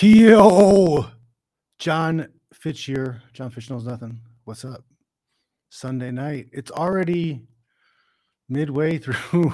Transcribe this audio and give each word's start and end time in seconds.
Yo, 0.00 1.06
Jon 1.80 2.28
Fitch 2.52 2.84
here. 2.84 3.20
Jon 3.32 3.50
Fitch 3.50 3.68
knows 3.68 3.84
nothing. 3.84 4.20
What's 4.44 4.64
up? 4.64 4.84
Sunday 5.70 6.12
night. 6.12 6.46
It's 6.52 6.70
already 6.70 7.42
midway 8.48 8.98
through 8.98 9.52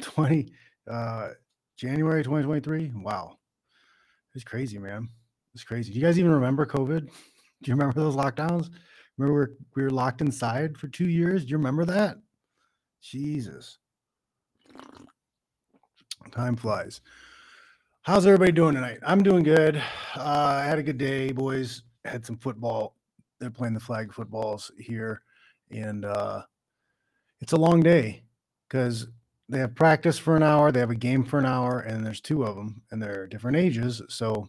20 0.00 0.52
uh 0.88 1.30
January 1.76 2.22
2023. 2.22 2.92
Wow. 3.02 3.38
It's 4.36 4.44
crazy, 4.44 4.78
man. 4.78 5.08
It's 5.54 5.64
crazy. 5.64 5.92
Do 5.92 5.98
you 5.98 6.04
guys 6.04 6.20
even 6.20 6.30
remember 6.30 6.64
COVID? 6.64 7.00
Do 7.00 7.10
you 7.64 7.74
remember 7.74 7.98
those 7.98 8.14
lockdowns? 8.14 8.70
Remember 9.16 9.34
we 9.34 9.40
were, 9.40 9.52
we 9.74 9.82
were 9.82 9.90
locked 9.90 10.20
inside 10.20 10.78
for 10.78 10.86
two 10.86 11.08
years? 11.08 11.44
Do 11.44 11.50
you 11.50 11.56
remember 11.56 11.84
that? 11.86 12.16
Jesus. 13.02 13.78
Time 16.30 16.54
flies. 16.54 17.00
How's 18.08 18.24
everybody 18.24 18.52
doing 18.52 18.74
tonight? 18.74 19.00
I'm 19.06 19.22
doing 19.22 19.42
good. 19.42 19.76
Uh, 20.16 20.62
I 20.62 20.64
had 20.64 20.78
a 20.78 20.82
good 20.82 20.96
day, 20.96 21.30
boys. 21.30 21.82
Had 22.06 22.24
some 22.24 22.38
football. 22.38 22.94
They're 23.38 23.50
playing 23.50 23.74
the 23.74 23.80
flag 23.80 24.14
footballs 24.14 24.70
here, 24.78 25.20
and 25.70 26.06
uh, 26.06 26.40
it's 27.42 27.52
a 27.52 27.58
long 27.58 27.82
day 27.82 28.22
because 28.66 29.08
they 29.50 29.58
have 29.58 29.74
practice 29.74 30.18
for 30.18 30.36
an 30.36 30.42
hour, 30.42 30.72
they 30.72 30.80
have 30.80 30.88
a 30.88 30.94
game 30.94 31.22
for 31.22 31.38
an 31.38 31.44
hour, 31.44 31.80
and 31.80 32.04
there's 32.04 32.22
two 32.22 32.44
of 32.44 32.56
them, 32.56 32.80
and 32.90 33.02
they're 33.02 33.26
different 33.26 33.58
ages. 33.58 34.00
So 34.08 34.48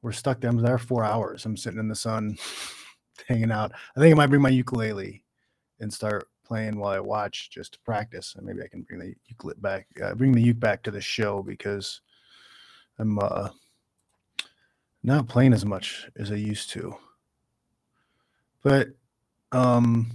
we're 0.00 0.12
stuck 0.12 0.40
them 0.40 0.58
there 0.58 0.78
four 0.78 1.04
hours. 1.04 1.46
I'm 1.46 1.56
sitting 1.56 1.80
in 1.80 1.88
the 1.88 1.96
sun, 1.96 2.38
hanging 3.26 3.50
out. 3.50 3.72
I 3.96 4.00
think 4.00 4.14
I 4.14 4.16
might 4.16 4.30
bring 4.30 4.40
my 4.40 4.50
ukulele 4.50 5.24
and 5.80 5.92
start 5.92 6.28
playing 6.44 6.78
while 6.78 6.92
I 6.92 7.00
watch 7.00 7.50
just 7.50 7.72
to 7.72 7.80
practice, 7.80 8.36
and 8.36 8.46
maybe 8.46 8.62
I 8.62 8.68
can 8.68 8.82
bring 8.82 9.00
the 9.00 9.14
ukulele 9.26 9.58
back, 9.58 9.88
uh, 10.00 10.14
bring 10.14 10.30
the 10.30 10.42
uke 10.42 10.60
back 10.60 10.84
to 10.84 10.92
the 10.92 11.00
show 11.00 11.42
because 11.42 12.02
I'm 12.98 13.18
uh, 13.18 13.50
not 15.02 15.28
playing 15.28 15.52
as 15.52 15.64
much 15.64 16.08
as 16.16 16.32
I 16.32 16.36
used 16.36 16.70
to. 16.70 16.94
But 18.62 18.88
um, 19.52 20.10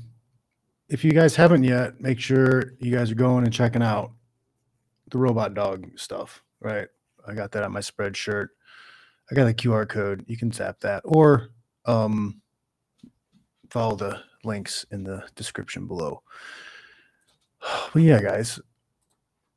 if 0.89 1.03
you 1.03 1.11
guys 1.11 1.35
haven't 1.35 1.63
yet, 1.63 2.01
make 2.01 2.19
sure 2.19 2.73
you 2.79 2.95
guys 2.95 3.09
are 3.11 3.15
going 3.15 3.45
and 3.45 3.53
checking 3.53 3.81
out 3.81 4.11
the 5.09 5.17
robot 5.17 5.53
dog 5.53 5.97
stuff. 5.97 6.43
Right, 6.59 6.87
I 7.27 7.33
got 7.33 7.51
that 7.53 7.63
on 7.63 7.71
my 7.71 7.79
Spreadshirt. 7.79 8.47
I 9.31 9.35
got 9.35 9.45
the 9.45 9.53
QR 9.53 9.87
code. 9.87 10.25
You 10.27 10.37
can 10.37 10.51
tap 10.51 10.79
that 10.81 11.01
or 11.05 11.49
um, 11.85 12.41
follow 13.69 13.95
the 13.95 14.21
links 14.43 14.85
in 14.91 15.03
the 15.03 15.23
description 15.35 15.87
below. 15.87 16.21
But 17.93 18.01
yeah, 18.01 18.21
guys, 18.21 18.59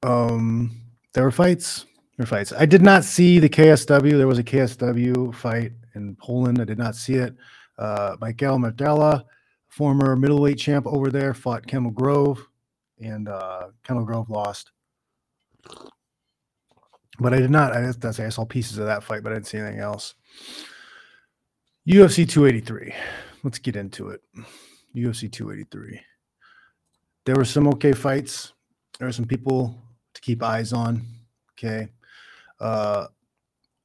um, 0.05 0.70
there 1.12 1.24
were 1.24 1.33
fights 1.33 1.86
or 2.19 2.27
fights. 2.27 2.53
I 2.53 2.67
did 2.67 2.83
not 2.83 3.05
see 3.05 3.39
the 3.39 3.48
KSW. 3.48 4.17
There 4.17 4.27
was 4.27 4.39
a 4.39 4.45
KSW 4.45 5.34
fight 5.34 5.72
in 5.95 6.17
Poland. 6.17 6.61
I 6.61 6.64
did 6.64 6.78
not 6.78 6.95
see 6.95 7.14
it. 7.14 7.34
Uh, 7.78 8.17
Michael 8.20 8.58
Materla, 8.58 9.25
former 9.69 10.17
middleweight 10.17 10.58
champ 10.58 10.86
over 10.86 11.11
there, 11.11 11.34
fought 11.34 11.67
Kendall 11.67 11.92
Grove, 11.92 12.47
and 13.00 13.28
uh, 13.28 13.69
Grove 13.84 14.31
lost. 14.31 14.70
But 17.19 17.34
I 17.34 17.39
did 17.39 17.50
not. 17.50 17.73
I, 17.73 17.92
that's 17.98 18.20
I 18.20 18.28
saw 18.28 18.45
pieces 18.45 18.78
of 18.78 18.86
that 18.86 19.03
fight, 19.03 19.23
but 19.23 19.33
I 19.33 19.36
didn't 19.36 19.48
see 19.48 19.58
anything 19.58 19.80
else. 19.80 20.14
UFC 21.89 22.28
283. 22.28 22.92
Let's 23.42 23.58
get 23.58 23.77
into 23.77 24.08
it. 24.08 24.23
UFC 24.95 25.30
283. 25.30 26.01
There 27.25 27.36
were 27.36 27.45
some 27.45 27.69
okay 27.69 27.92
fights. 27.92 28.53
There 28.98 29.06
were 29.06 29.12
some 29.12 29.27
people 29.27 29.77
to 30.14 30.20
keep 30.20 30.42
eyes 30.42 30.73
on. 30.73 31.03
Okay. 31.53 31.89
Uh, 32.61 33.06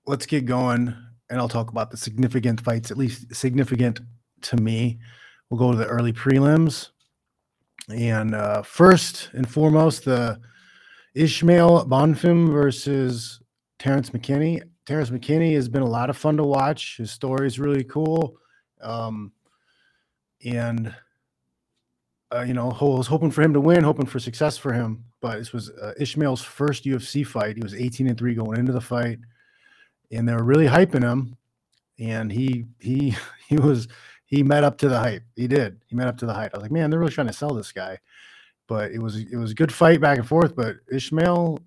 let's 0.05 0.25
get 0.25 0.45
going, 0.45 0.95
and 1.29 1.39
I'll 1.39 1.49
talk 1.49 1.71
about 1.71 1.91
the 1.91 1.97
significant 1.97 2.61
fights, 2.61 2.91
at 2.91 2.97
least 2.97 3.33
significant 3.35 3.99
to 4.41 4.57
me. 4.57 4.99
We'll 5.49 5.59
go 5.59 5.71
to 5.71 5.77
the 5.77 5.87
early 5.87 6.13
prelims. 6.13 6.89
And 7.89 8.35
uh, 8.35 8.61
first 8.61 9.29
and 9.33 9.49
foremost, 9.49 10.05
the 10.05 10.39
Ismael 11.13 11.85
Bonfim 11.85 12.51
versus 12.51 13.41
Terrence 13.79 14.11
McKinney. 14.11 14.61
Terrence 14.85 15.09
McKinney 15.09 15.53
has 15.55 15.67
been 15.67 15.81
a 15.81 15.89
lot 15.89 16.09
of 16.09 16.17
fun 16.17 16.37
to 16.37 16.43
watch. 16.43 16.97
His 16.97 17.11
story 17.11 17.47
is 17.47 17.59
really 17.59 17.83
cool. 17.83 18.37
Um, 18.81 19.31
and, 20.45 20.93
uh, 22.33 22.41
you 22.41 22.53
know, 22.53 22.71
I 22.71 22.83
was 22.83 23.07
hoping 23.07 23.31
for 23.31 23.41
him 23.41 23.53
to 23.53 23.61
win, 23.61 23.83
hoping 23.83 24.05
for 24.05 24.19
success 24.19 24.57
for 24.57 24.73
him 24.73 25.05
but 25.21 25.37
this 25.37 25.53
was 25.53 25.69
uh, 25.69 25.93
Ismael's 25.99 26.41
first 26.41 26.83
UFC 26.83 27.25
fight. 27.25 27.55
He 27.55 27.63
was 27.63 27.75
18 27.75 28.07
and 28.07 28.17
3 28.17 28.33
going 28.33 28.59
into 28.59 28.71
the 28.71 28.81
fight, 28.81 29.19
and 30.11 30.27
they 30.27 30.33
were 30.33 30.43
really 30.43 30.65
hyping 30.65 31.03
him. 31.03 31.37
And 31.99 32.31
he 32.31 32.65
he 32.79 33.15
he 33.47 33.57
was 33.57 33.87
he 34.25 34.43
met 34.43 34.63
up 34.63 34.77
to 34.79 34.89
the 34.89 34.97
hype. 34.97 35.23
He 35.35 35.47
did. 35.47 35.79
He 35.87 35.95
met 35.95 36.07
up 36.07 36.17
to 36.17 36.25
the 36.25 36.33
hype. 36.33 36.53
I 36.53 36.57
was 36.57 36.63
like, 36.63 36.71
man, 36.71 36.89
they're 36.89 36.99
really 36.99 37.11
trying 37.11 37.27
to 37.27 37.33
sell 37.33 37.53
this 37.53 37.71
guy. 37.71 37.99
But 38.67 38.91
it 38.91 38.99
was 38.99 39.17
it 39.17 39.37
was 39.37 39.51
a 39.51 39.55
good 39.55 39.71
fight 39.71 40.01
back 40.01 40.17
and 40.17 40.27
forth. 40.27 40.55
But 40.55 40.77
Ismael 40.91 41.59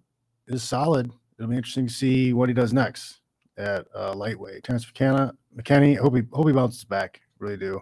is 0.48 0.62
solid. 0.62 1.12
It'll 1.38 1.50
be 1.50 1.56
interesting 1.56 1.86
to 1.86 1.92
see 1.92 2.32
what 2.32 2.48
he 2.48 2.54
does 2.54 2.72
next 2.72 3.20
at 3.56 3.86
uh, 3.94 4.14
lightweight. 4.14 4.64
Terrence 4.64 4.86
McKenna, 4.86 5.34
McKinney, 5.56 5.96
hope 5.96 6.16
he 6.16 6.22
hope 6.32 6.46
he 6.46 6.52
bounces 6.52 6.84
back. 6.84 7.20
Really 7.38 7.56
do. 7.56 7.80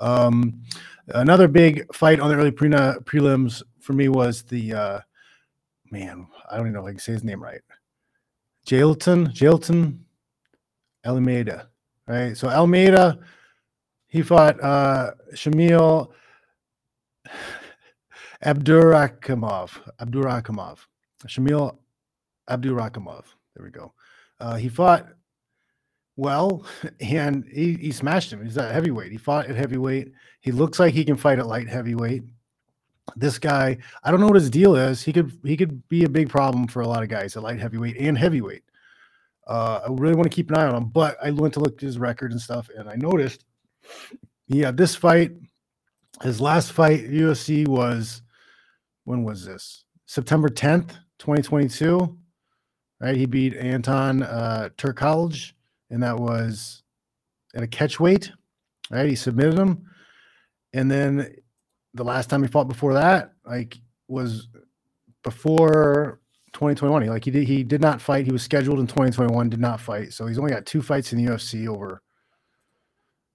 Um, 0.00 0.62
another 1.08 1.48
big 1.48 1.92
fight 1.94 2.20
on 2.20 2.30
the 2.30 2.36
early 2.36 2.50
pre- 2.50 2.68
prelims 2.70 3.62
for 3.88 3.94
me 3.94 4.10
was 4.10 4.42
the 4.42 4.74
uh, 4.74 5.00
man. 5.90 6.26
I 6.50 6.58
don't 6.58 6.66
even 6.66 6.74
know 6.74 6.80
if 6.80 6.88
I 6.88 6.90
can 6.90 6.98
say 6.98 7.12
his 7.12 7.24
name 7.24 7.42
right. 7.42 7.62
Jailton, 8.66 9.34
Jailton 9.34 10.00
Almeida. 11.06 11.70
Right. 12.06 12.36
So 12.36 12.50
Almeida, 12.50 13.18
he 14.06 14.20
fought 14.20 14.62
uh, 14.62 15.12
Shamil 15.32 16.10
Abdurakhimov. 18.44 19.70
Abdurakhimov. 19.98 20.80
Shamil 21.26 21.78
Abdurakhimov. 22.50 23.24
There 23.56 23.64
we 23.64 23.70
go. 23.70 23.94
Uh, 24.38 24.56
he 24.56 24.68
fought 24.68 25.08
well, 26.16 26.66
and 27.00 27.46
he, 27.50 27.72
he 27.72 27.92
smashed 27.92 28.34
him. 28.34 28.44
He's 28.44 28.58
a 28.58 28.70
heavyweight. 28.70 29.12
He 29.12 29.16
fought 29.16 29.46
at 29.46 29.56
heavyweight. 29.56 30.12
He 30.42 30.52
looks 30.52 30.78
like 30.78 30.92
he 30.92 31.06
can 31.06 31.16
fight 31.16 31.38
at 31.38 31.46
light 31.46 31.70
heavyweight. 31.70 32.24
This 33.16 33.38
guy, 33.38 33.78
I 34.02 34.10
don't 34.10 34.20
know 34.20 34.26
what 34.26 34.36
his 34.36 34.50
deal 34.50 34.76
is. 34.76 35.02
He 35.02 35.12
could 35.12 35.32
he 35.44 35.56
could 35.56 35.88
be 35.88 36.04
a 36.04 36.08
big 36.08 36.28
problem 36.28 36.66
for 36.66 36.82
a 36.82 36.88
lot 36.88 37.02
of 37.02 37.08
guys 37.08 37.36
at 37.36 37.42
light 37.42 37.60
heavyweight 37.60 37.96
and 37.98 38.16
heavyweight. 38.16 38.62
Uh, 39.46 39.80
I 39.84 39.92
really 39.92 40.14
want 40.14 40.30
to 40.30 40.34
keep 40.34 40.50
an 40.50 40.58
eye 40.58 40.66
on 40.66 40.74
him, 40.74 40.88
but 40.88 41.16
I 41.22 41.30
went 41.30 41.54
to 41.54 41.60
look 41.60 41.74
at 41.74 41.80
his 41.80 41.98
record 41.98 42.32
and 42.32 42.40
stuff, 42.40 42.68
and 42.76 42.88
I 42.88 42.96
noticed, 42.96 43.44
yeah, 44.46 44.70
this 44.70 44.94
fight, 44.94 45.32
his 46.22 46.38
last 46.38 46.72
fight 46.72 47.10
UFC 47.10 47.66
was 47.66 48.20
when 49.04 49.24
was 49.24 49.46
this? 49.46 49.84
September 50.04 50.48
10th, 50.48 50.90
2022. 51.18 52.18
Right, 53.00 53.16
he 53.16 53.26
beat 53.26 53.56
Anton 53.56 54.24
uh, 54.24 54.70
and 55.90 56.02
that 56.02 56.18
was 56.18 56.82
at 57.54 57.62
a 57.62 57.66
catch 57.66 58.00
weight. 58.00 58.32
Right, 58.90 59.08
he 59.08 59.14
submitted 59.14 59.56
him, 59.56 59.84
and 60.72 60.90
then 60.90 61.36
the 61.94 62.04
last 62.04 62.30
time 62.30 62.42
he 62.42 62.48
fought 62.48 62.68
before 62.68 62.94
that, 62.94 63.32
like, 63.44 63.78
was 64.08 64.48
before 65.22 66.20
2021. 66.52 67.02
He 67.02 67.10
like 67.10 67.24
he 67.24 67.30
did 67.30 67.46
he 67.46 67.62
did 67.62 67.80
not 67.80 68.00
fight. 68.00 68.26
He 68.26 68.32
was 68.32 68.42
scheduled 68.42 68.80
in 68.80 68.86
2021, 68.86 69.50
did 69.50 69.60
not 69.60 69.80
fight. 69.80 70.12
So 70.12 70.26
he's 70.26 70.38
only 70.38 70.52
got 70.52 70.66
two 70.66 70.82
fights 70.82 71.12
in 71.12 71.22
the 71.22 71.30
UFC 71.30 71.68
over 71.68 72.02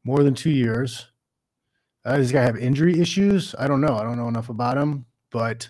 more 0.03 0.23
than 0.23 0.33
two 0.33 0.49
years. 0.51 1.07
Uh, 2.05 2.17
does 2.17 2.27
this 2.27 2.33
guy 2.33 2.43
have 2.43 2.57
injury 2.57 2.99
issues? 2.99 3.55
I 3.57 3.67
don't 3.67 3.81
know. 3.81 3.95
I 3.95 4.03
don't 4.03 4.17
know 4.17 4.27
enough 4.27 4.49
about 4.49 4.77
him, 4.77 5.05
but 5.31 5.69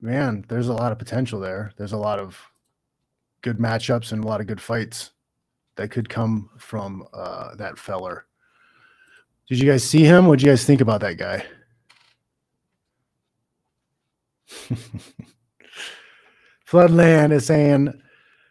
man, 0.00 0.44
there's 0.48 0.68
a 0.68 0.72
lot 0.72 0.92
of 0.92 0.98
potential 0.98 1.38
there. 1.38 1.72
There's 1.76 1.92
a 1.92 1.98
lot 1.98 2.18
of 2.18 2.40
good 3.42 3.58
matchups 3.58 4.12
and 4.12 4.24
a 4.24 4.26
lot 4.26 4.40
of 4.40 4.46
good 4.46 4.60
fights 4.60 5.10
that 5.76 5.90
could 5.90 6.08
come 6.08 6.48
from 6.58 7.06
uh, 7.12 7.54
that 7.56 7.78
feller. 7.78 8.26
Did 9.48 9.60
you 9.60 9.70
guys 9.70 9.84
see 9.84 10.02
him? 10.02 10.26
What 10.26 10.38
did 10.38 10.46
you 10.46 10.52
guys 10.52 10.64
think 10.64 10.80
about 10.80 11.00
that 11.02 11.18
guy? 11.18 11.44
Floodland 16.68 17.32
is 17.32 17.46
saying 17.46 17.92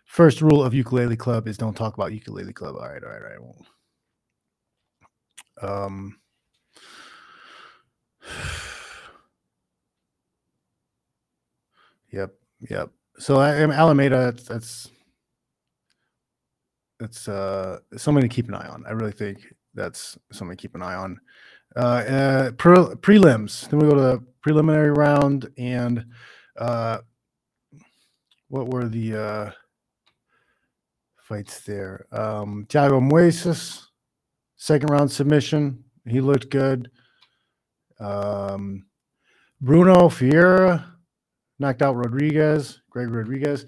first 0.05 0.41
rule 0.41 0.63
of 0.63 0.73
ukulele 0.73 1.17
club 1.17 1.47
is 1.47 1.57
don't 1.57 1.75
talk 1.75 1.95
about 1.95 2.13
ukulele 2.13 2.53
club. 2.53 2.75
All 2.75 2.87
right, 2.87 3.03
all 3.03 3.09
right, 3.09 3.21
all 3.21 3.29
right. 3.29 3.41
Well, 5.61 5.85
um, 5.85 6.17
yep, 12.11 12.33
yep. 12.69 12.89
So 13.17 13.37
I 13.37 13.55
am 13.55 13.71
Almeida. 13.71 14.31
That's, 14.31 14.43
that's 14.43 14.89
that's 16.99 17.27
uh 17.27 17.79
something 17.97 18.21
to 18.21 18.29
keep 18.29 18.47
an 18.47 18.53
eye 18.53 18.69
on. 18.69 18.85
I 18.87 18.91
really 18.91 19.11
think 19.11 19.53
that's 19.75 20.17
something 20.31 20.57
to 20.57 20.61
keep 20.61 20.75
an 20.75 20.81
eye 20.81 20.95
on. 20.95 21.19
Uh, 21.75 21.79
uh 21.79 22.51
pre- 22.51 22.75
prelims. 22.75 23.69
Then 23.69 23.79
we 23.79 23.87
go 23.87 23.95
to 23.95 24.01
the 24.01 24.23
preliminary 24.41 24.91
round, 24.91 25.49
and 25.57 26.05
uh, 26.57 26.99
what 28.47 28.69
were 28.69 28.87
the 28.87 29.15
uh, 29.15 29.51
fights 31.17 31.61
there. 31.61 32.05
Um, 32.11 32.65
Thiago 32.69 33.01
Moises, 33.01 33.83
second 34.55 34.89
round 34.89 35.11
submission. 35.11 35.83
He 36.07 36.21
looked 36.21 36.49
good. 36.49 36.91
Um, 37.99 38.85
Brunno 39.63 40.11
Ferreira 40.11 40.93
knocked 41.57 41.81
out 41.81 41.95
Rodrigues, 41.95 42.81
Greg 42.89 43.09
Rodrigues. 43.09 43.65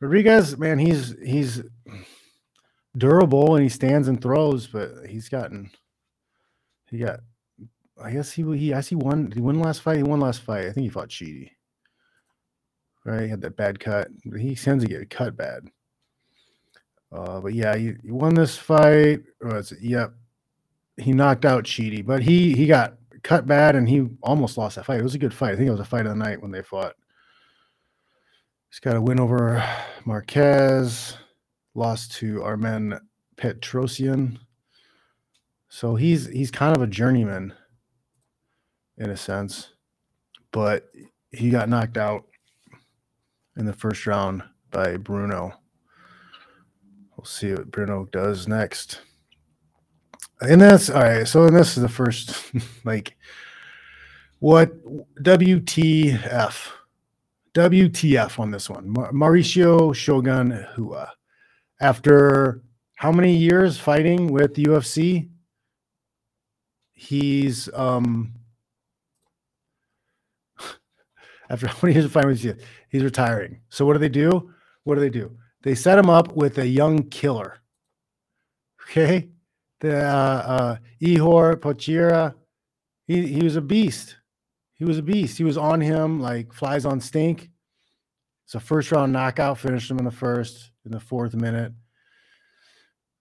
Rodrigues, 0.00 0.56
man, 0.56 0.78
he's 0.78 1.14
he's 1.24 1.62
durable 2.96 3.56
and 3.56 3.62
he 3.62 3.68
stands 3.68 4.08
and 4.08 4.20
throws, 4.20 4.66
but 4.66 5.06
he's 5.08 5.28
gotten 5.28 5.70
he 6.90 6.98
got 6.98 7.20
I 8.02 8.10
guess 8.10 8.32
he 8.32 8.42
he 8.56 8.74
I 8.74 8.80
see 8.80 8.94
one 8.94 9.30
he 9.32 9.40
won 9.40 9.60
last 9.60 9.82
fight? 9.82 9.98
He 9.98 10.02
won 10.02 10.20
last 10.20 10.42
fight. 10.42 10.66
I 10.66 10.72
think 10.72 10.84
he 10.84 10.90
fought 10.90 11.08
Chidi. 11.08 11.50
Right? 13.04 13.24
He 13.24 13.28
had 13.28 13.42
that 13.42 13.56
bad 13.56 13.80
cut. 13.80 14.08
He 14.38 14.54
tends 14.54 14.84
to 14.84 14.88
get 14.88 15.10
cut 15.10 15.36
bad. 15.36 15.68
Uh, 17.12 17.40
but 17.40 17.54
yeah, 17.54 17.76
he, 17.76 17.94
he 18.02 18.10
won 18.10 18.34
this 18.34 18.56
fight. 18.56 19.22
Was 19.40 19.72
it? 19.72 19.80
Yep. 19.82 20.14
He 20.96 21.12
knocked 21.12 21.44
out 21.44 21.64
Chidi, 21.64 22.04
but 22.04 22.22
he 22.22 22.54
he 22.54 22.66
got 22.66 22.94
cut 23.22 23.46
bad 23.46 23.74
and 23.74 23.88
he 23.88 24.06
almost 24.22 24.56
lost 24.56 24.76
that 24.76 24.86
fight. 24.86 25.00
It 25.00 25.04
was 25.04 25.14
a 25.14 25.18
good 25.18 25.34
fight. 25.34 25.52
I 25.52 25.56
think 25.56 25.68
it 25.68 25.72
was 25.72 25.80
a 25.80 25.84
fight 25.84 26.06
of 26.06 26.16
the 26.16 26.24
night 26.24 26.40
when 26.40 26.50
they 26.50 26.62
fought. 26.62 26.94
He's 28.70 28.80
got 28.80 28.96
a 28.96 29.00
win 29.00 29.20
over 29.20 29.64
Marquez, 30.04 31.16
lost 31.74 32.12
to 32.16 32.42
Armen 32.42 32.98
Petrosyan. 33.36 34.38
So 35.68 35.96
he's 35.96 36.26
he's 36.26 36.50
kind 36.50 36.76
of 36.76 36.82
a 36.82 36.86
journeyman 36.86 37.52
in 38.98 39.10
a 39.10 39.16
sense, 39.16 39.70
but 40.52 40.90
he 41.32 41.50
got 41.50 41.68
knocked 41.68 41.96
out 41.96 42.24
in 43.56 43.66
the 43.66 43.72
first 43.72 44.06
round 44.06 44.42
by 44.70 44.96
Brunno. 44.96 45.52
We'll 47.16 47.24
see 47.24 47.52
what 47.52 47.70
Brunno 47.70 48.10
does 48.10 48.48
next. 48.48 49.00
And 50.40 50.60
that's 50.60 50.90
all 50.90 51.02
right. 51.02 51.26
So, 51.26 51.48
this 51.48 51.76
is 51.76 51.82
the 51.82 51.88
first, 51.88 52.52
like, 52.84 53.16
what 54.40 54.72
WTF? 55.22 56.70
WTF 57.54 58.40
on 58.40 58.50
this 58.50 58.68
one. 58.68 58.92
Mauricio 58.92 59.94
Shogun 59.94 60.66
Rua. 60.76 61.12
After 61.80 62.62
how 62.96 63.12
many 63.12 63.36
years 63.36 63.78
fighting 63.78 64.28
with 64.28 64.54
the 64.54 64.64
UFC? 64.64 65.28
He's 66.92 67.68
um 67.74 68.32
after 71.50 71.66
how 71.66 71.78
many 71.82 71.94
years 71.94 72.04
of 72.06 72.12
fighting 72.12 72.30
with 72.30 72.44
you, 72.44 72.56
he's 72.88 73.02
retiring. 73.02 73.60
So 73.68 73.84
what 73.84 73.94
do 73.94 73.98
they 73.98 74.08
do? 74.08 74.52
What 74.84 74.94
do 74.94 75.00
they 75.00 75.10
do? 75.10 75.36
They 75.62 75.74
set 75.74 75.98
him 75.98 76.10
up 76.10 76.36
with 76.36 76.58
a 76.58 76.66
young 76.66 77.04
killer. 77.04 77.60
Okay, 78.82 79.30
the 79.80 80.04
uh, 80.04 80.08
uh, 80.46 80.76
Ihor 81.02 81.56
Potieria, 81.56 82.34
he 83.06 83.26
he 83.26 83.42
was 83.42 83.56
a 83.56 83.62
beast. 83.62 84.16
He 84.74 84.84
was 84.84 84.98
a 84.98 85.02
beast. 85.02 85.38
He 85.38 85.44
was 85.44 85.56
on 85.56 85.80
him 85.80 86.20
like 86.20 86.52
flies 86.52 86.84
on 86.84 87.00
stink. 87.00 87.50
It's 88.44 88.54
a 88.54 88.60
first 88.60 88.92
round 88.92 89.12
knockout. 89.12 89.58
Finished 89.58 89.90
him 89.90 89.98
in 89.98 90.04
the 90.04 90.10
first, 90.10 90.70
in 90.84 90.92
the 90.92 91.00
fourth 91.00 91.34
minute. 91.34 91.72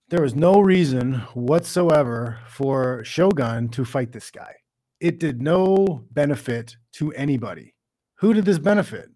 There 0.10 0.22
was 0.22 0.36
no 0.36 0.60
reason 0.60 1.16
whatsoever 1.34 2.40
for 2.48 3.04
Shogun 3.04 3.70
to 3.70 3.86
fight 3.86 4.12
this 4.12 4.30
guy. 4.30 4.56
It 5.00 5.20
did 5.20 5.42
no 5.42 6.06
benefit 6.12 6.78
to 6.94 7.12
anybody 7.14 7.74
who 8.24 8.34
did 8.34 8.46
this 8.46 8.58
benefit? 8.58 9.10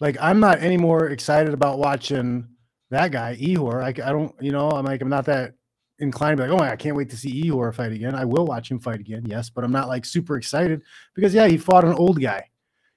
Like, 0.00 0.16
I'm 0.18 0.40
not 0.40 0.62
any 0.62 0.78
more 0.78 1.10
excited 1.10 1.52
about 1.52 1.78
watching 1.78 2.48
that 2.88 3.12
guy, 3.12 3.36
Ihor. 3.36 3.82
I, 3.82 3.88
I 3.88 4.12
don't, 4.12 4.34
you 4.40 4.50
know, 4.50 4.70
I'm 4.70 4.86
like, 4.86 5.02
I'm 5.02 5.10
not 5.10 5.26
that 5.26 5.52
inclined 5.98 6.38
to 6.38 6.44
be 6.44 6.50
like, 6.50 6.58
oh, 6.58 6.64
I 6.64 6.74
can't 6.76 6.96
wait 6.96 7.10
to 7.10 7.18
see 7.18 7.44
Ihor 7.44 7.74
fight 7.74 7.92
again. 7.92 8.14
I 8.14 8.24
will 8.24 8.46
watch 8.46 8.70
him 8.70 8.80
fight 8.80 9.00
again, 9.00 9.24
yes, 9.26 9.50
but 9.50 9.62
I'm 9.62 9.72
not 9.72 9.88
like 9.88 10.06
super 10.06 10.38
excited 10.38 10.80
because, 11.14 11.34
yeah, 11.34 11.46
he 11.46 11.58
fought 11.58 11.84
an 11.84 11.92
old 11.92 12.18
guy. 12.18 12.48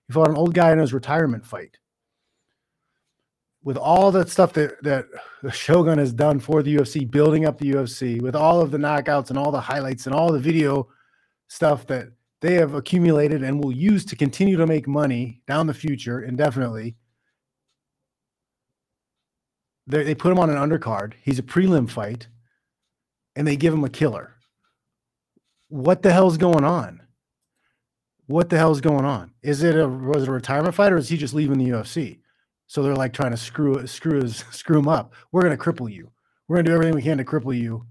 He 0.08 0.14
fought 0.14 0.30
an 0.30 0.38
old 0.38 0.54
guy 0.54 0.72
in 0.72 0.80
his 0.80 0.94
retirement 0.94 1.46
fight. 1.46 1.78
With 3.68 3.75
all 3.75 4.14
that 4.14 4.30
stuff 4.30 4.54
that 4.54 4.81
that 4.84 5.08
Shogun 5.52 5.98
has 5.98 6.14
done 6.14 6.40
for 6.40 6.64
the 6.64 6.78
UFC, 6.78 7.12
building 7.12 7.46
up 7.46 7.58
the 7.58 7.74
UFC, 7.74 8.22
with 8.22 8.34
all 8.34 8.62
of 8.62 8.72
the 8.72 8.78
knockouts 8.78 9.30
and 9.30 9.38
all 9.38 9.52
the 9.52 9.60
highlights 9.60 10.06
and 10.06 10.16
all 10.16 10.31
the 10.31 10.40
video 10.40 10.88
stuff 11.50 11.86
that 11.88 12.08
they 12.40 12.54
have 12.54 12.75
accumulated 12.75 13.44
and 13.44 13.62
will 13.62 13.74
use 13.74 14.06
to 14.06 14.16
continue 14.16 14.56
to 14.56 14.66
make 14.66 14.88
money 14.88 15.42
down 15.48 15.68
the 15.68 15.74
future 15.74 16.22
indefinitely. 16.22 16.96
They, 19.86 20.04
they 20.04 20.16
put 20.16 20.31
him 20.31 20.40
on 20.40 20.50
an 20.50 20.56
undercard. 20.56 21.16
He's 21.22 21.40
a 21.40 21.44
prelim 21.44 21.90
fight, 21.90 22.30
and 23.36 23.46
they 23.46 23.58
give 23.58 23.74
him 23.74 23.84
a 23.84 23.90
killer. 23.90 24.36
What 25.68 26.04
the 26.04 26.14
hell's 26.14 26.38
going 26.38 26.64
on? 26.64 27.02
What 28.28 28.48
the 28.48 28.58
hell's 28.58 28.80
going 28.80 29.04
on? 29.04 29.34
Is 29.44 29.62
it 29.62 29.78
a 29.78 29.90
was 29.90 30.24
it 30.24 30.30
a 30.30 30.31
retirement 30.31 30.74
fight 30.74 30.94
or 30.94 30.98
is 30.98 31.10
he 31.10 31.18
just 31.18 31.34
leaving 31.34 31.58
the 31.58 31.72
UFC? 31.72 32.19
So 32.68 32.84
they're 32.84 32.96
like 32.96 33.14
trying 33.14 33.31
to 33.31 33.38
screw 33.38 33.88
screw 33.88 34.28
screw 34.52 34.80
him 34.80 34.88
up. 34.88 35.14
We're 35.31 35.44
gonna 35.44 35.58
cripple 35.58 35.92
you. 35.92 36.12
We're 36.48 36.58
gonna 36.58 36.69
do 36.69 36.74
everything 36.74 36.96
we 36.96 37.02
can 37.02 37.18
to 37.18 37.25
cripple 37.25 37.58
you, 37.58 37.86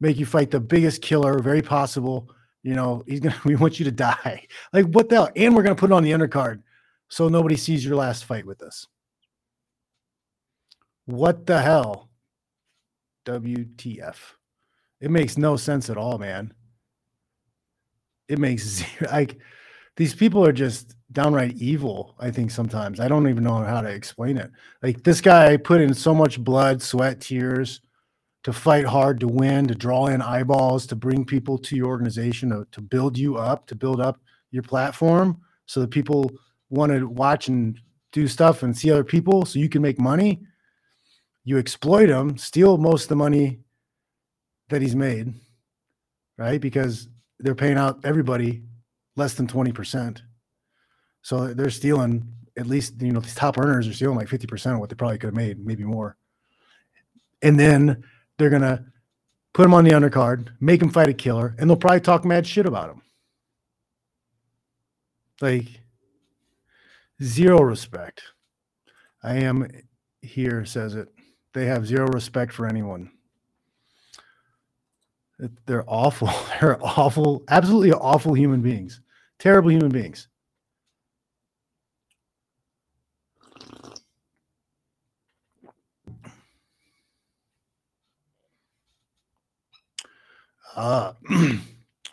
make 0.00 0.18
you 0.18 0.26
fight 0.26 0.50
the 0.50 0.60
biggest 0.60 1.02
killer 1.02 1.38
very 1.38 1.62
possible 1.62 2.30
you 2.62 2.74
know, 2.74 3.02
he's 3.06 3.20
gonna 3.20 3.40
we 3.44 3.56
want 3.56 3.78
you 3.78 3.84
to 3.86 3.92
die. 3.92 4.46
Like 4.72 4.86
what 4.86 5.08
the 5.08 5.16
hell? 5.16 5.30
And 5.34 5.54
we're 5.54 5.62
gonna 5.62 5.74
put 5.74 5.90
it 5.90 5.94
on 5.94 6.04
the 6.04 6.12
undercard 6.12 6.62
so 7.08 7.28
nobody 7.28 7.56
sees 7.56 7.84
your 7.84 7.96
last 7.96 8.24
fight 8.24 8.46
with 8.46 8.62
us. 8.62 8.86
What 11.06 11.46
the 11.46 11.60
hell? 11.60 12.08
WTF. 13.26 14.16
It 15.00 15.10
makes 15.10 15.36
no 15.36 15.56
sense 15.56 15.90
at 15.90 15.96
all, 15.96 16.18
man. 16.18 16.52
It 18.28 18.38
makes 18.38 18.62
zero 18.64 19.10
like 19.10 19.38
these 19.96 20.14
people 20.14 20.44
are 20.44 20.52
just 20.52 20.94
downright 21.12 21.56
evil, 21.56 22.14
I 22.18 22.30
think 22.30 22.50
sometimes. 22.50 23.00
I 23.00 23.08
don't 23.08 23.28
even 23.28 23.44
know 23.44 23.58
how 23.58 23.80
to 23.80 23.88
explain 23.88 24.36
it. 24.36 24.50
Like 24.82 25.02
this 25.02 25.20
guy 25.20 25.56
put 25.56 25.80
in 25.80 25.92
so 25.94 26.14
much 26.14 26.42
blood, 26.42 26.80
sweat, 26.80 27.20
tears 27.20 27.80
to 28.44 28.52
fight 28.52 28.86
hard, 28.86 29.20
to 29.20 29.28
win, 29.28 29.66
to 29.68 29.74
draw 29.74 30.06
in 30.06 30.22
eyeballs, 30.22 30.86
to 30.86 30.96
bring 30.96 31.24
people 31.24 31.58
to 31.58 31.76
your 31.76 31.88
organization, 31.88 32.50
to, 32.50 32.66
to 32.72 32.80
build 32.80 33.18
you 33.18 33.36
up, 33.36 33.66
to 33.66 33.74
build 33.74 34.00
up 34.00 34.20
your 34.50 34.62
platform 34.62 35.40
so 35.66 35.80
that 35.80 35.90
people 35.90 36.30
want 36.70 36.92
to 36.92 37.06
watch 37.06 37.48
and 37.48 37.78
do 38.12 38.26
stuff 38.26 38.62
and 38.62 38.76
see 38.76 38.90
other 38.90 39.04
people 39.04 39.44
so 39.44 39.58
you 39.58 39.68
can 39.68 39.82
make 39.82 39.98
money. 39.98 40.40
You 41.44 41.58
exploit 41.58 42.08
him, 42.08 42.38
steal 42.38 42.78
most 42.78 43.04
of 43.04 43.08
the 43.10 43.16
money 43.16 43.60
that 44.68 44.80
he's 44.82 44.96
made, 44.96 45.34
right? 46.38 46.60
Because 46.60 47.08
they're 47.40 47.54
paying 47.54 47.76
out 47.76 48.00
everybody 48.04 48.62
less 49.16 49.34
than 49.34 49.46
20%. 49.46 50.22
So 51.22 51.52
they're 51.54 51.70
stealing 51.70 52.26
at 52.56 52.66
least, 52.66 53.00
you 53.00 53.12
know, 53.12 53.20
these 53.20 53.34
top 53.34 53.58
earners 53.58 53.88
are 53.88 53.92
stealing 53.92 54.16
like 54.16 54.28
50% 54.28 54.74
of 54.74 54.80
what 54.80 54.88
they 54.88 54.96
probably 54.96 55.18
could 55.18 55.28
have 55.28 55.34
made, 55.34 55.64
maybe 55.64 55.84
more. 55.84 56.16
And 57.42 57.58
then 57.58 58.04
they're 58.36 58.50
to 58.50 58.84
put 59.52 59.64
him 59.64 59.74
on 59.74 59.84
the 59.84 59.92
undercard, 59.92 60.48
make 60.60 60.82
him 60.82 60.90
fight 60.90 61.08
a 61.08 61.14
killer, 61.14 61.54
and 61.58 61.68
they'll 61.68 61.76
probably 61.76 62.00
talk 62.00 62.24
mad 62.24 62.46
shit 62.46 62.66
about 62.66 62.90
him. 62.90 63.02
Like, 65.40 65.80
zero 67.22 67.62
respect. 67.62 68.22
I 69.22 69.36
am 69.36 69.68
here, 70.22 70.64
says 70.64 70.94
it. 70.94 71.08
They 71.52 71.66
have 71.66 71.86
zero 71.86 72.06
respect 72.08 72.52
for 72.52 72.66
anyone. 72.66 73.10
They're 75.66 75.84
awful. 75.86 76.30
They're 76.60 76.82
awful, 76.84 77.42
absolutely 77.48 77.92
awful 77.92 78.34
human 78.34 78.60
beings, 78.60 79.00
terrible 79.38 79.70
human 79.70 79.90
beings. 79.90 80.28
Uh, 90.80 91.12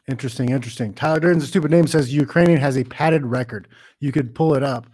interesting, 0.09 0.49
interesting. 0.49 0.93
Tyler 0.93 1.21
Durden's 1.21 1.45
a 1.45 1.47
stupid 1.47 1.71
name 1.71 1.87
says 1.87 2.13
Ukrainian 2.13 2.59
has 2.59 2.77
a 2.77 2.83
padded 2.83 3.25
record. 3.25 3.69
You 4.01 4.11
could 4.11 4.35
pull 4.35 4.55
it 4.55 4.63
up. 4.63 4.87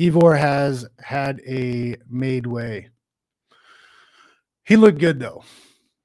Ivor 0.00 0.36
has 0.36 0.86
had 1.00 1.40
a 1.44 1.96
made 2.08 2.46
way. 2.46 2.90
He 4.62 4.76
looked 4.76 5.00
good 5.00 5.18
though. 5.18 5.42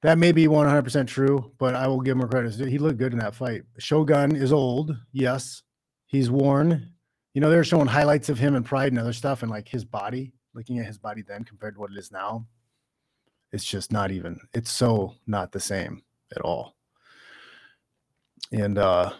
That 0.02 0.18
may 0.18 0.32
be 0.32 0.48
100% 0.48 1.06
true, 1.06 1.52
but 1.56 1.76
I 1.76 1.86
will 1.86 2.00
give 2.00 2.18
him 2.18 2.28
credit. 2.28 2.68
He 2.68 2.78
looked 2.78 2.98
good 2.98 3.12
in 3.12 3.20
that 3.20 3.36
fight. 3.36 3.62
Shogun 3.78 4.34
is 4.34 4.52
old. 4.52 4.96
Yes. 5.12 5.62
He's 6.06 6.32
worn. 6.32 6.94
You 7.32 7.40
know, 7.40 7.48
they're 7.48 7.62
showing 7.62 7.86
highlights 7.86 8.28
of 8.28 8.40
him 8.40 8.56
and 8.56 8.66
pride 8.66 8.90
and 8.90 8.98
other 8.98 9.12
stuff 9.12 9.42
and 9.42 9.52
like 9.52 9.68
his 9.68 9.84
body, 9.84 10.32
looking 10.52 10.80
at 10.80 10.86
his 10.86 10.98
body 10.98 11.22
then 11.22 11.44
compared 11.44 11.74
to 11.74 11.80
what 11.80 11.92
it 11.92 11.96
is 11.96 12.10
now. 12.10 12.48
It's 13.52 13.64
just 13.64 13.92
not 13.92 14.10
even, 14.10 14.40
it's 14.52 14.72
so 14.72 15.14
not 15.28 15.52
the 15.52 15.60
same 15.60 16.02
at 16.34 16.42
all 16.42 16.74
and 18.54 18.78
uh 18.78 19.12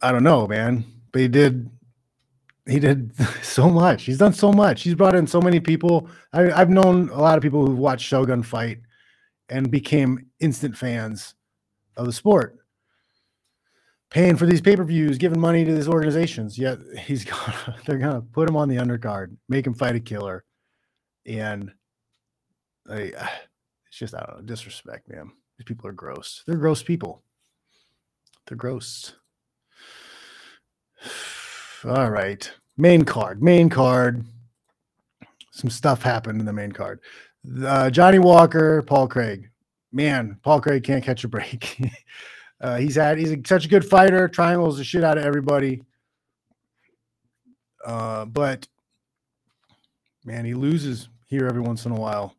I 0.00 0.12
don't 0.12 0.24
know, 0.24 0.46
man, 0.46 0.84
but 1.12 1.20
he 1.20 1.28
did 1.28 1.70
he 2.68 2.78
did 2.78 3.12
so 3.42 3.68
much. 3.68 4.04
He's 4.04 4.18
done 4.18 4.32
so 4.32 4.52
much. 4.52 4.82
He's 4.82 4.94
brought 4.94 5.14
in 5.14 5.26
so 5.26 5.40
many 5.40 5.60
people. 5.60 6.08
I, 6.32 6.42
have 6.56 6.70
known 6.70 7.08
a 7.10 7.20
lot 7.20 7.36
of 7.36 7.42
people 7.42 7.64
who've 7.64 7.78
watched 7.78 8.04
Shogun 8.04 8.42
fight, 8.42 8.80
and 9.48 9.70
became 9.70 10.26
instant 10.40 10.76
fans 10.76 11.34
of 11.96 12.06
the 12.06 12.12
sport 12.12 12.58
paying 14.10 14.36
for 14.36 14.46
these 14.46 14.60
pay-per-views 14.60 15.18
giving 15.18 15.40
money 15.40 15.64
to 15.64 15.74
these 15.74 15.88
organizations 15.88 16.58
yet 16.58 16.78
he's 16.98 17.24
gonna 17.30 17.76
they're 17.84 17.98
gonna 17.98 18.20
put 18.20 18.48
him 18.48 18.56
on 18.56 18.68
the 18.68 18.76
undercard 18.76 19.36
make 19.48 19.66
him 19.66 19.74
fight 19.74 19.96
a 19.96 20.00
killer 20.00 20.44
and 21.26 21.72
like 22.86 23.14
it's 23.88 23.98
just 23.98 24.14
i 24.14 24.20
don't 24.20 24.36
know 24.36 24.42
disrespect 24.42 25.08
man 25.08 25.30
these 25.58 25.64
people 25.64 25.86
are 25.86 25.92
gross 25.92 26.42
they're 26.46 26.56
gross 26.56 26.82
people 26.82 27.22
they're 28.46 28.56
gross 28.56 29.14
all 31.84 32.10
right 32.10 32.52
main 32.76 33.04
card 33.04 33.42
main 33.42 33.68
card 33.68 34.24
some 35.50 35.70
stuff 35.70 36.02
happened 36.02 36.40
in 36.40 36.46
the 36.46 36.52
main 36.52 36.72
card 36.72 37.00
uh, 37.64 37.90
Johnny 37.90 38.18
Walker, 38.18 38.82
Paul 38.82 39.08
Craig. 39.08 39.50
Man, 39.92 40.38
Paul 40.42 40.60
Craig 40.60 40.84
can't 40.84 41.04
catch 41.04 41.24
a 41.24 41.28
break. 41.28 41.78
uh, 42.60 42.76
he's 42.76 42.96
had 42.96 43.18
he's 43.18 43.32
a, 43.32 43.38
such 43.46 43.64
a 43.64 43.68
good 43.68 43.84
fighter, 43.84 44.28
triangles 44.28 44.78
the 44.78 44.84
shit 44.84 45.04
out 45.04 45.18
of 45.18 45.24
everybody. 45.24 45.82
Uh, 47.84 48.24
but 48.24 48.66
man, 50.24 50.44
he 50.44 50.54
loses 50.54 51.08
here 51.26 51.46
every 51.46 51.62
once 51.62 51.86
in 51.86 51.92
a 51.92 52.00
while. 52.00 52.34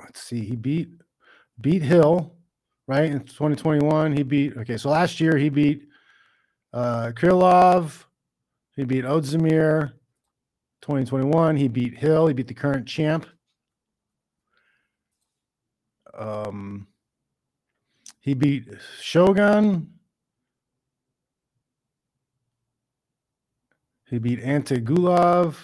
Let's 0.00 0.20
see, 0.20 0.44
he 0.44 0.56
beat 0.56 0.88
beat 1.60 1.82
Hill, 1.82 2.33
right? 2.86 3.10
In 3.10 3.20
2021, 3.20 4.16
he 4.16 4.22
beat 4.22 4.56
okay. 4.56 4.76
So 4.76 4.90
last 4.90 5.20
year 5.20 5.36
he 5.36 5.48
beat 5.48 5.88
uh 6.72 7.12
Krylov, 7.14 8.04
he 8.76 8.84
beat 8.84 9.04
Ozdemir, 9.04 9.92
2021. 10.84 11.56
He 11.56 11.68
beat 11.68 11.96
Hill. 11.96 12.26
He 12.26 12.34
beat 12.34 12.46
the 12.46 12.52
current 12.52 12.86
champ. 12.86 13.26
Um, 16.12 16.86
he 18.20 18.34
beat 18.34 18.68
Shogun. 19.00 19.90
He 24.10 24.18
beat 24.18 24.40
Ante 24.40 24.76
Gulov. 24.76 25.56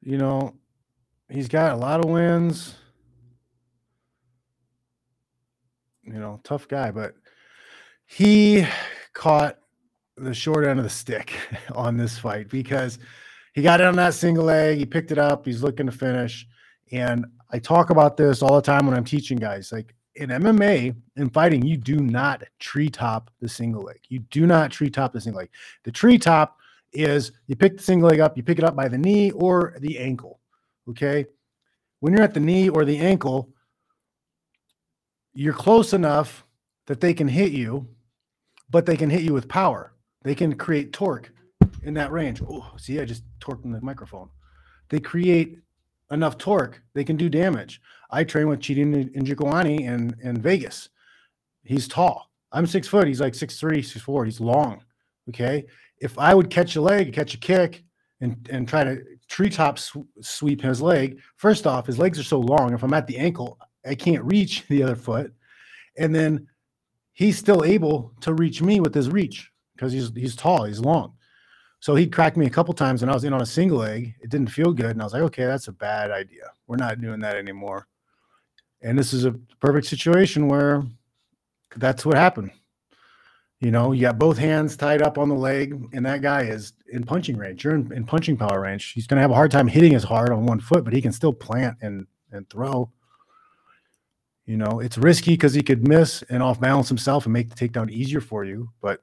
You 0.00 0.18
know, 0.18 0.54
he's 1.28 1.46
got 1.46 1.72
a 1.72 1.76
lot 1.76 2.04
of 2.04 2.10
wins. 2.10 2.74
You 6.12 6.20
know, 6.20 6.40
tough 6.44 6.68
guy, 6.68 6.90
but 6.90 7.14
he 8.04 8.66
caught 9.14 9.58
the 10.16 10.34
short 10.34 10.66
end 10.66 10.78
of 10.78 10.84
the 10.84 10.90
stick 10.90 11.34
on 11.74 11.96
this 11.96 12.18
fight 12.18 12.48
because 12.48 12.98
he 13.54 13.62
got 13.62 13.80
it 13.80 13.86
on 13.86 13.96
that 13.96 14.14
single 14.14 14.44
leg. 14.44 14.78
He 14.78 14.86
picked 14.86 15.10
it 15.10 15.18
up. 15.18 15.46
He's 15.46 15.62
looking 15.62 15.86
to 15.86 15.92
finish. 15.92 16.46
And 16.90 17.26
I 17.50 17.58
talk 17.58 17.90
about 17.90 18.16
this 18.16 18.42
all 18.42 18.54
the 18.56 18.62
time 18.62 18.86
when 18.86 18.96
I'm 18.96 19.04
teaching 19.04 19.38
guys. 19.38 19.72
Like 19.72 19.94
in 20.16 20.28
MMA 20.30 20.94
in 21.16 21.30
fighting, 21.30 21.64
you 21.64 21.76
do 21.76 21.96
not 21.96 22.42
tree 22.58 22.90
top 22.90 23.30
the 23.40 23.48
single 23.48 23.82
leg. 23.82 24.00
You 24.08 24.20
do 24.20 24.46
not 24.46 24.70
tree 24.70 24.90
top 24.90 25.12
the 25.12 25.20
single 25.20 25.40
leg. 25.40 25.50
The 25.84 25.92
tree 25.92 26.18
top 26.18 26.58
is 26.92 27.32
you 27.46 27.56
pick 27.56 27.78
the 27.78 27.82
single 27.82 28.10
leg 28.10 28.20
up, 28.20 28.36
you 28.36 28.42
pick 28.42 28.58
it 28.58 28.64
up 28.64 28.76
by 28.76 28.88
the 28.88 28.98
knee 28.98 29.30
or 29.30 29.74
the 29.80 29.98
ankle. 29.98 30.40
Okay. 30.88 31.26
When 32.00 32.12
you're 32.12 32.22
at 32.22 32.34
the 32.34 32.40
knee 32.40 32.68
or 32.68 32.84
the 32.84 32.98
ankle, 32.98 33.51
you're 35.34 35.54
close 35.54 35.92
enough 35.92 36.44
that 36.86 37.00
they 37.00 37.14
can 37.14 37.28
hit 37.28 37.52
you, 37.52 37.88
but 38.70 38.86
they 38.86 38.96
can 38.96 39.10
hit 39.10 39.22
you 39.22 39.32
with 39.32 39.48
power. 39.48 39.94
They 40.22 40.34
can 40.34 40.54
create 40.54 40.92
torque 40.92 41.30
in 41.82 41.94
that 41.94 42.12
range. 42.12 42.42
Oh, 42.48 42.72
see, 42.76 43.00
I 43.00 43.04
just 43.04 43.24
torqued 43.40 43.70
the 43.70 43.80
microphone. 43.80 44.28
They 44.88 44.98
create 45.00 45.58
enough 46.10 46.38
torque, 46.38 46.82
they 46.94 47.04
can 47.04 47.16
do 47.16 47.28
damage. 47.28 47.80
I 48.10 48.24
train 48.24 48.48
with 48.48 48.60
Chidi 48.60 49.10
Njokuani 49.16 49.80
in, 49.80 50.14
in 50.22 50.40
Vegas. 50.40 50.90
He's 51.64 51.88
tall. 51.88 52.30
I'm 52.52 52.66
six 52.66 52.86
foot. 52.86 53.08
He's 53.08 53.20
like 53.20 53.34
six 53.34 53.58
three, 53.58 53.82
six 53.82 54.04
four. 54.04 54.24
He's 54.26 54.40
long. 54.40 54.84
Okay. 55.30 55.64
If 55.98 56.18
I 56.18 56.34
would 56.34 56.50
catch 56.50 56.76
a 56.76 56.82
leg, 56.82 57.14
catch 57.14 57.34
a 57.34 57.38
kick, 57.38 57.84
and 58.20 58.46
and 58.52 58.68
try 58.68 58.84
to 58.84 59.02
treetop 59.28 59.78
sw- 59.78 60.08
sweep 60.20 60.60
his 60.60 60.82
leg, 60.82 61.20
first 61.36 61.66
off, 61.66 61.86
his 61.86 61.98
legs 61.98 62.18
are 62.18 62.24
so 62.24 62.40
long. 62.40 62.74
If 62.74 62.82
I'm 62.82 62.92
at 62.92 63.06
the 63.06 63.16
ankle, 63.16 63.58
I 63.84 63.94
can't 63.94 64.24
reach 64.24 64.66
the 64.68 64.82
other 64.82 64.96
foot, 64.96 65.32
and 65.96 66.14
then 66.14 66.48
he's 67.12 67.38
still 67.38 67.64
able 67.64 68.12
to 68.20 68.34
reach 68.34 68.62
me 68.62 68.80
with 68.80 68.94
his 68.94 69.10
reach 69.10 69.50
because 69.74 69.92
he's 69.92 70.10
he's 70.14 70.36
tall, 70.36 70.64
he's 70.64 70.80
long. 70.80 71.14
So 71.80 71.96
he 71.96 72.06
cracked 72.06 72.36
me 72.36 72.46
a 72.46 72.50
couple 72.50 72.72
times 72.74 73.02
and 73.02 73.10
I 73.10 73.14
was 73.14 73.24
in 73.24 73.32
on 73.32 73.42
a 73.42 73.46
single 73.46 73.78
leg. 73.78 74.14
It 74.20 74.30
didn't 74.30 74.52
feel 74.52 74.72
good. 74.72 74.90
And 74.90 75.00
I 75.00 75.04
was 75.04 75.14
like, 75.14 75.22
okay, 75.22 75.46
that's 75.46 75.66
a 75.66 75.72
bad 75.72 76.12
idea. 76.12 76.44
We're 76.68 76.76
not 76.76 77.00
doing 77.00 77.18
that 77.20 77.34
anymore. 77.34 77.88
And 78.82 78.96
this 78.96 79.12
is 79.12 79.24
a 79.24 79.32
perfect 79.58 79.88
situation 79.88 80.46
where 80.46 80.84
that's 81.76 82.06
what 82.06 82.16
happened. 82.16 82.52
You 83.58 83.72
know, 83.72 83.90
you 83.90 84.02
got 84.02 84.16
both 84.18 84.38
hands 84.38 84.76
tied 84.76 85.02
up 85.02 85.18
on 85.18 85.28
the 85.28 85.36
leg, 85.36 85.72
and 85.92 86.04
that 86.04 86.20
guy 86.20 86.42
is 86.42 86.72
in 86.92 87.04
punching 87.04 87.36
range. 87.36 87.62
You're 87.62 87.76
in, 87.76 87.92
in 87.92 88.04
punching 88.04 88.36
power 88.36 88.60
range. 88.60 88.92
He's 88.92 89.06
going 89.06 89.18
to 89.18 89.22
have 89.22 89.30
a 89.30 89.36
hard 89.36 89.52
time 89.52 89.68
hitting 89.68 89.94
as 89.94 90.02
hard 90.02 90.30
on 90.30 90.46
one 90.46 90.58
foot, 90.58 90.82
but 90.82 90.92
he 90.92 91.00
can 91.00 91.12
still 91.12 91.32
plant 91.32 91.78
and 91.80 92.06
and 92.32 92.48
throw. 92.48 92.90
You 94.46 94.56
know, 94.56 94.80
it's 94.80 94.98
risky 94.98 95.32
because 95.32 95.54
he 95.54 95.62
could 95.62 95.86
miss 95.86 96.22
and 96.28 96.42
off 96.42 96.60
balance 96.60 96.88
himself 96.88 97.26
and 97.26 97.32
make 97.32 97.54
the 97.54 97.68
takedown 97.68 97.90
easier 97.90 98.20
for 98.20 98.44
you. 98.44 98.70
But 98.80 99.02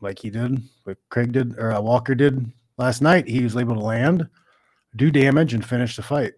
like 0.00 0.18
he 0.18 0.30
did, 0.30 0.62
like 0.84 0.98
Craig 1.08 1.32
did, 1.32 1.58
or 1.58 1.72
uh, 1.72 1.80
Walker 1.80 2.14
did 2.14 2.52
last 2.76 3.00
night. 3.00 3.26
He 3.26 3.42
was 3.42 3.56
able 3.56 3.74
to 3.74 3.80
land, 3.80 4.28
do 4.96 5.10
damage, 5.10 5.54
and 5.54 5.64
finish 5.64 5.96
the 5.96 6.02
fight. 6.02 6.34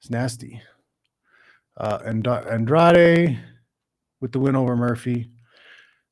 It's 0.00 0.10
nasty. 0.10 0.60
Uh, 1.76 1.98
and 2.04 2.26
Andrade 2.26 3.38
with 4.20 4.32
the 4.32 4.40
win 4.40 4.56
over 4.56 4.76
Murphy. 4.76 5.30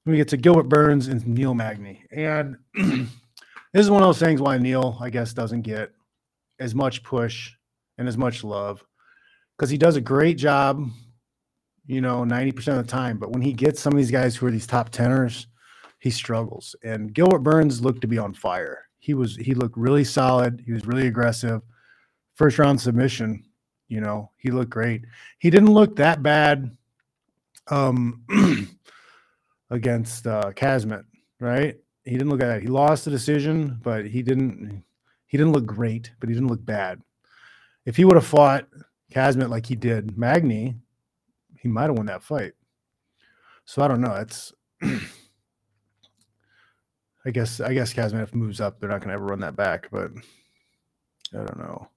We 0.06 0.16
get 0.16 0.28
to 0.28 0.37
Gilbert 0.37 0.68
Burns 0.68 1.08
and 1.08 1.26
Neil 1.26 1.52
Magny. 1.52 2.04
And 2.10 2.56
this 2.75 3.08
is 3.75 3.90
one 3.90 4.02
of 4.02 4.08
those 4.08 4.18
things 4.18 4.40
why 4.40 4.56
Neil, 4.56 4.96
I 5.00 5.10
guess, 5.10 5.34
doesn't 5.34 5.62
get 5.62 5.90
as 6.60 6.75
much 6.75 7.02
push 7.02 7.52
and 7.98 8.08
as 8.08 8.16
much 8.16 8.44
love 8.44 8.82
because 9.56 9.70
he 9.70 9.76
does 9.76 9.96
a 9.96 10.00
great 10.00 10.38
job, 10.38 10.88
you 11.88 12.02
know, 12.02 12.23
90% 12.23 12.78
of 12.78 12.87
the 12.87 12.90
time. 12.90 13.18
But 13.18 13.33
when 13.33 13.42
he 13.42 13.52
gets 13.52 13.80
some 13.80 13.95
of 13.95 13.97
these 13.97 14.11
guys 14.11 14.37
who 14.37 14.47
are 14.47 14.50
these 14.50 14.66
top 14.66 14.90
tenors, 14.90 15.49
he 15.99 16.11
struggles. 16.11 16.76
And 16.85 17.12
Gilbert 17.12 17.40
Burns 17.40 17.80
looked 17.80 18.02
to 18.02 18.07
be 18.07 18.18
on 18.18 18.35
fire. 18.35 18.85
He 19.00 19.14
was 19.14 19.37
he 19.37 19.54
looked 19.54 19.76
really 19.76 20.04
solid. 20.04 20.62
He 20.64 20.73
was 20.73 20.87
really 20.87 21.07
aggressive. 21.07 21.62
First 22.35 22.59
round 22.59 22.80
submission, 22.80 23.45
you 23.88 24.00
know, 24.00 24.30
he 24.37 24.50
looked 24.50 24.71
great. 24.71 25.07
He 25.38 25.50
didn't 25.50 25.73
look 25.73 25.97
that 25.97 26.23
bad 26.23 26.76
um 27.68 28.23
against 29.71 30.26
uh 30.26 30.52
Khamzat, 30.54 31.04
right? 31.40 31.76
He 32.04 32.12
didn't 32.12 32.28
look 32.28 32.42
at 32.42 32.49
that. 32.49 32.62
He 32.62 32.68
lost 32.68 33.07
the 33.07 33.11
decision, 33.11 33.78
but 33.83 34.04
he 34.07 34.23
didn't 34.23 34.85
he 35.26 35.38
didn't 35.38 35.52
look 35.52 35.66
great, 35.66 36.12
but 36.21 36.28
he 36.28 36.35
didn't 36.35 36.50
look 36.50 36.64
bad. 36.64 37.00
If 37.87 37.97
he 37.97 38.04
would 38.04 38.16
have 38.16 38.26
fought 38.26 38.68
Khamzat 39.12 39.49
like 39.49 39.64
he 39.64 39.75
did 39.75 40.18
Magny, 40.18 40.76
he 41.60 41.68
might 41.68 41.84
have 41.84 41.96
won 41.96 42.06
that 42.06 42.22
fight. 42.22 42.52
So 43.64 43.82
I 43.82 43.88
don't 43.88 44.00
know. 44.00 44.14
It's 44.14 44.52
I 44.82 45.00
guess 47.30 47.60
I 47.60 47.74
guess 47.74 47.92
Khamzat 47.92 48.34
moves 48.34 48.60
up, 48.60 48.80
they're 48.80 48.88
not 48.88 49.00
going 49.00 49.08
to 49.08 49.14
ever 49.14 49.26
run 49.26 49.40
that 49.40 49.56
back. 49.56 49.88
But 49.90 50.12
I 51.34 51.38
don't 51.38 51.58
know. 51.58 51.88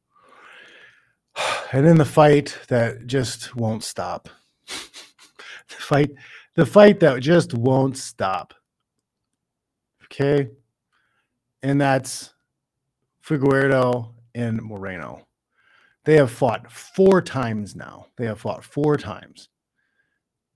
And 1.73 1.87
then 1.87 1.95
the 1.95 2.03
fight 2.03 2.57
that 2.67 3.07
just 3.07 3.55
won't 3.55 3.85
stop. 3.85 4.27
the 4.67 4.75
fight, 5.69 6.11
the 6.55 6.65
fight 6.65 6.99
that 6.99 7.21
just 7.21 7.53
won't 7.53 7.95
stop. 7.95 8.53
Okay, 10.03 10.49
and 11.63 11.79
that's 11.79 12.33
Figueiredo 13.25 14.11
and 14.35 14.61
Moreno. 14.61 15.25
They 16.03 16.17
have 16.17 16.31
fought 16.31 16.69
four 16.69 17.21
times 17.21 17.73
now. 17.73 18.07
They 18.17 18.25
have 18.25 18.41
fought 18.41 18.65
four 18.65 18.97
times. 18.97 19.47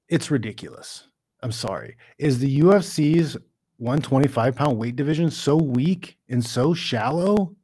It's 0.08 0.32
ridiculous. 0.32 1.08
I'm 1.42 1.52
sorry. 1.52 1.98
Is 2.18 2.40
the 2.40 2.62
UFC's 2.62 3.38
125 3.78 4.56
pound 4.56 4.78
weight 4.78 4.96
division 4.96 5.30
so 5.30 5.56
weak 5.56 6.18
and 6.30 6.44
so 6.44 6.74
shallow 6.74 7.56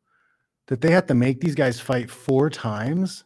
that 0.68 0.82
they 0.82 0.92
have 0.92 1.08
to 1.08 1.14
make 1.14 1.40
these 1.40 1.56
guys 1.56 1.80
fight 1.80 2.10
four 2.10 2.50
times? 2.50 3.24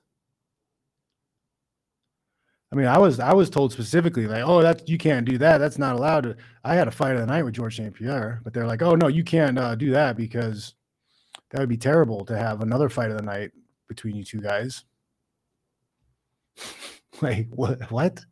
I 2.71 2.75
mean, 2.75 2.87
I 2.87 2.97
was 2.97 3.19
I 3.19 3.33
was 3.33 3.49
told 3.49 3.71
specifically 3.71 4.27
like, 4.27 4.43
oh, 4.45 4.61
that's 4.61 4.83
you 4.89 4.97
can't 4.97 5.25
do 5.25 5.37
that. 5.37 5.59
That's 5.59 5.77
not 5.77 5.95
allowed. 5.95 6.37
I 6.63 6.75
had 6.75 6.87
a 6.87 6.91
fight 6.91 7.15
of 7.15 7.21
the 7.21 7.25
night 7.25 7.43
with 7.43 7.53
George 7.53 7.77
St. 7.77 7.93
Pierre, 7.93 8.41
but 8.43 8.53
they're 8.53 8.67
like, 8.67 8.81
oh 8.81 8.95
no, 8.95 9.07
you 9.07 9.23
can't 9.23 9.57
uh, 9.57 9.75
do 9.75 9.91
that 9.91 10.17
because 10.17 10.75
that 11.51 11.59
would 11.59 11.69
be 11.69 11.77
terrible 11.77 12.25
to 12.25 12.37
have 12.37 12.61
another 12.61 12.89
fight 12.89 13.11
of 13.11 13.17
the 13.17 13.23
night 13.23 13.51
between 13.87 14.15
you 14.15 14.25
two 14.25 14.41
guys. 14.41 14.83
like 17.21 17.47
what? 17.51 17.91
What? 17.91 18.25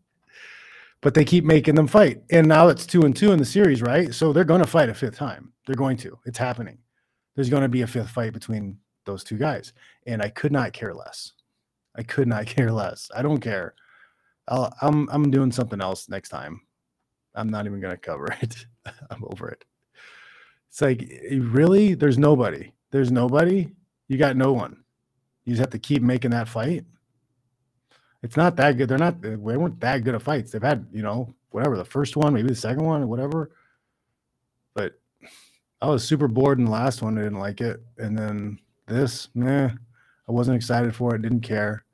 But 1.04 1.14
they 1.14 1.26
keep 1.26 1.44
making 1.44 1.76
them 1.76 1.86
fight. 1.86 2.24
And 2.32 2.48
now 2.48 2.70
it's 2.70 2.86
two 2.86 3.04
and 3.04 3.16
two 3.16 3.34
in 3.34 3.40
the 3.40 3.46
series, 3.46 3.82
right? 3.82 4.14
So 4.14 4.32
they're 4.32 4.46
going 4.46 4.62
to 4.62 4.68
fight 4.68 4.90
a 4.90 4.94
fifth 4.94 5.18
time. 5.18 5.52
They're 5.68 5.76
going 5.76 5.98
to. 5.98 6.18
It's 6.26 6.38
happening. 6.38 6.78
There's 7.36 7.50
going 7.50 7.62
to 7.62 7.70
be 7.70 7.82
a 7.82 7.88
fifth 7.88 8.10
fight 8.10 8.32
between 8.34 8.78
those 9.06 9.24
two 9.24 9.38
guys. 9.38 9.74
And 10.08 10.22
I 10.22 10.30
could 10.30 10.54
not 10.54 10.72
care 10.72 10.94
less. 10.94 11.34
I 11.96 12.04
could 12.04 12.28
not 12.28 12.46
care 12.48 12.72
less. 12.72 13.12
I 13.14 13.22
don't 13.22 13.40
care. 13.40 13.76
I'll, 14.48 14.74
I'm 14.82 15.10
I'm 15.10 15.30
doing 15.30 15.52
something 15.52 15.82
else 15.82 16.10
next 16.10 16.30
time. 16.30 16.62
I'm 17.36 17.50
not 17.50 17.66
even 17.66 17.80
gonna 17.80 17.98
cover 17.98 18.28
it. 18.42 18.66
I'm 19.10 19.24
over 19.26 19.50
it. 19.50 19.64
It's 20.70 20.82
like 20.82 21.04
eh, 21.04 21.38
really, 21.40 21.94
there's 21.94 22.18
nobody. 22.18 22.74
There's 22.92 23.12
nobody. 23.12 23.70
You 24.08 24.18
got 24.18 24.36
no 24.36 24.52
one. 24.54 24.84
You 25.46 25.54
just 25.54 25.62
have 25.62 25.70
to 25.72 25.80
keep 25.80 26.02
making 26.02 26.32
that 26.32 26.50
fight. 26.50 26.86
It's 28.24 28.38
not 28.38 28.56
that 28.56 28.78
good. 28.78 28.88
They're 28.88 28.98
not. 28.98 29.22
They 29.22 29.36
weren't 29.36 29.80
that 29.82 30.04
good 30.04 30.16
of 30.16 30.24
fights. 30.24 30.52
They've 30.52 30.64
had 30.64 30.88
you 30.92 31.04
know 31.04 31.34
whatever 31.52 31.78
the 31.78 31.86
first 31.86 32.16
one, 32.16 32.34
maybe 32.34 32.48
the 32.48 32.56
second 32.56 32.84
one, 32.84 33.08
whatever. 33.08 33.52
But 34.74 35.00
I 35.82 35.88
was 35.88 36.04
super 36.04 36.28
bored 36.30 36.58
in 36.58 36.66
the 36.66 36.72
last 36.72 37.02
one. 37.02 37.18
I 37.18 37.24
didn't 37.24 37.40
like 37.40 37.62
it, 37.62 37.84
and 37.98 38.18
then 38.18 38.60
this, 38.88 39.28
nah, 39.36 39.66
I 39.68 40.32
wasn't 40.32 40.56
excited 40.56 40.96
for 40.96 41.14
it. 41.16 41.22
Didn't 41.22 41.42
care. 41.42 41.86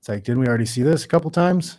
It's 0.00 0.08
like, 0.08 0.24
didn't 0.24 0.40
we 0.40 0.48
already 0.48 0.66
see 0.66 0.82
this 0.82 1.04
a 1.04 1.08
couple 1.08 1.30
times? 1.30 1.78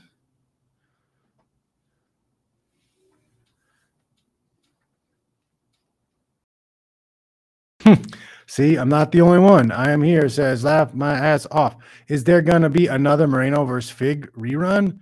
See, 8.48 8.78
I'm 8.78 8.90
not 8.90 9.12
the 9.12 9.22
only 9.22 9.40
one. 9.40 9.72
I 9.72 9.92
am 9.92 10.02
here, 10.02 10.30
says 10.30 10.64
laugh 10.64 10.94
my 10.94 11.14
ass 11.14 11.46
off. 11.52 11.76
Is 12.08 12.24
there 12.24 12.42
gonna 12.42 12.70
be 12.70 12.88
another 12.88 13.28
Moreno 13.28 13.66
versus 13.66 13.92
Fig 13.92 14.32
rerun? 14.32 15.00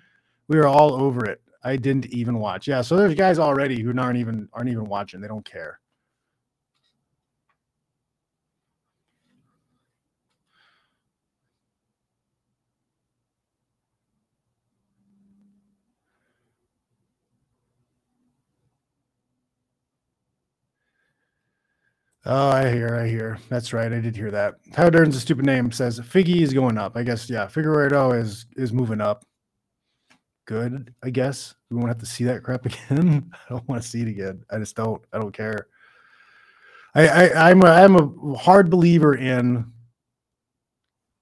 We 0.48 0.58
are 0.58 0.68
all 0.68 0.94
over 0.94 1.26
it. 1.26 1.42
I 1.64 1.78
didn't 1.78 2.08
even 2.08 2.40
watch. 2.40 2.68
Yeah, 2.68 2.82
so 2.82 2.96
there's 2.96 3.14
guys 3.16 3.40
already 3.40 3.82
who 3.82 3.98
aren't 4.00 4.18
even 4.18 4.50
aren't 4.54 4.70
even 4.70 4.86
watching. 4.86 5.22
They 5.22 5.28
don't 5.28 5.46
care. 5.46 5.80
Oh, 22.28 22.50
I 22.50 22.72
hear, 22.72 22.96
I 22.96 23.08
hear. 23.08 23.38
That's 23.50 23.72
right. 23.72 23.94
I 23.94 24.00
did 24.00 24.16
hear 24.16 24.32
that. 24.32 24.56
How 24.76 24.90
Dern's 24.90 25.16
a 25.16 25.20
stupid 25.20 25.46
name 25.46 25.72
says 25.72 26.00
Figgy 26.00 26.42
is 26.42 26.54
going 26.54 26.78
up. 26.78 26.98
I 26.98 27.04
guess 27.04 27.30
yeah. 27.30 27.48
Figueroa 27.48 28.16
is 28.16 28.48
is 28.56 28.74
moving 28.74 29.00
up. 29.00 29.24
Good, 30.46 30.94
I 31.04 31.12
guess. 31.12 31.54
We 31.70 31.78
won't 31.78 31.90
have 31.90 32.00
to 32.00 32.06
see 32.08 32.24
that 32.24 32.42
crap 32.42 32.66
again. 32.90 33.32
I 33.32 33.50
don't 33.50 33.68
want 33.68 33.82
to 33.82 33.88
see 33.88 34.02
it 34.02 34.08
again. 34.08 34.44
I 34.50 34.58
just 34.58 34.76
don't. 34.76 35.04
I 35.14 35.20
don't 35.20 35.34
care. 35.34 35.68
I, 36.96 37.08
I 37.08 37.50
I'm 37.50 37.62
a, 37.62 37.68
I'm 37.68 37.96
a 37.96 38.36
hard 38.38 38.72
believer 38.72 39.16
in. 39.16 39.72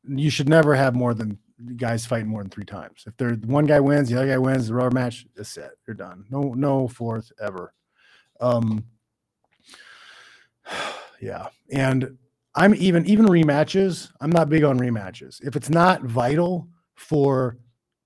You 0.07 0.29
should 0.29 0.48
never 0.48 0.74
have 0.74 0.95
more 0.95 1.13
than 1.13 1.38
guys 1.75 2.05
fighting 2.05 2.29
more 2.29 2.43
than 2.43 2.50
three 2.50 2.65
times. 2.65 3.03
If 3.05 3.17
they're 3.17 3.33
one 3.33 3.65
guy 3.65 3.81
wins, 3.81 4.10
the 4.10 4.17
other 4.17 4.27
guy 4.27 4.38
wins, 4.38 4.67
the 4.67 4.75
rubber 4.75 4.95
match 4.95 5.25
is 5.36 5.50
set. 5.50 5.72
You're 5.86 5.95
done. 5.95 6.25
No 6.29 6.53
no 6.53 6.88
fourth 6.88 7.29
ever. 7.41 7.74
Um 8.39 8.86
yeah. 11.22 11.48
And 11.72 12.17
I'm 12.55 12.75
even 12.75 13.05
even 13.05 13.25
rematches. 13.25 14.12
I'm 14.22 14.32
not 14.32 14.50
big 14.50 14.63
on 14.63 14.79
rematches. 14.79 15.46
If 15.46 15.55
it's 15.55 15.70
not 15.70 16.03
vital 16.03 16.67
for 16.96 17.58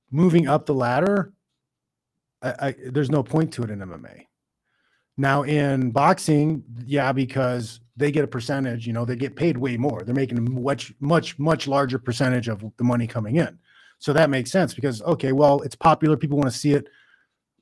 moving 0.10 0.48
up 0.48 0.66
the 0.66 0.74
ladder, 0.74 1.34
I, 2.42 2.68
I, 2.68 2.76
there's 2.92 3.10
no 3.10 3.24
point 3.24 3.52
to 3.54 3.64
it 3.64 3.70
in 3.70 3.80
MMA. 3.80 4.26
Now 5.18 5.44
in 5.44 5.92
boxing, 5.92 6.64
yeah, 6.86 7.12
because 7.12 7.82
they 7.98 8.12
get 8.12 8.24
a 8.24 8.28
percentage. 8.28 8.86
You 8.86 8.94
know, 8.94 9.03
they 9.03 9.16
get 9.16 9.36
paid 9.36 9.58
way 9.58 9.75
more. 9.75 10.03
They're 10.03 10.16
making 10.16 10.38
a 10.38 10.42
much 10.42 10.94
much 11.00 11.38
much 11.40 11.68
larger 11.68 12.00
percentage 12.00 12.48
of 12.48 12.64
the 12.77 12.84
money 12.84 13.08
coming 13.08 13.36
in. 13.36 13.58
So 14.00 14.14
that 14.14 14.29
makes 14.29 14.51
sense 14.51 14.74
because 14.74 15.01
okay, 15.01 15.31
well, 15.31 15.62
it's 15.62 15.75
popular. 15.75 16.16
People 16.16 16.38
want 16.38 16.51
to 16.51 16.58
see 16.58 16.74
it. 16.74 16.88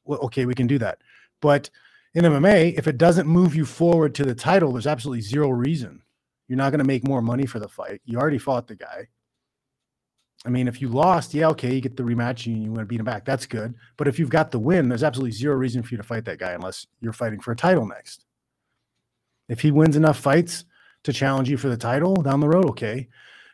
Well, 0.04 0.20
okay, 0.20 0.46
we 0.46 0.54
can 0.54 0.68
do 0.68 0.78
that. 0.80 1.00
But 1.42 1.70
in 2.16 2.24
MMA, 2.24 2.78
if 2.78 2.88
it 2.88 2.98
doesn't 2.98 3.28
move 3.28 3.56
you 3.56 3.66
forward 3.66 4.16
to 4.16 4.24
the 4.24 4.34
title, 4.34 4.72
there's 4.72 4.88
absolutely 4.88 5.22
zero 5.22 5.50
reason. 5.50 6.02
You're 6.48 6.58
not 6.58 6.72
going 6.72 6.80
to 6.80 6.86
make 6.86 7.06
more 7.06 7.22
money 7.22 7.46
for 7.46 7.60
the 7.60 7.68
fight. 7.68 8.02
You 8.06 8.18
already 8.18 8.38
fought 8.38 8.68
the 8.68 8.76
guy. 8.76 9.08
I 10.46 10.50
mean, 10.50 10.68
if 10.68 10.80
you 10.80 10.88
lost, 10.88 11.34
yeah, 11.34 11.48
okay, 11.50 11.74
you 11.74 11.82
get 11.82 11.98
the 11.98 12.04
rematch 12.04 12.46
and 12.46 12.64
you 12.64 12.70
want 12.70 12.82
to 12.82 12.86
beat 12.86 13.00
him 13.00 13.06
back. 13.06 13.26
That's 13.26 13.46
good. 13.46 13.74
But 13.98 14.08
if 14.08 14.18
you've 14.18 14.30
got 14.30 14.52
the 14.52 14.60
win, 14.60 14.88
there's 14.88 15.04
absolutely 15.04 15.32
zero 15.32 15.56
reason 15.56 15.84
for 15.84 15.94
you 15.94 15.98
to 15.98 16.04
fight 16.04 16.24
that 16.26 16.40
guy 16.40 16.54
unless 16.54 16.86
you're 17.02 17.14
fighting 17.14 17.40
for 17.40 17.52
a 17.52 17.56
title 17.56 17.86
next. 17.86 18.26
If 19.50 19.60
he 19.60 19.72
wins 19.72 19.96
enough 19.96 20.20
fights 20.20 20.64
to 21.04 21.12
challenge 21.12 21.50
you 21.50 21.58
for 21.58 21.68
the 21.68 21.78
title 21.78 22.16
down 22.16 22.40
the 22.40 22.48
road, 22.48 22.70
okay. 22.70 23.10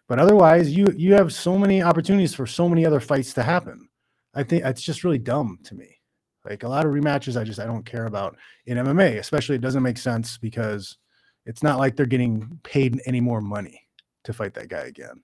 But 0.08 0.20
otherwise, 0.20 0.72
you 0.72 0.94
you 0.96 1.14
have 1.14 1.34
so 1.34 1.58
many 1.58 1.82
opportunities 1.82 2.36
for 2.36 2.46
so 2.46 2.68
many 2.68 2.86
other 2.86 3.00
fights 3.00 3.34
to 3.34 3.44
happen. 3.44 3.88
I 4.34 4.44
think 4.44 4.66
it's 4.66 4.82
just 4.82 5.04
really 5.04 5.18
dumb 5.18 5.60
to 5.64 5.76
me. 5.76 6.01
Like 6.44 6.64
a 6.64 6.68
lot 6.68 6.86
of 6.86 6.92
rematches, 6.92 7.40
I 7.40 7.44
just 7.44 7.60
I 7.60 7.66
don't 7.66 7.86
care 7.86 8.06
about 8.06 8.36
in 8.66 8.78
MMA. 8.78 9.20
Especially, 9.20 9.56
it 9.56 9.62
doesn't 9.62 9.84
make 9.84 9.98
sense 9.98 10.38
because 10.38 10.98
it's 11.46 11.64
not 11.64 11.80
like 11.80 11.96
they're 11.96 12.06
getting 12.06 12.60
paid 12.64 13.02
any 13.06 13.22
more 13.22 13.42
money 13.42 13.88
to 14.24 14.34
fight 14.34 14.54
that 14.56 14.70
guy 14.70 14.82
again. 14.82 15.22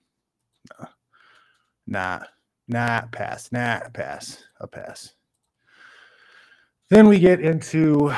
Nah, 1.86 2.20
nah, 2.66 3.02
pass, 3.12 3.50
nah, 3.50 3.80
pass, 3.92 4.44
a 4.60 4.66
pass. 4.66 5.14
Then 6.90 7.08
we 7.08 7.18
get 7.18 7.40
into 7.40 8.12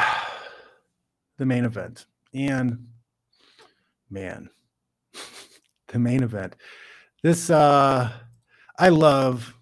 the 1.38 1.46
main 1.46 1.64
event, 1.64 2.06
and 2.34 2.86
man, 4.10 4.50
the 5.88 5.98
main 5.98 6.22
event. 6.22 6.56
This 7.22 7.50
uh, 7.50 8.10
I 8.78 8.88
love, 8.88 9.54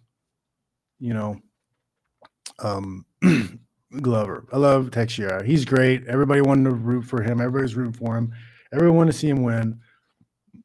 you 1.00 1.12
know, 1.12 1.40
um, 2.60 3.04
Glover. 4.00 4.46
I 4.52 4.56
love 4.58 4.90
Teixeira. 4.90 5.44
He's 5.44 5.64
great. 5.64 6.06
Everybody 6.06 6.40
wanted 6.40 6.64
to 6.64 6.70
root 6.70 7.02
for 7.02 7.22
him. 7.22 7.40
Everybody's 7.40 7.76
rooting 7.76 7.92
for 7.92 8.16
him. 8.16 8.32
Everyone 8.72 8.98
wanted 8.98 9.12
to 9.12 9.18
see 9.18 9.28
him 9.28 9.42
win. 9.42 9.80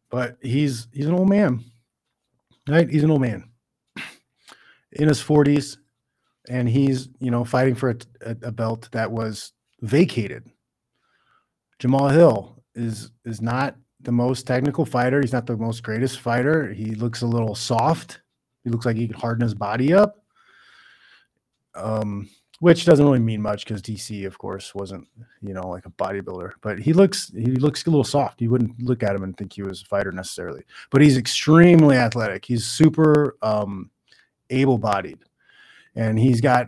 But 0.09 0.37
he's 0.41 0.87
he's 0.91 1.07
an 1.07 1.15
old 1.15 1.29
man. 1.29 1.63
Right? 2.67 2.89
He's 2.89 3.03
an 3.03 3.11
old 3.11 3.21
man. 3.21 3.49
In 4.91 5.07
his 5.07 5.21
40s. 5.21 5.77
And 6.49 6.67
he's, 6.67 7.07
you 7.19 7.31
know, 7.31 7.45
fighting 7.45 7.75
for 7.75 7.91
a, 7.91 7.95
a, 8.21 8.31
a 8.43 8.51
belt 8.51 8.89
that 8.91 9.11
was 9.11 9.53
vacated. 9.81 10.45
Jamal 11.79 12.09
Hill 12.09 12.61
is 12.75 13.11
is 13.23 13.41
not 13.41 13.77
the 14.01 14.11
most 14.11 14.45
technical 14.45 14.85
fighter. 14.85 15.21
He's 15.21 15.31
not 15.31 15.45
the 15.45 15.55
most 15.55 15.83
greatest 15.83 16.19
fighter. 16.19 16.73
He 16.73 16.95
looks 16.95 17.21
a 17.21 17.27
little 17.27 17.55
soft. 17.55 18.19
He 18.65 18.69
looks 18.69 18.85
like 18.85 18.97
he 18.97 19.07
could 19.07 19.15
harden 19.15 19.41
his 19.41 19.53
body 19.53 19.93
up 19.93 20.23
um, 21.75 22.29
which 22.59 22.85
doesn't 22.85 23.05
really 23.05 23.19
mean 23.19 23.41
much 23.41 23.65
because 23.65 23.81
DC, 23.81 24.25
of 24.25 24.37
course, 24.37 24.73
wasn't 24.75 25.07
you 25.41 25.53
know 25.53 25.67
like 25.67 25.85
a 25.85 25.89
bodybuilder, 25.91 26.51
but 26.61 26.79
he 26.79 26.93
looks 26.93 27.31
he 27.35 27.45
looks 27.45 27.85
a 27.85 27.89
little 27.89 28.03
soft. 28.03 28.41
You 28.41 28.49
wouldn't 28.49 28.81
look 28.81 29.03
at 29.03 29.15
him 29.15 29.23
and 29.23 29.35
think 29.35 29.53
he 29.53 29.63
was 29.63 29.81
a 29.81 29.85
fighter 29.85 30.11
necessarily, 30.11 30.63
but 30.91 31.01
he's 31.01 31.17
extremely 31.17 31.97
athletic. 31.97 32.45
He's 32.45 32.65
super 32.65 33.37
um, 33.41 33.89
able-bodied, 34.49 35.19
and 35.95 36.19
he's 36.19 36.41
got 36.41 36.67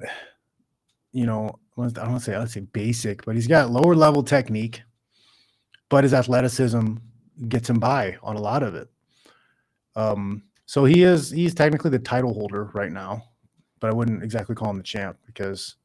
you 1.12 1.26
know 1.26 1.60
I 1.78 1.90
don't 1.90 2.12
want 2.12 2.24
to 2.24 2.32
say 2.32 2.38
let's 2.38 2.54
say 2.54 2.62
basic, 2.62 3.24
but 3.26 3.36
he's 3.36 3.48
got 3.48 3.72
lower 3.72 3.96
level 3.96 4.24
technique, 4.24 4.82
but 5.90 6.04
his 6.04 6.14
athleticism 6.14 6.96
gets 7.48 7.70
him 7.70 7.80
by 7.80 8.18
on 8.24 8.36
a 8.36 8.42
lot 8.42 8.64
of 8.64 8.76
it. 8.76 8.90
Um, 9.96 10.44
so 10.66 10.84
he 10.84 11.04
is 11.04 11.30
he's 11.30 11.54
technically 11.54 11.92
the 11.92 12.00
title 12.00 12.34
holder 12.34 12.72
right 12.74 12.92
now 12.92 13.24
but 13.80 13.90
I 13.90 13.94
wouldn't 13.94 14.24
exactly 14.24 14.56
call 14.56 14.70
him 14.70 14.78
the 14.78 14.84
champ 14.84 15.18
because 15.26 15.76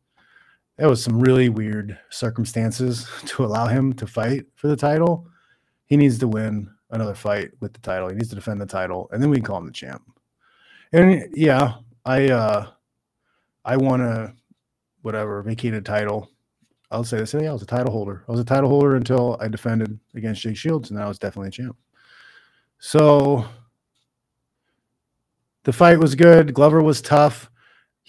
there 0.79 0.89
was 0.89 1.03
some 1.03 1.21
really 1.21 1.49
weird 1.49 1.99
circumstances 2.11 3.09
to 3.27 3.45
allow 3.45 3.67
him 3.67 3.93
to 3.95 4.07
fight 4.07 4.47
for 4.55 4.69
the 4.69 4.77
title. 4.77 5.29
He 5.87 5.97
needs 5.97 6.19
to 6.21 6.29
win 6.29 6.71
another 6.91 7.15
fight 7.15 7.51
with 7.61 7.73
the 7.73 7.81
title. 7.81 8.09
He 8.09 8.15
needs 8.15 8.31
to 8.31 8.35
defend 8.35 8.61
the 8.61 8.67
title, 8.67 9.09
and 9.13 9.23
then 9.23 9.31
we 9.31 9.37
can 9.37 9.45
call 9.45 9.59
him 9.59 9.67
the 9.67 9.73
champ. 9.73 10.03
And 10.93 11.29
yeah, 11.35 11.75
I 12.05 12.31
uh 12.31 12.71
I 13.65 13.77
want 13.77 14.03
to 14.03 14.35
whatever 15.03 15.43
vacated 15.43 15.85
title. 15.85 16.31
I'll 16.91 17.05
say 17.05 17.19
this: 17.19 17.35
yeah, 17.35 17.51
I 17.51 17.53
was 17.53 17.63
a 17.63 17.67
title 17.67 17.93
holder. 17.93 18.25
I 18.29 18.33
was 18.33 18.41
a 18.41 18.45
title 18.45 18.69
holder 18.69 18.97
until 18.97 19.37
I 19.41 19.49
defended 19.49 19.99
against 20.15 20.43
Jake 20.43 20.57
Shields, 20.57 20.91
and 20.91 21.01
I 21.01 21.07
was 21.07 21.19
definitely 21.19 21.49
a 21.49 21.53
champ. 21.53 21.77
So 22.79 23.45
the 25.65 25.73
fight 25.73 25.99
was 25.99 26.15
good. 26.15 26.55
Glover 26.55 26.83
was 26.83 27.03
tough 27.03 27.50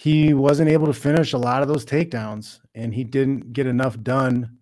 he 0.02 0.34
wasn't 0.34 0.68
able 0.68 0.88
to 0.88 0.94
finish 0.94 1.34
a 1.34 1.38
lot 1.38 1.62
of 1.62 1.68
those 1.68 1.86
takedowns, 1.86 2.60
and 2.74 2.92
he 2.92 3.04
didn't 3.04 3.54
get 3.54 3.68
enough 3.68 4.02
done 4.02 4.58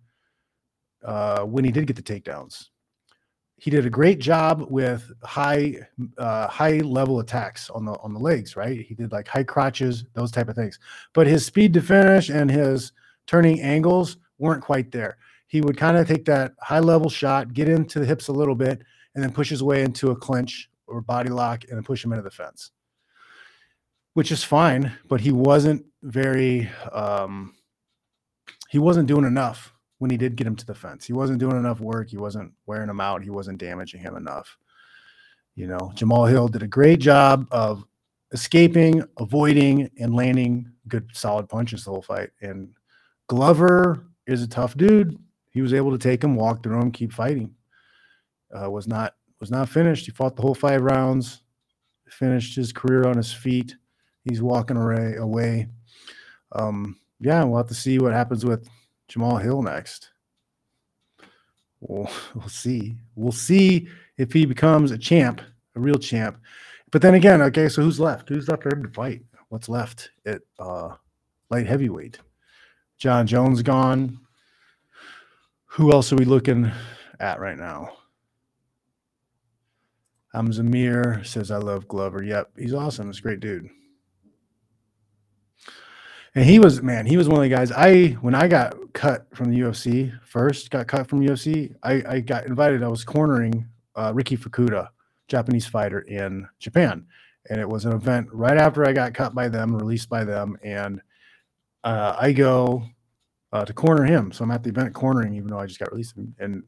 uh, 1.02 1.44
when 1.44 1.64
he 1.64 1.72
did 1.72 1.86
get 1.86 1.96
the 1.96 2.02
takedowns. 2.02 2.66
He 3.56 3.70
did 3.70 3.86
a 3.86 3.90
great 3.90 4.18
job 4.18 4.66
with 4.68 5.10
high 5.24 5.78
uh, 6.18 6.46
high 6.48 6.80
level 6.80 7.20
attacks 7.20 7.70
on 7.70 7.86
the 7.86 7.92
on 8.02 8.12
the 8.12 8.20
legs, 8.20 8.54
right? 8.54 8.82
He 8.82 8.94
did 8.94 9.12
like 9.12 9.28
high 9.28 9.44
crotches, 9.44 10.04
those 10.12 10.30
type 10.30 10.50
of 10.50 10.56
things. 10.56 10.78
But 11.14 11.26
his 11.26 11.46
speed 11.46 11.72
to 11.72 11.80
finish 11.80 12.28
and 12.28 12.50
his 12.50 12.92
turning 13.26 13.62
angles 13.62 14.18
weren't 14.36 14.62
quite 14.62 14.92
there. 14.92 15.16
He 15.46 15.62
would 15.62 15.78
kind 15.78 15.96
of 15.96 16.06
take 16.06 16.26
that 16.26 16.52
high 16.60 16.80
level 16.80 17.08
shot, 17.08 17.54
get 17.54 17.66
into 17.66 17.98
the 17.98 18.04
hips 18.04 18.28
a 18.28 18.32
little 18.32 18.54
bit, 18.54 18.82
and 19.14 19.24
then 19.24 19.32
push 19.32 19.48
his 19.48 19.62
way 19.62 19.84
into 19.84 20.10
a 20.10 20.16
clinch 20.16 20.68
or 20.86 21.00
body 21.00 21.30
lock 21.30 21.64
and 21.64 21.78
then 21.78 21.82
push 21.82 22.04
him 22.04 22.12
into 22.12 22.24
the 22.24 22.30
fence. 22.30 22.72
Which 24.14 24.32
is 24.32 24.44
fine, 24.44 24.92
but 25.08 25.20
he 25.20 25.32
wasn't 25.32 25.84
very 26.02 26.70
um 26.92 27.54
he 28.70 28.78
wasn't 28.78 29.08
doing 29.08 29.24
enough 29.24 29.72
when 29.98 30.10
he 30.10 30.16
did 30.16 30.36
get 30.36 30.46
him 30.46 30.56
to 30.56 30.66
the 30.66 30.74
fence. 30.74 31.04
He 31.04 31.12
wasn't 31.12 31.40
doing 31.40 31.56
enough 31.56 31.80
work. 31.80 32.08
He 32.08 32.16
wasn't 32.16 32.52
wearing 32.66 32.88
him 32.88 33.00
out. 33.00 33.22
He 33.22 33.30
wasn't 33.30 33.58
damaging 33.58 34.00
him 34.00 34.16
enough. 34.16 34.56
You 35.56 35.66
know, 35.66 35.92
Jamal 35.94 36.24
Hill 36.24 36.48
did 36.48 36.62
a 36.62 36.68
great 36.68 37.00
job 37.00 37.46
of 37.50 37.84
escaping, 38.32 39.02
avoiding, 39.18 39.90
and 39.98 40.14
landing 40.14 40.72
good 40.88 41.10
solid 41.12 41.48
punches 41.48 41.84
the 41.84 41.90
whole 41.90 42.02
fight. 42.02 42.30
And 42.40 42.70
Glover 43.28 44.06
is 44.26 44.42
a 44.42 44.48
tough 44.48 44.76
dude. 44.76 45.18
He 45.50 45.62
was 45.62 45.74
able 45.74 45.90
to 45.90 45.98
take 45.98 46.22
him, 46.22 46.36
walk 46.36 46.62
through 46.62 46.80
him, 46.80 46.92
keep 46.92 47.12
fighting. 47.12 47.54
Uh, 48.54 48.70
was 48.70 48.88
not 48.88 49.14
was 49.38 49.50
not 49.50 49.68
finished. 49.68 50.06
He 50.06 50.12
fought 50.12 50.36
the 50.36 50.42
whole 50.42 50.54
five 50.54 50.82
rounds, 50.82 51.42
finished 52.08 52.56
his 52.56 52.72
career 52.72 53.06
on 53.06 53.16
his 53.16 53.32
feet. 53.32 53.74
He's 54.24 54.42
walking 54.42 54.76
away. 54.76 55.14
away. 55.16 55.68
Um, 56.52 56.98
yeah, 57.20 57.44
we'll 57.44 57.58
have 57.58 57.68
to 57.68 57.74
see 57.74 57.98
what 57.98 58.12
happens 58.12 58.44
with 58.44 58.68
Jamal 59.08 59.36
Hill 59.36 59.62
next. 59.62 60.10
We'll, 61.80 62.10
we'll 62.34 62.48
see. 62.48 62.96
We'll 63.14 63.32
see 63.32 63.88
if 64.16 64.32
he 64.32 64.46
becomes 64.46 64.90
a 64.90 64.98
champ, 64.98 65.40
a 65.76 65.80
real 65.80 65.98
champ. 65.98 66.38
But 66.90 67.02
then 67.02 67.14
again, 67.14 67.40
okay, 67.42 67.68
so 67.68 67.82
who's 67.82 68.00
left? 68.00 68.28
Who's 68.28 68.48
left 68.48 68.62
for 68.62 68.74
him 68.74 68.82
to 68.82 68.90
fight? 68.90 69.22
What's 69.48 69.68
left 69.68 70.10
at 70.26 70.42
uh, 70.58 70.94
light 71.50 71.66
heavyweight? 71.66 72.18
Jon 72.98 73.26
Jones 73.26 73.62
gone. 73.62 74.20
Who 75.66 75.92
else 75.92 76.12
are 76.12 76.16
we 76.16 76.24
looking 76.24 76.70
at 77.18 77.40
right 77.40 77.56
now? 77.58 77.92
I'm 80.32 80.52
Zamir 80.52 81.24
says 81.26 81.50
I 81.50 81.56
love 81.56 81.88
Glover. 81.88 82.22
Yep, 82.22 82.50
he's 82.58 82.74
awesome. 82.74 83.06
He's 83.08 83.18
a 83.18 83.22
great 83.22 83.40
dude. 83.40 83.68
And 86.34 86.44
he 86.44 86.58
was 86.58 86.82
man, 86.82 87.06
he 87.06 87.16
was 87.16 87.28
one 87.28 87.38
of 87.38 87.42
the 87.42 87.48
guys. 87.48 87.72
I 87.72 88.10
when 88.20 88.34
I 88.34 88.46
got 88.46 88.76
cut 88.92 89.26
from 89.34 89.50
the 89.50 89.60
UFC 89.60 90.12
first, 90.24 90.70
got 90.70 90.86
cut 90.86 91.08
from 91.08 91.20
UFC. 91.20 91.74
I, 91.82 92.02
I 92.08 92.20
got 92.20 92.46
invited. 92.46 92.82
I 92.82 92.88
was 92.88 93.04
cornering 93.04 93.66
uh, 93.96 94.12
Riki 94.14 94.36
Fukuda, 94.36 94.88
Japanese 95.26 95.66
fighter 95.66 96.00
in 96.00 96.46
Japan, 96.60 97.04
and 97.48 97.60
it 97.60 97.68
was 97.68 97.84
an 97.84 97.92
event 97.92 98.28
right 98.32 98.56
after 98.56 98.86
I 98.86 98.92
got 98.92 99.12
cut 99.12 99.34
by 99.34 99.48
them, 99.48 99.74
released 99.74 100.08
by 100.08 100.22
them, 100.22 100.56
and 100.62 101.00
uh, 101.82 102.14
I 102.18 102.30
go 102.30 102.84
uh, 103.52 103.64
to 103.64 103.72
corner 103.72 104.04
him. 104.04 104.30
So 104.30 104.44
I'm 104.44 104.52
at 104.52 104.62
the 104.62 104.70
event 104.70 104.94
cornering, 104.94 105.34
even 105.34 105.48
though 105.48 105.58
I 105.58 105.66
just 105.66 105.80
got 105.80 105.90
released. 105.90 106.14
And 106.38 106.62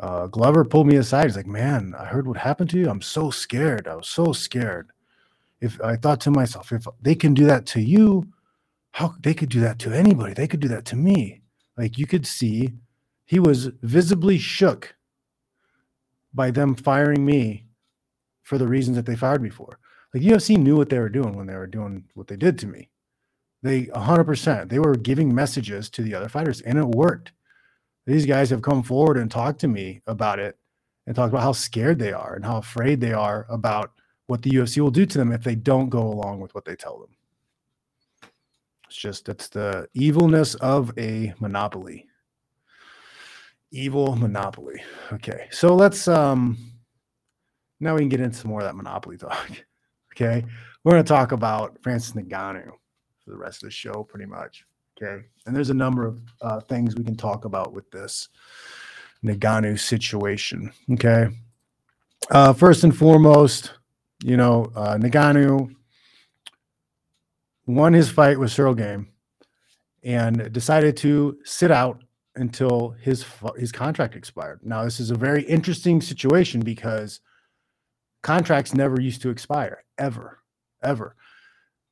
uh, 0.00 0.26
Glover 0.26 0.64
pulled 0.64 0.88
me 0.88 0.96
aside. 0.96 1.26
He's 1.26 1.36
like, 1.36 1.46
"Man, 1.46 1.94
I 1.96 2.06
heard 2.06 2.26
what 2.26 2.38
happened 2.38 2.70
to 2.70 2.78
you. 2.78 2.90
I'm 2.90 3.02
so 3.02 3.30
scared. 3.30 3.86
I 3.86 3.94
was 3.94 4.08
so 4.08 4.32
scared. 4.32 4.90
If 5.60 5.80
I 5.80 5.94
thought 5.94 6.20
to 6.22 6.30
myself, 6.32 6.72
if 6.72 6.86
they 7.02 7.14
can 7.14 7.34
do 7.34 7.44
that 7.44 7.66
to 7.66 7.80
you, 7.80 8.26
how 8.92 9.14
they 9.20 9.34
could 9.34 9.48
do 9.48 9.60
that 9.60 9.78
to 9.80 9.92
anybody? 9.92 10.34
They 10.34 10.48
could 10.48 10.60
do 10.60 10.68
that 10.68 10.84
to 10.86 10.96
me. 10.96 11.42
Like 11.76 11.98
you 11.98 12.06
could 12.06 12.26
see, 12.26 12.70
he 13.24 13.38
was 13.38 13.70
visibly 13.82 14.38
shook 14.38 14.96
by 16.34 16.50
them 16.50 16.74
firing 16.74 17.24
me 17.24 17.66
for 18.42 18.58
the 18.58 18.68
reasons 18.68 18.96
that 18.96 19.06
they 19.06 19.16
fired 19.16 19.42
me 19.42 19.50
for. 19.50 19.78
Like 20.12 20.22
UFC 20.22 20.56
knew 20.56 20.76
what 20.76 20.88
they 20.88 20.98
were 20.98 21.08
doing 21.08 21.36
when 21.36 21.46
they 21.46 21.56
were 21.56 21.66
doing 21.66 22.04
what 22.14 22.26
they 22.26 22.36
did 22.36 22.58
to 22.60 22.66
me. 22.66 22.90
They 23.62 23.84
100%. 23.86 24.68
They 24.68 24.78
were 24.78 24.96
giving 24.96 25.34
messages 25.34 25.90
to 25.90 26.02
the 26.02 26.14
other 26.14 26.28
fighters, 26.28 26.60
and 26.62 26.78
it 26.78 26.86
worked 26.86 27.32
these 28.06 28.26
guys 28.26 28.50
have 28.50 28.62
come 28.62 28.82
forward 28.82 29.16
and 29.18 29.30
talked 29.30 29.60
to 29.60 29.68
me 29.68 30.00
about 30.06 30.38
it 30.38 30.58
and 31.06 31.14
talked 31.14 31.32
about 31.32 31.42
how 31.42 31.52
scared 31.52 31.98
they 31.98 32.12
are 32.12 32.34
and 32.34 32.44
how 32.44 32.56
afraid 32.56 33.00
they 33.00 33.12
are 33.12 33.46
about 33.48 33.92
what 34.26 34.42
the 34.42 34.50
UFC 34.50 34.80
will 34.80 34.90
do 34.90 35.06
to 35.06 35.18
them 35.18 35.32
if 35.32 35.44
they 35.44 35.54
don't 35.54 35.90
go 35.90 36.02
along 36.02 36.40
with 36.40 36.54
what 36.54 36.64
they 36.64 36.74
tell 36.74 36.98
them. 36.98 37.10
It's 38.90 38.98
just 38.98 39.28
it's 39.28 39.46
the 39.46 39.86
evilness 39.94 40.56
of 40.56 40.90
a 40.98 41.32
monopoly. 41.38 42.08
Evil 43.70 44.16
monopoly. 44.16 44.82
Okay. 45.12 45.46
So 45.52 45.76
let's 45.76 46.08
um 46.08 46.58
now 47.78 47.94
we 47.94 48.00
can 48.00 48.08
get 48.08 48.18
into 48.18 48.48
more 48.48 48.58
of 48.62 48.66
that 48.66 48.74
monopoly 48.76 49.16
talk. 49.16 49.50
Okay. 50.16 50.44
We're 50.82 50.92
going 50.92 51.04
to 51.04 51.08
talk 51.08 51.30
about 51.30 51.78
Francis 51.82 52.12
Ngannou 52.12 52.66
for 53.24 53.30
the 53.30 53.36
rest 53.36 53.62
of 53.62 53.68
the 53.68 53.70
show 53.70 54.02
pretty 54.02 54.26
much. 54.26 54.66
Okay. 55.00 55.24
And 55.46 55.54
there's 55.54 55.70
a 55.70 55.74
number 55.74 56.04
of 56.04 56.20
uh, 56.42 56.60
things 56.60 56.96
we 56.96 57.04
can 57.04 57.16
talk 57.16 57.44
about 57.44 57.72
with 57.72 57.88
this 57.92 58.28
Ngannou 59.24 59.78
situation. 59.78 60.72
Okay. 60.92 61.28
Uh, 62.28 62.52
first 62.52 62.82
and 62.82 62.94
foremost, 62.94 63.72
you 64.22 64.36
know, 64.36 64.70
uh, 64.74 64.96
Ngannou 64.96 65.74
won 67.74 67.92
his 67.92 68.10
fight 68.10 68.38
with 68.38 68.50
Ciryl 68.50 68.76
Gane 68.76 69.08
and 70.02 70.52
decided 70.52 70.96
to 70.98 71.38
sit 71.44 71.70
out 71.70 72.02
until 72.36 72.90
his 73.00 73.24
his 73.56 73.72
contract 73.72 74.16
expired. 74.16 74.60
Now, 74.62 74.84
this 74.84 75.00
is 75.00 75.10
a 75.10 75.16
very 75.16 75.42
interesting 75.42 76.00
situation 76.00 76.60
because 76.60 77.20
contracts 78.22 78.74
never 78.74 79.00
used 79.00 79.22
to 79.22 79.30
expire 79.30 79.84
ever, 79.98 80.38
ever. 80.82 81.16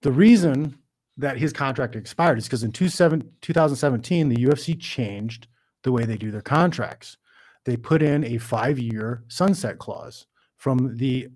The 0.03 0.12
reason 0.12 0.79
that 1.17 1.37
his 1.37 1.53
contract 1.53 1.97
expired 1.97 2.38
is 2.38 2.45
because 2.45 2.62
in 2.62 2.73
2017, 2.73 4.29
the 4.29 4.37
UFC 4.37 4.79
changed 4.81 5.49
the 5.83 5.93
way 5.93 6.05
they 6.05 6.17
do 6.17 6.31
their 6.31 6.41
contracts. 6.41 7.17
They 7.64 7.77
put 7.77 8.03
in 8.03 8.25
a 8.25 8.38
five 8.38 8.79
year 8.79 9.25
sunset 9.29 9.79
clause 9.79 10.27
from 10.57 10.97
the 10.97 11.29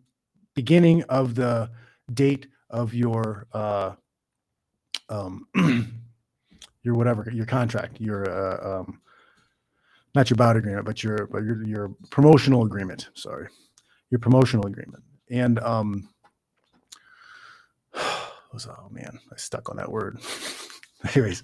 beginning 0.55 1.03
of 1.05 1.35
the 1.35 1.71
date 2.13 2.47
of 2.71 2.95
your 2.95 3.47
uh, 3.53 3.93
um, 5.13 5.47
your 6.83 6.95
whatever 6.95 7.29
your 7.33 7.47
contract, 7.47 8.01
your 8.01 8.29
uh, 8.29 8.81
um, 8.81 9.01
not 10.15 10.31
your 10.31 10.37
bout 10.37 10.57
agreement, 10.57 10.85
but 10.85 11.03
your 11.03 11.27
but 11.27 11.45
your 11.45 11.63
your 11.65 11.89
promotional 12.11 12.65
agreement. 12.65 13.11
Sorry, 13.15 13.49
your 14.11 14.19
promotional 14.19 14.67
agreement, 14.67 15.03
and 15.31 15.59
um, 15.61 16.09
was 18.53 18.67
oh 18.67 18.89
man, 18.91 19.19
I 19.33 19.37
stuck 19.37 19.71
on 19.71 19.77
that 19.77 19.91
word. 19.91 20.19
Anyways, 21.15 21.43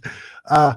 uh, 0.48 0.76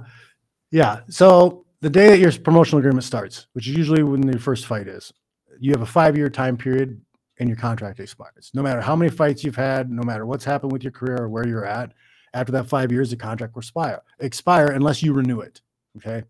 yeah. 0.72 1.02
So 1.10 1.66
the 1.82 1.90
day 1.90 2.10
that 2.10 2.20
your 2.20 2.32
promotional 2.32 2.80
agreement 2.80 3.04
starts, 3.04 3.48
which 3.54 3.68
is 3.68 3.76
usually 3.76 4.04
when 4.04 4.24
your 4.24 4.40
first 4.40 4.66
fight 4.66 4.88
is, 4.88 5.14
you 5.60 5.72
have 5.72 5.82
a 5.82 5.86
five-year 5.86 6.30
time 6.30 6.58
period 6.58 7.00
and 7.40 7.48
your 7.48 7.58
contract 7.58 8.00
expires. 8.00 8.52
No 8.54 8.62
matter 8.64 8.82
how 8.82 8.96
many 8.96 9.12
fights 9.12 9.44
you've 9.44 9.56
had, 9.56 9.90
no 9.92 10.04
matter 10.04 10.26
what's 10.26 10.46
happened 10.46 10.72
with 10.72 10.84
your 10.84 10.92
career 10.92 11.18
or 11.18 11.30
where 11.30 11.48
you're 11.48 11.66
at, 11.66 11.94
after 12.34 12.52
that 12.54 12.67
five 12.67 12.91
years, 12.91 13.10
the 13.10 13.15
contract 13.15 13.56
will 13.56 13.62
expire, 13.62 14.02
expire 14.20 14.67
unless 14.67 15.04
you 15.04 15.13
renew 15.13 15.41
it. 15.41 15.62
Okay. 15.98 16.24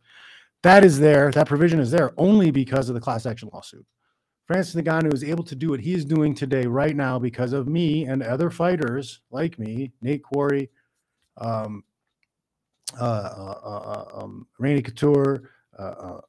That 0.63 0.83
is 0.83 0.99
there. 0.99 1.31
That 1.31 1.47
provision 1.47 1.79
is 1.79 1.91
there 1.91 2.13
only 2.17 2.51
because 2.51 2.89
of 2.89 2.95
the 2.95 3.01
class 3.01 3.25
action 3.25 3.49
lawsuit. 3.53 3.85
Francis 4.47 4.75
Ngannou 4.75 5.13
is 5.13 5.23
able 5.23 5.43
to 5.45 5.55
do 5.55 5.69
what 5.69 5.79
he 5.79 5.93
is 5.93 6.03
doing 6.03 6.35
today, 6.35 6.65
right 6.65 6.95
now, 6.95 7.17
because 7.17 7.53
of 7.53 7.67
me 7.67 8.05
and 8.05 8.21
other 8.21 8.49
fighters 8.49 9.21
like 9.31 9.57
me, 9.57 9.91
Nate 10.01 10.23
Quarry, 10.23 10.69
um, 11.37 11.83
uh, 12.99 13.03
uh, 13.03 13.59
uh, 13.63 13.67
uh 13.67 14.23
um, 14.23 14.47
Randy 14.59 14.81
Couture, 14.81 15.49
uh, 15.79 16.19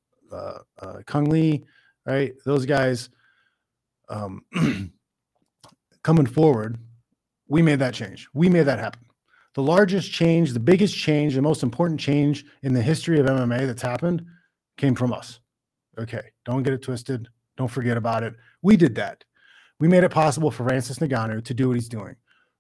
Cung 1.06 1.30
Le, 1.30 1.58
right? 2.06 2.34
Those 2.44 2.64
guys 2.64 3.10
um, 4.08 4.44
coming 6.02 6.26
forward, 6.26 6.78
we 7.48 7.60
made 7.60 7.80
that 7.80 7.94
change. 7.94 8.28
We 8.32 8.48
made 8.48 8.64
that 8.64 8.78
happen. 8.78 9.02
The 9.54 9.62
largest 9.62 10.10
change, 10.10 10.52
the 10.52 10.60
biggest 10.60 10.96
change, 10.96 11.34
the 11.34 11.42
most 11.42 11.62
important 11.62 12.00
change 12.00 12.44
in 12.62 12.72
the 12.72 12.82
history 12.82 13.20
of 13.20 13.26
MMA 13.26 13.66
that's 13.66 13.82
happened 13.82 14.24
came 14.78 14.94
from 14.94 15.12
us. 15.12 15.40
Okay, 15.98 16.22
don't 16.44 16.62
get 16.62 16.72
it 16.72 16.82
twisted. 16.82 17.28
Don't 17.58 17.70
forget 17.70 17.98
about 17.98 18.22
it. 18.22 18.34
We 18.62 18.76
did 18.76 18.94
that. 18.94 19.24
We 19.78 19.88
made 19.88 20.04
it 20.04 20.10
possible 20.10 20.50
for 20.50 20.64
Francis 20.64 20.98
Ngannou 20.98 21.44
to 21.44 21.54
do 21.54 21.68
what 21.68 21.74
he's 21.74 21.88
doing, 21.88 22.16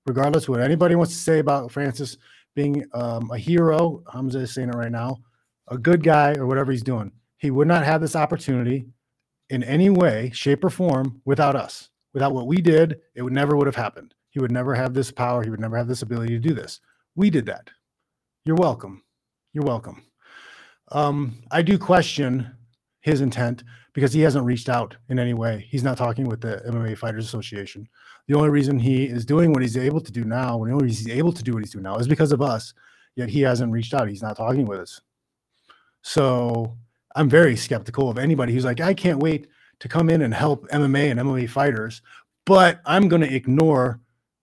regardless 0.06 0.44
of 0.44 0.50
what 0.50 0.60
anybody 0.60 0.94
wants 0.94 1.12
to 1.12 1.18
say 1.18 1.38
about 1.38 1.70
Francis 1.70 2.18
being 2.54 2.84
um, 2.92 3.30
a 3.30 3.38
hero. 3.38 4.02
Hamza 4.12 4.40
is 4.40 4.52
saying 4.52 4.68
it 4.68 4.74
right 4.74 4.92
now, 4.92 5.18
a 5.68 5.78
good 5.78 6.02
guy 6.02 6.34
or 6.34 6.46
whatever 6.46 6.72
he's 6.72 6.82
doing. 6.82 7.10
He 7.38 7.50
would 7.50 7.68
not 7.68 7.84
have 7.84 8.00
this 8.00 8.16
opportunity 8.16 8.86
in 9.48 9.62
any 9.62 9.88
way, 9.88 10.30
shape, 10.34 10.64
or 10.64 10.70
form 10.70 11.20
without 11.24 11.56
us. 11.56 11.88
Without 12.12 12.32
what 12.32 12.46
we 12.46 12.56
did, 12.56 13.00
it 13.14 13.22
would 13.22 13.32
never 13.32 13.56
would 13.56 13.66
have 13.66 13.76
happened. 13.76 14.14
He 14.32 14.40
would 14.40 14.50
never 14.50 14.74
have 14.74 14.94
this 14.94 15.12
power. 15.12 15.42
He 15.42 15.50
would 15.50 15.60
never 15.60 15.76
have 15.76 15.88
this 15.88 16.02
ability 16.02 16.34
to 16.34 16.40
do 16.40 16.54
this. 16.54 16.80
We 17.14 17.30
did 17.30 17.46
that. 17.46 17.70
You're 18.44 18.56
welcome. 18.56 19.04
You're 19.52 19.64
welcome. 19.64 20.02
Um, 20.90 21.42
I 21.50 21.62
do 21.62 21.78
question 21.78 22.50
his 23.00 23.20
intent 23.20 23.62
because 23.92 24.12
he 24.12 24.20
hasn't 24.22 24.46
reached 24.46 24.68
out 24.68 24.96
in 25.10 25.18
any 25.18 25.34
way. 25.34 25.66
He's 25.70 25.84
not 25.84 25.98
talking 25.98 26.26
with 26.26 26.40
the 26.40 26.62
MMA 26.66 26.96
Fighters 26.96 27.26
Association. 27.26 27.86
The 28.26 28.34
only 28.34 28.48
reason 28.48 28.78
he 28.78 29.04
is 29.04 29.26
doing 29.26 29.52
what 29.52 29.62
he's 29.62 29.76
able 29.76 30.00
to 30.00 30.12
do 30.12 30.24
now, 30.24 30.64
the 30.64 30.72
only 30.72 30.84
reason 30.84 31.08
he's 31.08 31.18
able 31.18 31.32
to 31.32 31.42
do 31.42 31.52
what 31.52 31.62
he's 31.62 31.72
doing 31.72 31.84
now, 31.84 31.96
is 31.96 32.08
because 32.08 32.32
of 32.32 32.40
us. 32.40 32.72
Yet 33.14 33.28
he 33.28 33.42
hasn't 33.42 33.72
reached 33.72 33.92
out. 33.92 34.08
He's 34.08 34.22
not 34.22 34.38
talking 34.38 34.64
with 34.64 34.80
us. 34.80 35.00
So 36.00 36.78
I'm 37.14 37.28
very 37.28 37.56
skeptical 37.56 38.08
of 38.08 38.16
anybody 38.16 38.54
who's 38.54 38.64
like, 38.64 38.80
I 38.80 38.94
can't 38.94 39.20
wait 39.20 39.48
to 39.80 39.88
come 39.88 40.08
in 40.08 40.22
and 40.22 40.32
help 40.32 40.66
MMA 40.68 41.10
and 41.10 41.20
MMA 41.20 41.50
fighters, 41.50 42.00
but 42.46 42.80
I'm 42.86 43.08
going 43.08 43.22
to 43.22 43.34
ignore 43.34 44.00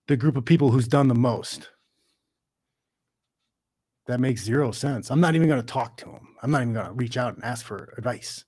the 0.10 0.18
group 0.18 0.36
of 0.36 0.44
people 0.44 0.72
who's 0.72 0.88
done 0.88 1.08
the 1.08 1.14
most. 1.14 1.70
That 4.08 4.20
makes 4.20 4.42
zero 4.42 4.72
sense. 4.72 5.12
I'm 5.12 5.22
not 5.22 5.36
even 5.36 5.48
going 5.48 5.62
to 5.62 5.66
talk 5.66 5.98
to 5.98 6.08
him. 6.08 6.30
I'm 6.42 6.50
not 6.50 6.64
even 6.64 6.74
going 6.74 6.88
to 6.88 6.94
reach 6.94 7.16
out 7.16 7.36
and 7.36 7.44
ask 7.46 7.64
for 7.64 7.94
advice. 7.96 8.44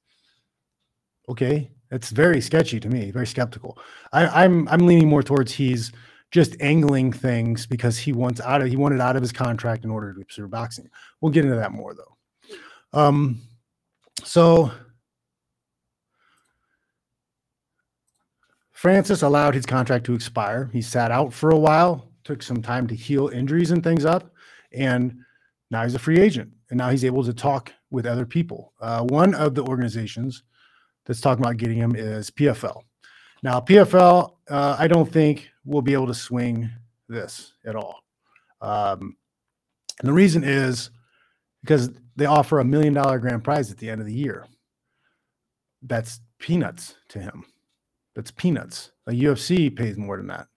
Okay, 1.30 1.69
it's 1.91 2.10
very 2.10 2.41
sketchy 2.41 2.80
to 2.80 2.89
me. 2.89 3.12
Very 3.12 3.28
skeptical. 3.28 3.78
I, 4.12 4.43
I'm 4.43 4.67
I'm 4.69 4.88
leaning 4.88 5.08
more 5.08 5.21
towards 5.21 5.52
he's 5.52 5.91
just 6.32 6.60
angling 6.62 7.13
things 7.13 7.67
because 7.67 7.95
he 7.95 8.12
wants 8.12 8.41
out 8.41 8.63
of 8.63 8.67
he 8.67 8.76
wanted 8.76 9.00
out 9.00 9.15
of 9.15 9.21
his 9.21 9.32
contract 9.32 9.86
in 9.86 9.91
order 9.91 10.15
to 10.15 10.26
pursue 10.26 10.47
boxing. 10.47 10.89
We'll 11.21 11.32
get 11.32 11.45
into 11.45 11.58
that 11.58 11.71
more 11.71 11.93
though. 11.93 13.00
Um, 13.00 13.39
so 14.24 14.71
Francis 18.82 19.22
allowed 19.22 19.54
his 19.54 19.67
contract 19.67 20.08
to 20.08 20.15
expire. 20.15 20.67
He 20.74 20.82
sat 20.82 21.12
out 21.12 21.32
for 21.32 21.52
a 21.52 21.60
while, 21.60 22.08
took 22.24 22.41
some 22.41 22.63
time 22.63 22.88
to 22.88 22.96
heal 22.96 23.28
injuries 23.28 23.70
and 23.70 23.84
things 23.84 24.06
up, 24.06 24.34
and 24.74 25.20
now 25.70 25.84
he's 25.84 25.94
a 25.94 26.00
free 26.00 26.20
agent. 26.20 26.52
And 26.72 26.80
now 26.80 26.89
he's 26.89 27.06
able 27.06 27.24
to 27.26 27.32
talk 27.32 27.72
with 27.91 28.08
other 28.08 28.26
people. 28.26 28.74
Uh, 28.82 29.04
one 29.04 29.36
of 29.36 29.54
the 29.54 29.62
organizations 29.62 30.41
that's 31.06 31.22
talking 31.22 31.46
about 31.46 31.58
getting 31.58 31.78
him 31.78 31.96
is 31.96 32.32
PFL. 32.32 32.82
Now, 33.44 33.60
PFL, 33.60 34.38
uh, 34.50 34.76
I 34.80 34.88
don't 34.88 35.13
think 35.13 35.52
will 35.63 35.84
be 35.84 35.94
able 35.94 36.08
to 36.08 36.15
swing 36.15 36.67
this 37.08 37.54
at 37.63 37.76
all. 37.76 38.02
Um, 38.62 39.15
and 40.00 40.10
the 40.10 40.13
reason 40.13 40.44
is 40.44 40.89
because 41.62 41.91
they 42.15 42.26
offer 42.26 42.60
a 42.60 42.65
million 42.65 42.96
dollar 42.96 43.20
grand 43.20 43.44
prize 43.44 43.70
at 43.70 43.78
the 43.78 43.91
end 43.91 44.02
of 44.02 44.08
the 44.08 44.15
year. 44.15 44.48
That's 45.84 46.20
peanuts 46.39 46.96
to 47.10 47.20
him. 47.20 47.46
That's 48.15 48.32
peanuts. 48.32 48.91
A 49.08 49.12
UFC 49.12 49.76
pays 49.76 49.97
more 49.97 50.17
than 50.17 50.28
that. 50.28 50.47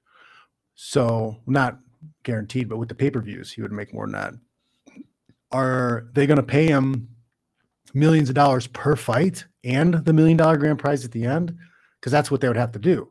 So 0.75 1.41
not 1.47 1.79
guaranteed, 2.23 2.69
but 2.69 2.79
with 2.79 2.89
the 2.89 2.95
pay-per-views, 2.95 3.53
he 3.53 3.63
would 3.63 3.73
make 3.73 3.95
more 3.95 4.07
than 4.07 4.13
that. 4.13 4.35
Are 5.53 6.09
they 6.13 6.27
going 6.27 6.39
to 6.39 6.43
pay 6.43 6.67
him 6.67 7.09
millions 7.93 8.29
of 8.29 8.35
dollars 8.35 8.67
per 8.67 8.97
fight 8.97 9.45
and 9.63 9.95
the 9.95 10.13
million 10.13 10.37
dollar 10.37 10.57
grand 10.57 10.79
prize 10.79 11.05
at 11.05 11.13
the 11.13 11.25
end? 11.25 11.57
Because 12.01 12.13
that's 12.13 12.31
what 12.31 12.41
they 12.41 12.49
would 12.49 12.57
have 12.57 12.73
to 12.73 12.79
do. 12.79 13.09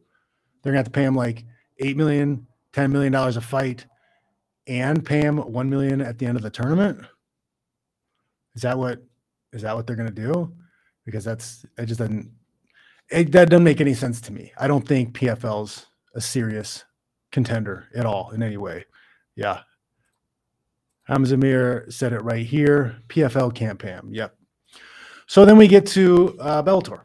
They're 0.61 0.73
going 0.73 0.83
to 0.83 0.85
have 0.85 0.85
to 0.85 0.91
pay 0.91 1.03
him 1.03 1.15
like 1.15 1.45
eight 1.79 1.97
million, 1.97 2.47
ten 2.73 2.91
million 2.91 3.13
dollars 3.13 3.37
a 3.37 3.41
fight, 3.41 3.85
and 4.67 5.05
pay 5.05 5.21
him 5.21 5.37
one 5.37 5.69
million 5.69 6.01
at 6.01 6.19
the 6.19 6.25
end 6.25 6.37
of 6.37 6.43
the 6.43 6.49
tournament. 6.49 6.99
Is 8.55 8.61
that 8.61 8.77
what 8.77 9.01
is 9.51 9.61
that 9.61 9.75
what 9.75 9.87
they're 9.87 9.95
going 9.95 10.13
to 10.13 10.21
do? 10.21 10.53
Because 11.05 11.23
that's 11.23 11.65
it 11.77 11.85
just 11.85 11.99
doesn't 11.99 12.29
it, 13.09 13.31
that 13.31 13.49
doesn't 13.49 13.63
make 13.63 13.81
any 13.81 13.93
sense 13.93 14.21
to 14.21 14.33
me. 14.33 14.51
I 14.57 14.67
don't 14.67 14.87
think 14.87 15.17
PFL's 15.17 15.85
a 16.15 16.21
serious 16.21 16.83
contender 17.31 17.87
at 17.95 18.05
all 18.05 18.31
in 18.31 18.43
any 18.43 18.57
way. 18.57 18.85
Yeah. 19.35 19.61
Hamzamir 21.09 21.91
said 21.91 22.13
it 22.13 22.23
right 22.23 22.45
here. 22.45 22.97
PFL 23.09 23.53
can't 23.53 23.79
pay. 23.79 23.99
Yep. 24.09 24.35
So 25.27 25.45
then 25.45 25.57
we 25.57 25.67
get 25.67 25.85
to 25.87 26.37
uh, 26.39 26.63
Bellator. 26.63 27.01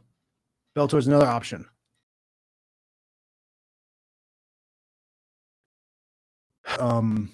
Bellator 0.77 0.99
is 0.99 1.07
another 1.09 1.27
option. 1.27 1.65
Um, 6.79 7.31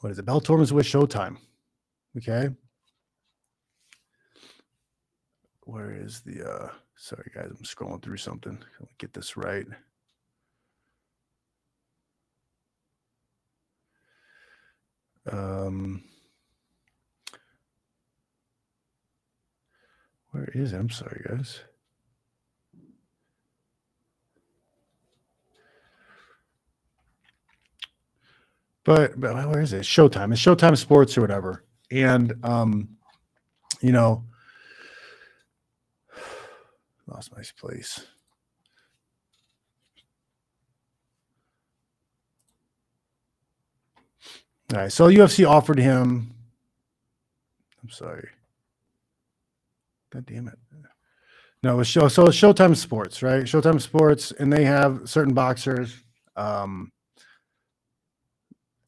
what 0.00 0.10
is 0.10 0.18
it? 0.18 0.26
Bellator 0.26 0.58
was 0.58 0.72
with 0.72 0.86
Showtime. 0.86 1.36
Okay. 2.16 2.50
Where 5.64 5.92
is 5.92 6.20
the 6.20 6.44
uh 6.44 6.68
Sorry, 6.96 7.30
guys, 7.34 7.50
I'm 7.50 7.64
scrolling 7.64 8.02
through 8.02 8.18
something. 8.18 8.62
Get 8.98 9.12
this 9.12 9.36
right. 9.36 9.66
Um, 15.30 16.04
where 20.30 20.48
is 20.54 20.72
it? 20.72 20.78
I'm 20.78 20.90
sorry, 20.90 21.24
guys. 21.28 21.60
But, 28.84 29.18
but 29.20 29.34
where 29.48 29.60
is 29.60 29.72
it? 29.72 29.82
Showtime. 29.82 30.32
It's 30.32 30.40
Showtime 30.40 30.76
Sports 30.76 31.16
or 31.16 31.20
whatever. 31.20 31.64
And 31.90 32.34
um, 32.42 32.88
you 33.80 33.92
know, 33.92 34.24
Lost 37.12 37.32
my 37.36 37.42
place. 37.58 38.06
All 44.72 44.80
right. 44.80 44.92
So 44.92 45.08
UFC 45.08 45.46
offered 45.46 45.78
him. 45.78 46.34
I'm 47.82 47.90
sorry. 47.90 48.28
God 50.10 50.24
damn 50.24 50.48
it. 50.48 50.58
No, 51.62 51.80
it's 51.80 51.90
show. 51.90 52.08
So 52.08 52.24
Showtime 52.24 52.76
Sports, 52.76 53.22
right? 53.22 53.44
Showtime 53.44 53.80
Sports, 53.80 54.32
and 54.32 54.52
they 54.52 54.64
have 54.64 55.02
certain 55.04 55.34
boxers. 55.34 55.94
Um, 56.34 56.90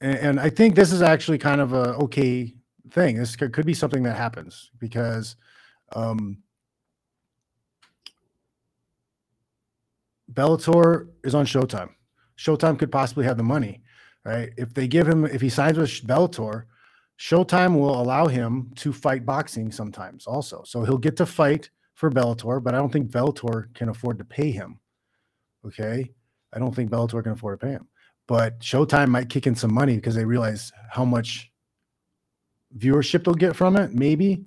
and, 0.00 0.18
and 0.18 0.40
I 0.40 0.48
think 0.50 0.74
this 0.74 0.92
is 0.92 1.02
actually 1.02 1.38
kind 1.38 1.60
of 1.60 1.72
a 1.72 1.94
okay 1.96 2.54
thing. 2.90 3.16
This 3.16 3.37
could, 3.37 3.52
could 3.52 3.66
be 3.66 3.74
something 3.74 4.02
that 4.04 4.16
happens 4.16 4.70
because 4.78 5.37
um, 5.94 6.38
Bellator 10.35 11.09
is 11.23 11.35
on 11.35 11.47
Showtime. 11.47 11.90
Showtime 12.38 12.79
could 12.79 12.90
possibly 12.90 13.25
have 13.25 13.37
the 13.37 13.42
money, 13.42 13.83
right? 14.25 14.53
If 14.57 14.75
they 14.75 14.88
give 14.88 15.09
him, 15.09 15.25
if 15.25 15.40
he 15.40 15.49
signs 15.49 15.79
with 15.79 15.90
Bellator, 16.07 16.64
Showtime 17.18 17.79
will 17.79 18.01
allow 18.01 18.27
him 18.27 18.73
to 18.77 18.92
fight 18.92 19.25
boxing 19.25 19.70
sometimes 19.70 20.27
also. 20.27 20.62
So 20.64 20.85
he'll 20.85 20.99
get 20.99 21.16
to 21.18 21.27
fight 21.27 21.70
for 21.94 22.11
Bellator, 22.11 22.62
but 22.62 22.75
I 22.75 22.79
don't 22.79 22.92
think 22.92 23.11
Bellator 23.11 23.73
can 23.75 23.88
afford 23.88 24.18
to 24.18 24.25
pay 24.25 24.51
him. 24.51 24.81
Okay. 25.64 26.12
I 26.53 26.59
don't 26.59 26.75
think 26.75 26.90
Bellator 26.90 27.23
can 27.23 27.33
afford 27.33 27.61
to 27.61 27.66
pay 27.66 27.73
him. 27.73 27.88
But 28.27 28.61
Showtime 28.61 29.09
might 29.09 29.29
kick 29.29 29.47
in 29.47 29.55
some 29.55 29.73
money 29.73 29.97
because 29.97 30.14
they 30.14 30.25
realize 30.25 30.73
how 30.90 31.05
much 31.05 31.53
viewership 32.77 33.25
they'll 33.25 33.35
get 33.35 33.55
from 33.55 33.77
it, 33.77 33.92
maybe. 33.92 34.47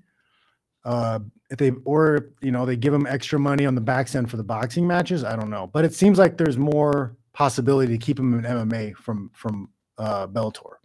Uh, 0.83 1.19
they 1.49 1.71
or 1.85 2.29
you 2.41 2.51
know 2.51 2.65
they 2.65 2.75
give 2.75 2.91
them 2.91 3.07
extra 3.07 3.39
money 3.39 3.65
on 3.65 3.75
the 3.75 3.81
back 3.81 4.13
end 4.15 4.29
for 4.29 4.37
the 4.37 4.43
boxing 4.43 4.85
matches. 4.85 5.23
I 5.23 5.35
don't 5.35 5.49
know, 5.49 5.67
but 5.67 5.85
it 5.85 5.93
seems 5.93 6.17
like 6.17 6.37
there's 6.37 6.57
more 6.57 7.15
possibility 7.33 7.97
to 7.97 8.03
keep 8.03 8.19
him 8.19 8.33
in 8.33 8.43
MMA 8.43 8.95
from 8.95 9.31
from 9.33 9.69
uh, 9.97 10.27
Bellator 10.27 10.75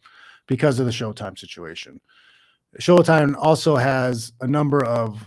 because 0.47 0.79
of 0.79 0.87
the 0.87 0.93
Showtime 0.93 1.39
situation. 1.39 2.01
Showtime 2.81 3.35
also 3.37 3.77
has 3.77 4.33
a 4.41 4.47
number 4.47 4.85
of 4.85 5.27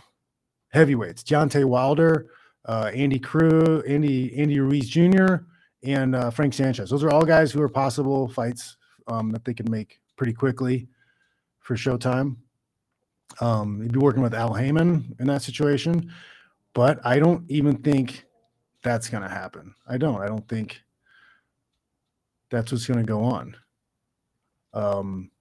heavyweights: 0.70 1.24
Deontay 1.24 1.66
Wilder, 1.66 2.28
uh, 2.66 2.92
Andy 2.94 3.20
Crew, 3.20 3.84
Andy 3.88 4.38
Andy 4.38 4.60
Ruiz 4.60 4.88
Jr., 4.88 5.36
and 5.84 6.16
uh, 6.16 6.30
Frank 6.30 6.54
Sanchez. 6.54 6.90
Those 6.90 7.04
are 7.04 7.12
all 7.12 7.26
guys 7.26 7.52
who 7.52 7.62
are 7.62 7.70
possible 7.70 8.30
fights 8.30 8.78
um, 9.08 9.32
that 9.32 9.44
they 9.44 9.54
can 9.54 9.70
make 9.70 10.00
pretty 10.16 10.34
quickly 10.34 10.88
for 11.60 11.76
Showtime. 11.76 12.38
Um, 13.42 13.82
he'd 13.82 13.92
be 13.92 14.00
working 14.00 14.24
with 14.24 14.34
Al 14.34 14.54
Haymon 14.54 15.16
in 15.20 15.28
that 15.28 15.42
situation, 15.42 16.12
but 16.74 17.00
I 17.06 17.20
don't 17.20 17.50
even 17.50 17.78
think 17.78 18.26
that's 18.84 19.10
going 19.10 19.24
to 19.24 19.30
happen. 19.30 19.76
I 19.88 19.98
don't. 19.98 20.22
I 20.22 20.28
don't 20.28 20.48
think 20.48 20.82
that's 22.50 22.72
what's 22.72 22.86
going 22.86 23.00
to 23.00 23.06
go 23.06 23.24
on. 23.24 23.58
Um, 24.74 25.32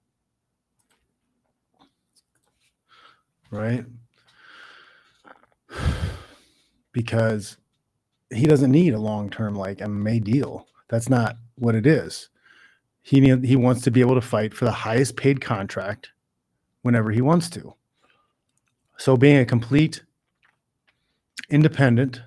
right? 3.50 3.84
Because 6.92 7.56
he 8.32 8.46
doesn't 8.46 8.70
need 8.70 8.94
a 8.94 8.98
long 8.98 9.30
term 9.30 9.54
like 9.54 9.78
MMA 9.78 10.22
deal. 10.22 10.66
That's 10.88 11.08
not 11.08 11.36
what 11.56 11.74
it 11.74 11.86
is. 11.86 12.28
He 13.02 13.20
need, 13.20 13.44
he 13.44 13.56
wants 13.56 13.82
to 13.82 13.90
be 13.90 14.00
able 14.00 14.14
to 14.14 14.20
fight 14.20 14.54
for 14.54 14.64
the 14.64 14.72
highest 14.72 15.16
paid 15.16 15.40
contract 15.40 16.10
whenever 16.84 17.10
he 17.10 17.22
wants 17.22 17.48
to. 17.48 17.74
So 18.98 19.16
being 19.16 19.38
a 19.38 19.44
complete 19.44 20.04
independent, 21.48 22.20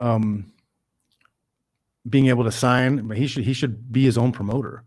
um, 0.00 0.52
being 2.08 2.28
able 2.28 2.44
to 2.44 2.52
sign, 2.52 3.08
but 3.08 3.16
he 3.16 3.26
should 3.26 3.44
he 3.44 3.54
should 3.54 3.90
be 3.90 4.04
his 4.04 4.18
own 4.18 4.32
promoter. 4.32 4.84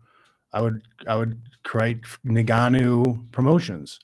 I 0.52 0.60
would 0.62 0.82
I 1.08 1.16
would 1.16 1.40
create 1.64 2.02
Ngannou 2.24 3.30
promotions, 3.32 3.98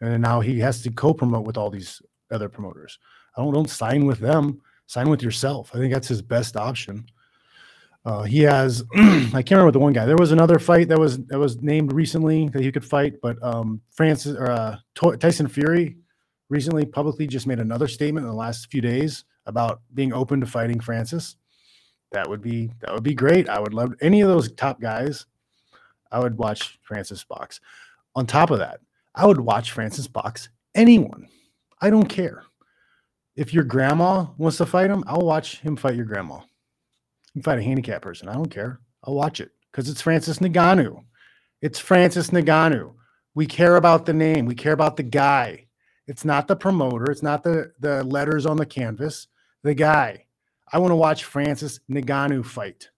and 0.00 0.20
now 0.20 0.40
he 0.40 0.58
has 0.58 0.82
to 0.82 0.90
co-promote 0.90 1.46
with 1.46 1.56
all 1.56 1.70
these 1.70 2.02
other 2.32 2.48
promoters. 2.48 2.98
I 3.36 3.42
don't 3.42 3.54
don't 3.54 3.70
sign 3.70 4.06
with 4.06 4.18
them. 4.18 4.60
Sign 4.86 5.08
with 5.08 5.22
yourself. 5.22 5.70
I 5.72 5.78
think 5.78 5.92
that's 5.92 6.08
his 6.08 6.20
best 6.20 6.56
option. 6.56 7.06
Uh, 8.04 8.22
he 8.24 8.40
has 8.40 8.82
I 8.94 9.42
can't 9.42 9.52
remember 9.52 9.70
the 9.72 9.78
one 9.78 9.92
guy. 9.92 10.06
There 10.06 10.16
was 10.16 10.32
another 10.32 10.58
fight 10.58 10.88
that 10.88 10.98
was 10.98 11.18
that 11.26 11.38
was 11.38 11.62
named 11.62 11.92
recently 11.92 12.48
that 12.48 12.62
he 12.62 12.72
could 12.72 12.84
fight, 12.84 13.14
but 13.22 13.40
um, 13.42 13.80
Francis 13.90 14.36
or 14.36 14.50
uh, 14.50 14.76
Tyson 15.18 15.46
Fury 15.46 15.96
recently 16.48 16.84
publicly 16.84 17.26
just 17.26 17.46
made 17.46 17.60
another 17.60 17.88
statement 17.88 18.24
in 18.24 18.30
the 18.30 18.36
last 18.36 18.70
few 18.70 18.80
days 18.80 19.24
about 19.46 19.80
being 19.94 20.12
open 20.12 20.40
to 20.40 20.46
fighting 20.46 20.80
Francis. 20.80 21.36
that 22.12 22.28
would 22.28 22.42
be 22.42 22.70
that 22.80 22.92
would 22.92 23.02
be 23.04 23.14
great. 23.14 23.48
I 23.48 23.60
would 23.60 23.74
love 23.74 23.94
any 24.00 24.20
of 24.20 24.28
those 24.28 24.52
top 24.52 24.80
guys. 24.80 25.26
I 26.10 26.18
would 26.18 26.36
watch 26.36 26.78
Francis 26.82 27.24
box. 27.24 27.60
On 28.14 28.26
top 28.26 28.50
of 28.50 28.58
that, 28.58 28.80
I 29.14 29.26
would 29.26 29.40
watch 29.40 29.72
Francis 29.72 30.08
box 30.08 30.50
anyone. 30.74 31.28
I 31.80 31.88
don't 31.88 32.08
care. 32.08 32.44
If 33.34 33.54
your 33.54 33.64
grandma 33.64 34.26
wants 34.36 34.58
to 34.58 34.66
fight 34.66 34.90
him, 34.90 35.04
I'll 35.06 35.22
watch 35.22 35.60
him 35.60 35.76
fight 35.76 35.96
your 35.96 36.04
grandma. 36.04 36.40
Can 37.32 37.42
fight 37.42 37.58
a 37.58 37.62
handicapped 37.62 38.02
person. 38.02 38.28
I 38.28 38.34
don't 38.34 38.50
care. 38.50 38.80
I'll 39.04 39.14
watch 39.14 39.40
it 39.40 39.50
because 39.70 39.88
it's 39.88 40.02
Francis 40.02 40.38
Ngannou. 40.38 41.04
It's 41.60 41.78
Francis 41.78 42.30
Ngannou. 42.30 42.94
We 43.34 43.46
care 43.46 43.76
about 43.76 44.04
the 44.06 44.12
name. 44.12 44.46
We 44.46 44.54
care 44.54 44.72
about 44.72 44.96
the 44.96 45.02
guy. 45.02 45.66
It's 46.06 46.24
not 46.24 46.48
the 46.48 46.56
promoter. 46.56 47.10
It's 47.10 47.22
not 47.22 47.42
the 47.42 47.72
the 47.78 48.04
letters 48.04 48.46
on 48.46 48.56
the 48.56 48.66
canvas. 48.66 49.28
The 49.62 49.74
guy. 49.74 50.26
I 50.72 50.78
want 50.78 50.90
to 50.90 50.96
watch 50.96 51.24
Francis 51.24 51.80
Ngannou 51.90 52.44
fight. 52.44 52.90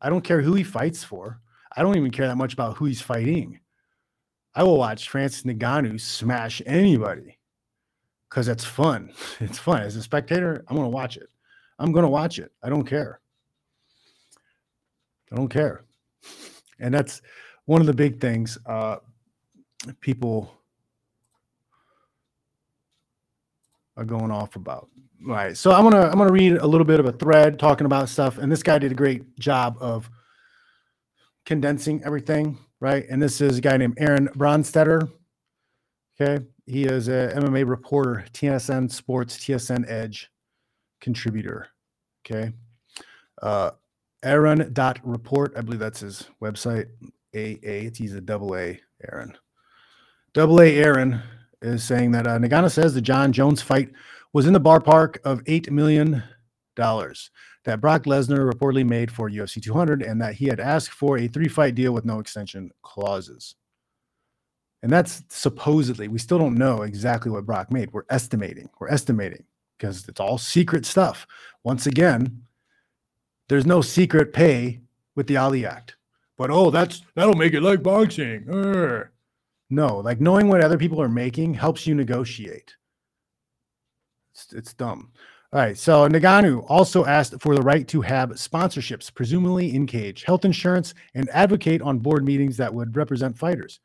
I 0.00 0.10
don't 0.10 0.24
care 0.24 0.42
who 0.42 0.54
he 0.54 0.62
fights 0.62 1.02
for. 1.04 1.40
I 1.76 1.82
don't 1.82 1.96
even 1.96 2.10
care 2.10 2.26
that 2.26 2.36
much 2.36 2.52
about 2.52 2.76
who 2.76 2.86
he's 2.86 3.00
fighting. 3.00 3.60
I 4.54 4.62
will 4.62 4.78
watch 4.78 5.08
Francis 5.08 5.42
Ngannou 5.42 6.00
smash 6.00 6.62
anybody 6.64 7.38
because 8.28 8.46
that's 8.46 8.64
fun. 8.64 9.12
It's 9.40 9.58
fun. 9.58 9.82
As 9.82 9.96
a 9.96 10.02
spectator, 10.02 10.64
I'm 10.68 10.76
going 10.76 10.86
to 10.90 10.94
watch 10.94 11.16
it. 11.16 11.28
I'm 11.78 11.92
going 11.92 12.04
to 12.04 12.08
watch 12.08 12.38
it. 12.38 12.52
I 12.62 12.68
don't 12.68 12.86
care. 12.86 13.20
I 15.32 15.36
don't 15.36 15.48
care. 15.48 15.84
And 16.78 16.92
that's 16.92 17.22
one 17.64 17.80
of 17.80 17.86
the 17.86 17.94
big 17.94 18.20
things 18.20 18.58
uh, 18.66 18.96
people 20.00 20.52
are 23.96 24.04
going 24.04 24.30
off 24.30 24.56
about. 24.56 24.88
All 25.26 25.32
right. 25.32 25.56
So 25.56 25.72
I'm 25.72 25.82
gonna 25.82 26.08
I'm 26.08 26.18
gonna 26.18 26.32
read 26.32 26.58
a 26.58 26.66
little 26.66 26.84
bit 26.84 27.00
of 27.00 27.06
a 27.06 27.12
thread 27.12 27.58
talking 27.58 27.86
about 27.86 28.08
stuff, 28.08 28.38
and 28.38 28.52
this 28.52 28.62
guy 28.62 28.78
did 28.78 28.92
a 28.92 28.94
great 28.94 29.38
job 29.38 29.76
of 29.80 30.10
condensing 31.46 32.02
everything, 32.04 32.58
right? 32.80 33.06
And 33.08 33.22
this 33.22 33.40
is 33.40 33.58
a 33.58 33.60
guy 33.60 33.76
named 33.76 33.94
Aaron 33.98 34.28
Bronsteter. 34.28 35.10
Okay. 36.20 36.44
He 36.66 36.84
is 36.84 37.08
a 37.08 37.32
MMA 37.36 37.68
reporter, 37.68 38.24
TSN 38.32 38.90
Sports, 38.90 39.38
TSN 39.38 39.88
Edge 39.88 40.30
contributor. 41.00 41.68
Okay. 42.24 42.52
Uh 43.40 43.72
Aaron 44.22 44.72
dot 44.72 44.98
report. 45.04 45.52
I 45.56 45.60
believe 45.60 45.80
that's 45.80 46.00
his 46.00 46.28
website. 46.42 46.88
A 47.34 47.58
A. 47.62 47.90
He's 47.94 48.14
a 48.14 48.20
double 48.20 48.56
A 48.56 48.80
Aaron. 49.10 49.36
Double 50.32 50.60
A 50.60 50.76
Aaron 50.76 51.22
is 51.62 51.84
saying 51.84 52.10
that 52.12 52.26
uh, 52.26 52.38
Ngannou 52.38 52.70
says 52.70 52.94
the 52.94 53.00
Jon 53.00 53.32
Jones 53.32 53.62
fight 53.62 53.90
was 54.32 54.46
in 54.46 54.52
the 54.52 54.60
ballpark 54.60 55.18
of 55.24 55.42
$8 55.44 55.70
million 55.70 56.22
that 56.76 57.80
Brock 57.80 58.04
Lesnar 58.04 58.50
reportedly 58.50 58.86
made 58.86 59.10
for 59.10 59.30
UFC 59.30 59.62
200 59.62 60.02
and 60.02 60.20
that 60.20 60.34
he 60.34 60.46
had 60.46 60.60
asked 60.60 60.90
for 60.90 61.16
a 61.16 61.26
three 61.26 61.48
fight 61.48 61.74
deal 61.74 61.92
with 61.92 62.04
no 62.04 62.18
extension 62.18 62.70
clauses. 62.82 63.54
And 64.82 64.92
that's 64.92 65.22
supposedly, 65.30 66.08
we 66.08 66.18
still 66.18 66.38
don't 66.38 66.58
know 66.58 66.82
exactly 66.82 67.30
what 67.30 67.46
Brock 67.46 67.72
made. 67.72 67.92
We're 67.92 68.04
estimating. 68.10 68.68
We're 68.78 68.90
estimating 68.90 69.44
because 69.78 70.08
it's 70.08 70.20
all 70.20 70.38
secret 70.38 70.86
stuff. 70.86 71.26
Once 71.64 71.86
again, 71.86 72.42
there's 73.48 73.66
no 73.66 73.80
secret 73.80 74.32
pay 74.32 74.80
with 75.14 75.26
the 75.26 75.36
Ali 75.36 75.66
Act. 75.66 75.96
But 76.36 76.50
oh, 76.50 76.70
that's 76.70 77.02
that'll 77.14 77.34
make 77.34 77.54
it 77.54 77.62
like 77.62 77.82
boxing. 77.82 78.44
Urgh. 78.44 79.08
No, 79.70 79.98
like 79.98 80.20
knowing 80.20 80.48
what 80.48 80.62
other 80.62 80.78
people 80.78 81.00
are 81.02 81.08
making 81.08 81.54
helps 81.54 81.86
you 81.86 81.94
negotiate. 81.94 82.76
It's, 84.32 84.52
it's 84.52 84.74
dumb. 84.74 85.10
All 85.52 85.60
right. 85.60 85.78
So 85.78 86.06
Ngannou 86.08 86.66
also 86.68 87.04
asked 87.04 87.40
for 87.40 87.54
the 87.54 87.62
right 87.62 87.86
to 87.88 88.00
have 88.02 88.30
sponsorships, 88.30 89.12
presumably 89.12 89.74
in 89.74 89.86
cage, 89.86 90.24
health 90.24 90.44
insurance, 90.44 90.94
and 91.14 91.28
advocate 91.30 91.82
on 91.82 91.98
board 91.98 92.24
meetings 92.24 92.56
that 92.58 92.74
would 92.74 92.96
represent 92.96 93.38
fighters. 93.38 93.80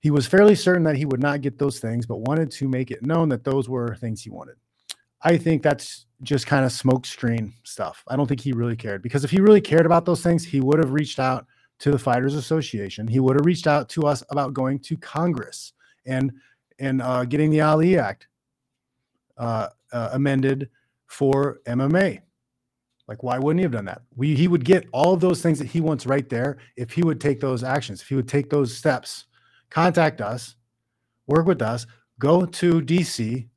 He 0.00 0.10
was 0.10 0.26
fairly 0.26 0.54
certain 0.54 0.82
that 0.84 0.96
he 0.96 1.04
would 1.04 1.20
not 1.20 1.42
get 1.42 1.58
those 1.58 1.78
things, 1.78 2.06
but 2.06 2.22
wanted 2.22 2.50
to 2.52 2.68
make 2.68 2.90
it 2.90 3.04
known 3.04 3.28
that 3.28 3.44
those 3.44 3.68
were 3.68 3.94
things 3.96 4.22
he 4.22 4.30
wanted. 4.30 4.56
I 5.22 5.36
think 5.36 5.62
that's 5.62 6.06
just 6.22 6.46
kind 6.46 6.64
of 6.64 6.72
smoke 6.72 7.06
screen 7.06 7.52
stuff. 7.62 8.04
I 8.08 8.16
don't 8.16 8.26
think 8.26 8.40
he 8.40 8.52
really 8.52 8.76
cared 8.76 9.02
because 9.02 9.24
if 9.24 9.30
he 9.30 9.40
really 9.40 9.60
cared 9.60 9.86
about 9.86 10.04
those 10.04 10.22
things, 10.22 10.44
he 10.44 10.60
would 10.60 10.78
have 10.78 10.92
reached 10.92 11.18
out 11.18 11.46
to 11.80 11.90
the 11.90 11.98
Fighters 11.98 12.34
Association. 12.34 13.06
He 13.06 13.20
would 13.20 13.36
have 13.36 13.46
reached 13.46 13.66
out 13.66 13.88
to 13.90 14.06
us 14.06 14.22
about 14.30 14.54
going 14.54 14.78
to 14.80 14.96
Congress 14.96 15.72
and 16.06 16.32
and 16.78 17.02
uh, 17.02 17.24
getting 17.24 17.50
the 17.50 17.60
Ali 17.60 17.98
Act 17.98 18.28
uh, 19.36 19.68
uh, 19.92 20.10
amended 20.12 20.70
for 21.06 21.60
MMA. 21.66 22.20
Like, 23.06 23.22
why 23.22 23.38
wouldn't 23.38 23.58
he 23.58 23.64
have 23.64 23.72
done 23.72 23.86
that? 23.86 24.02
We 24.14 24.34
he 24.34 24.48
would 24.48 24.64
get 24.64 24.86
all 24.92 25.12
of 25.12 25.20
those 25.20 25.42
things 25.42 25.58
that 25.58 25.66
he 25.66 25.80
wants 25.80 26.06
right 26.06 26.28
there 26.28 26.58
if 26.76 26.92
he 26.92 27.02
would 27.02 27.20
take 27.20 27.40
those 27.40 27.64
actions. 27.64 28.02
If 28.02 28.08
he 28.08 28.14
would 28.14 28.28
take 28.28 28.50
those 28.50 28.76
steps, 28.76 29.26
contact 29.68 30.20
us, 30.20 30.54
work 31.26 31.46
with 31.46 31.62
us, 31.62 31.86
go 32.18 32.46
to 32.46 32.80
DC 32.80 33.48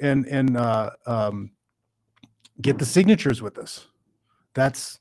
and 0.00 0.26
and, 0.26 0.56
uh, 0.56 0.90
um, 1.06 1.50
get 2.60 2.78
the 2.78 2.84
signatures 2.84 3.40
with 3.40 3.58
us. 3.58 3.86
That's 4.54 4.98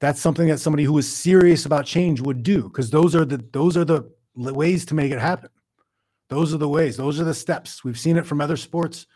that's 0.00 0.20
something 0.20 0.48
that 0.48 0.58
somebody 0.58 0.84
who 0.84 0.96
is 0.98 1.10
serious 1.10 1.66
about 1.66 1.84
change 1.86 2.20
would 2.20 2.42
do 2.42 2.62
because 2.64 2.90
those 2.90 3.14
are 3.14 3.24
the 3.24 3.44
those 3.52 3.76
are 3.76 3.84
the 3.84 4.04
ways 4.34 4.86
to 4.86 4.94
make 4.94 5.12
it 5.12 5.18
happen. 5.18 5.50
Those 6.28 6.54
are 6.54 6.58
the 6.58 6.68
ways 6.68 6.96
those 6.96 7.20
are 7.20 7.24
the 7.24 7.34
steps. 7.34 7.84
We've 7.84 7.98
seen 7.98 8.16
it 8.16 8.26
from 8.26 8.40
other 8.40 8.56
sports. 8.56 9.06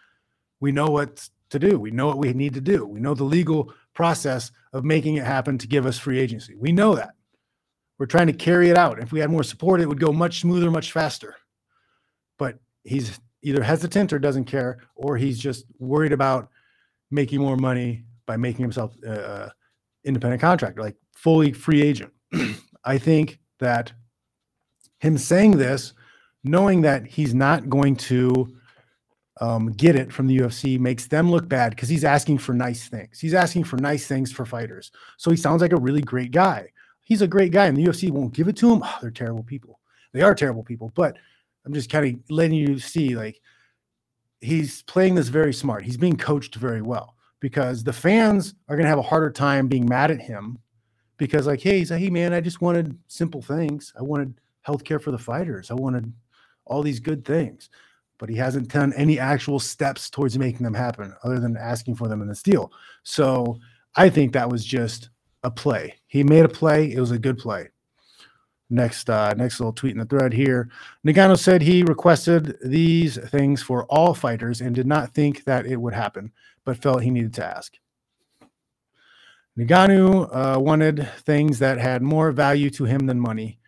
We 0.61 0.73
know 0.73 0.87
what 0.87 1.29
to 1.51 1.59
do. 1.59 1.79
We 1.79 1.91
know 1.91 2.07
what 2.07 2.19
we 2.19 2.33
need 2.33 2.55
to 2.55 2.61
do. 2.61 2.87
We 2.87 3.01
know 3.01 3.15
the 3.15 3.25
legal 3.25 3.73
process 3.95 4.51
of 4.73 4.85
making 4.85 5.17
it 5.17 5.25
happen 5.25 5.59
to 5.59 5.67
give 5.67 5.87
us 5.87 5.99
free 5.99 6.19
agency. 6.19 6.55
We 6.57 6.73
know 6.73 6.95
that. 6.97 7.15
We're 7.99 8.07
trying 8.07 8.27
to 8.27 8.33
carry 8.33 8.71
it 8.71 8.77
out. 8.77 8.99
If 8.99 9.13
we 9.13 9.21
had 9.21 9.31
more 9.31 9.45
support 9.45 9.81
it 9.81 9.89
would 9.89 10.01
go 10.01 10.13
much 10.13 10.41
smoother 10.41 10.71
much 10.71 10.93
faster. 10.93 11.37
But 12.39 12.59
he's 12.83 13.19
either 13.45 13.63
hesitant 13.63 14.13
or 14.13 14.19
doesn't 14.19 14.45
care 14.45 14.79
or 14.97 15.17
he's 15.17 15.39
just 15.39 15.67
worried 15.79 16.13
about 16.13 16.49
making 17.11 17.41
more 17.41 17.57
money 17.57 18.05
by 18.27 18.37
making 18.37 18.63
himself 18.63 18.97
uh, 19.07 19.11
uh 19.11 19.49
independent 20.05 20.41
contractor, 20.41 20.83
like 20.83 20.97
fully 21.15 21.53
free 21.53 21.83
agent. 21.83 22.13
I 22.85 22.99
think 22.99 23.39
that 23.59 23.93
him 24.99 25.19
saying 25.19 25.57
this, 25.59 25.95
knowing 26.43 26.83
that 26.83 27.07
he's 27.07 27.35
not 27.35 27.69
going 27.69 27.97
to 27.97 28.55
um, 29.41 29.73
get 29.73 29.97
it 29.97 30.13
from 30.13 30.27
the 30.27 30.39
UFC, 30.39 30.79
makes 30.79 31.07
them 31.07 31.31
look 31.31 31.49
bad 31.49 31.71
because 31.71 31.89
he's 31.89 32.05
asking 32.05 32.39
for 32.39 32.53
nice 32.53 32.89
things. 32.89 33.19
He's 33.19 33.35
asking 33.35 33.65
for 33.65 33.77
nice 33.77 34.07
things 34.07 34.31
for 34.31 34.45
fighters. 34.45 34.93
So 35.17 35.31
he 35.31 35.37
sounds 35.37 35.63
like 35.63 35.73
a 35.73 35.81
really 35.81 36.03
great 36.03 36.31
guy. 36.31 36.69
He's 37.03 37.23
a 37.23 37.29
great 37.29 37.53
guy, 37.53 37.67
and 37.67 37.77
the 37.77 37.85
UFC 37.85 38.11
won't 38.11 38.35
give 38.35 38.49
it 38.49 38.57
to 38.57 38.73
him. 38.73 38.83
Oh, 38.85 38.99
they're 39.01 39.11
terrible 39.11 39.43
people. 39.43 39.81
They 40.13 40.23
are 40.23 40.35
terrible 40.35 40.63
people. 40.63 40.93
But 40.95 41.17
I'm 41.65 41.73
just 41.73 41.91
kind 41.91 42.07
of 42.07 42.31
letting 42.31 42.57
you 42.57 42.79
see, 42.79 43.17
like, 43.17 43.41
he's 44.41 44.83
playing 44.83 45.15
this 45.15 45.29
very 45.29 45.55
smart. 45.55 45.85
He's 45.85 45.97
being 45.97 46.17
coached 46.17 46.55
very 46.57 46.83
well 46.83 47.17
because 47.41 47.83
the 47.83 47.93
fans 47.93 48.55
are 48.69 48.77
going 48.77 48.85
to 48.85 48.91
have 48.91 48.99
a 48.99 49.03
harder 49.03 49.31
time 49.31 49.69
being 49.69 49.87
mad 49.87 50.11
at 50.11 50.21
him 50.21 50.59
because 51.17 51.47
like 51.47 51.61
hey 51.61 51.79
he's 51.79 51.91
like 51.91 52.01
hey 52.01 52.11
man 52.11 52.33
i 52.33 52.41
just 52.41 52.61
wanted 52.61 52.97
simple 53.07 53.43
things. 53.43 53.93
I 53.99 54.03
wanted 54.03 54.41
health 54.63 54.85
care 54.85 54.99
for 54.99 55.11
the 55.11 55.19
fighters. 55.19 55.71
I 55.71 55.75
wanted 55.75 56.13
all 56.65 56.83
these 56.83 57.01
good 57.01 57.25
things. 57.25 57.69
But 58.17 58.29
he 58.31 58.37
hasn't 58.37 58.69
done 58.69 58.93
any 58.95 59.19
actual 59.19 59.59
steps 59.59 60.09
towards 60.09 60.39
making 60.39 60.63
them 60.63 60.73
happen 60.73 61.13
other 61.25 61.41
than 61.41 61.57
asking 61.57 61.97
for 61.97 62.09
them 62.09 62.23
in 62.23 62.29
this 62.29 62.43
deal 62.43 62.73
so 63.03 63.59
i 63.97 64.09
think 64.09 64.33
that 64.33 64.49
was 64.49 64.65
just 64.65 65.11
a 65.43 65.51
play. 65.51 65.95
He 66.07 66.25
made 66.25 66.47
a 66.47 66.49
play. 66.49 66.91
It 66.91 67.01
was 67.01 67.11
a 67.11 67.19
good 67.19 67.37
play 67.37 67.69
next 68.71 69.11
uh 69.11 69.35
next 69.37 69.61
little 69.61 69.73
tweet 69.73 69.93
in 69.93 69.99
the 69.99 70.05
thread 70.07 70.33
here 70.33 70.69
Ngannou 71.07 71.39
said 71.39 71.63
he 71.63 71.83
requested 71.83 72.57
these 72.65 73.19
things 73.29 73.63
for 73.63 73.85
all 73.85 74.15
fighters 74.15 74.61
and 74.61 74.75
did 74.75 74.87
not 74.87 75.13
think 75.13 75.45
that 75.45 75.67
it 75.67 75.77
would 75.77 75.95
happen 75.95 76.33
but 76.65 76.79
felt 76.79 77.03
he 77.03 77.11
needed 77.11 77.35
to 77.35 77.45
ask. 77.45 77.79
Ngannou 79.59 80.29
uh, 80.33 80.59
wanted 80.59 81.09
things 81.19 81.59
that 81.61 81.79
had 81.79 82.03
more 82.03 82.33
value 82.33 82.71
to 82.71 82.85
him 82.85 83.07
than 83.07 83.21
money, 83.21 83.59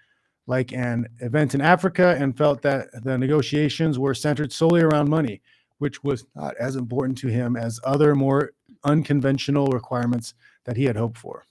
like 0.46 0.72
an 0.72 1.06
event 1.20 1.54
in 1.54 1.60
Africa, 1.60 2.16
and 2.18 2.36
felt 2.36 2.60
that 2.62 2.88
the 3.04 3.16
negotiations 3.16 3.98
were 3.98 4.14
centered 4.14 4.52
solely 4.52 4.80
around 4.80 5.08
money, 5.08 5.42
which 5.78 6.02
was 6.02 6.26
not 6.34 6.56
as 6.56 6.74
important 6.74 7.16
to 7.18 7.28
him 7.28 7.56
as 7.56 7.78
other 7.84 8.14
more 8.14 8.52
unconventional 8.84 9.68
requirements 9.68 10.34
that 10.64 10.76
he 10.76 10.84
had 10.84 10.96
hoped 10.96 11.18
for. 11.18 11.44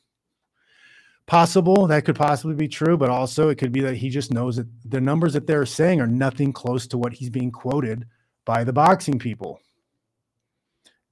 Possible 1.28 1.88
that 1.88 2.06
could 2.06 2.16
possibly 2.16 2.56
be 2.56 2.68
true, 2.68 2.98
but 2.98 3.10
also 3.10 3.50
it 3.50 3.58
could 3.58 3.72
be 3.72 3.82
that 3.82 3.96
he 3.96 4.10
just 4.10 4.32
knows 4.32 4.58
that 4.58 4.68
the 4.86 5.02
numbers 5.02 5.34
that 5.34 5.48
they're 5.48 5.66
saying 5.66 6.00
are 6.00 6.08
nothing 6.08 6.54
close 6.54 6.86
to 6.88 6.98
what 6.98 7.14
he's 7.14 7.32
being 7.32 7.52
quoted 7.52 8.06
by 8.46 8.64
the 8.64 8.74
boxing 8.74 9.18
people. 9.18 9.60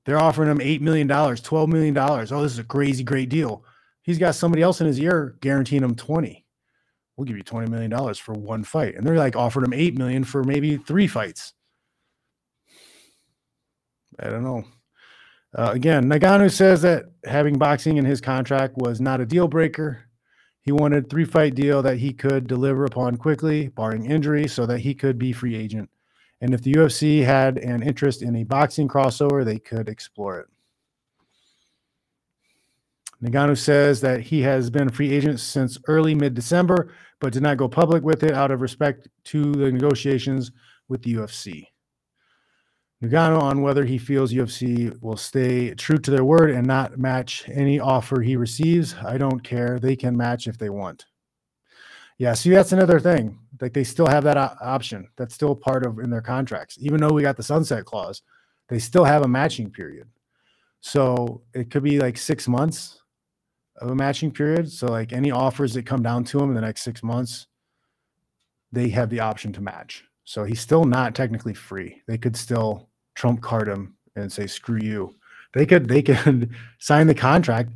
They're 0.06 0.20
offering 0.20 0.52
him 0.52 0.60
$8 0.60 0.82
million, 0.82 1.08
$12 1.08 1.68
million. 1.68 1.98
Oh, 1.98 2.18
this 2.18 2.52
is 2.52 2.60
a 2.60 2.64
crazy, 2.64 3.04
great 3.04 3.30
deal. 3.30 3.64
He's 4.04 4.20
got 4.20 4.36
somebody 4.36 4.62
else 4.62 4.82
in 4.82 4.88
his 4.88 5.00
ear 5.00 5.38
guaranteeing 5.42 5.84
him 5.84 5.96
20. 5.96 6.46
We'll 7.16 7.26
give 7.26 7.38
you 7.38 7.44
$20 7.44 7.70
million 7.70 8.14
for 8.16 8.34
one 8.34 8.64
fight. 8.64 8.96
And 8.96 9.08
they're 9.08 9.16
like 9.16 9.36
offering 9.36 9.66
him 9.66 9.74
8 9.74 9.98
million 9.98 10.24
for 10.24 10.44
maybe 10.44 10.78
three 10.78 11.08
fights. 11.08 11.54
I 14.20 14.30
don't 14.30 14.44
know. 14.44 14.66
Uh, 15.56 15.72
again, 15.72 16.06
Ngannou 16.06 16.52
says 16.52 16.82
that 16.82 17.06
having 17.26 17.58
boxing 17.58 17.98
in 17.98 18.06
his 18.06 18.20
contract 18.20 18.76
was 18.78 19.00
not 19.00 19.22
a 19.22 19.26
deal 19.26 19.48
breaker. 19.48 20.06
He 20.62 20.72
wanted 20.72 21.10
three 21.10 21.26
fight 21.26 21.54
deal 21.54 21.84
that 21.84 21.98
he 21.98 22.14
could 22.14 22.48
deliver 22.48 22.86
upon 22.86 23.18
quickly, 23.18 23.68
barring 23.68 24.10
injury, 24.10 24.48
so 24.48 24.66
that 24.66 24.80
he 24.80 24.96
could 24.96 25.20
be 25.20 25.32
free 25.32 25.56
agent. 25.56 25.90
And 26.42 26.54
if 26.54 26.62
the 26.62 26.74
UFC 26.74 27.24
had 27.24 27.58
an 27.58 27.84
interest 27.84 28.22
in 28.22 28.36
a 28.36 28.44
boxing 28.44 28.88
crossover, 28.88 29.46
they 29.46 29.60
could 29.60 29.88
explore 29.88 30.40
it. 30.40 30.48
Ngannou 33.24 33.58
says 33.58 34.02
that 34.02 34.22
he 34.22 34.42
has 34.42 34.70
been 34.70 34.90
a 34.90 34.92
free 34.92 35.12
agent 35.14 35.40
since 35.40 35.78
early 35.88 36.16
mid 36.16 36.34
December, 36.34 36.94
but 37.20 37.32
did 37.32 37.44
not 37.44 37.58
go 37.58 37.70
public 37.70 38.04
with 38.04 38.24
it 38.24 38.34
out 38.34 38.52
of 38.52 38.62
respect 38.62 39.08
to 39.26 39.52
the 39.54 39.72
negotiations 39.72 40.52
with 40.90 41.02
the 41.04 41.14
UFC. 41.14 41.68
Ngannou 43.04 43.42
on 43.42 43.62
whether 43.62 43.84
he 43.84 43.98
feels 43.98 44.34
UFC 44.34 45.00
will 45.02 45.18
stay 45.18 45.74
true 45.74 45.98
to 45.98 46.12
their 46.12 46.24
word 46.24 46.52
and 46.52 46.66
not 46.66 46.98
match 46.98 47.44
any 47.50 47.80
offer 47.80 48.22
he 48.22 48.38
receives. 48.38 48.96
I 48.96 49.18
don't 49.18 49.44
care. 49.44 49.78
They 49.78 49.96
can 49.96 50.16
match 50.16 50.48
if 50.48 50.58
they 50.58 50.70
want. 50.70 51.06
Yeah, 52.18 52.34
see, 52.34 52.52
that's 52.52 52.72
another 52.72 53.00
thing. 53.00 53.38
Like 53.60 53.74
they 53.74 53.84
still 53.84 54.08
have 54.08 54.24
that 54.24 54.38
option. 54.38 55.10
That's 55.18 55.34
still 55.34 55.56
part 55.56 55.86
of 55.86 56.00
in 56.00 56.10
their 56.10 56.22
contracts. 56.22 56.78
Even 56.80 57.02
though 57.02 57.12
we 57.12 57.22
got 57.22 57.36
the 57.36 57.44
sunset 57.44 57.84
clause, 57.86 58.22
they 58.70 58.80
still 58.80 59.04
have 59.04 59.24
a 59.24 59.28
matching 59.28 59.70
period. 59.70 60.08
So 60.80 61.42
it 61.54 61.72
could 61.72 61.84
be 61.84 62.00
like 62.00 62.18
six 62.18 62.48
months 62.48 63.02
of 63.78 63.90
a 63.90 63.96
matching 63.96 64.32
period. 64.32 64.72
So 64.72 64.88
like 64.88 65.12
any 65.12 65.32
offers 65.32 65.74
that 65.74 65.86
come 65.86 66.04
down 66.04 66.24
to 66.26 66.40
him 66.40 66.50
in 66.50 66.56
the 66.56 66.62
next 66.62 66.84
six 66.84 67.04
months, 67.04 67.48
they 68.72 68.90
have 68.90 69.10
the 69.10 69.20
option 69.20 69.52
to 69.54 69.62
match. 69.62 70.06
So 70.24 70.46
he's 70.46 70.62
still 70.62 70.86
not 70.86 71.16
technically 71.16 71.54
free. 71.54 72.02
They 72.08 72.18
could 72.18 72.38
still 72.38 72.90
trump 73.24 73.40
card 73.40 73.70
him 73.70 73.96
and 74.18 74.30
say 74.30 74.46
screw 74.46 74.82
you. 74.82 75.16
They 75.54 75.66
could 75.66 75.88
they 75.88 76.02
could 76.02 76.50
sign 76.78 77.08
the 77.08 77.16
contract. 77.16 77.72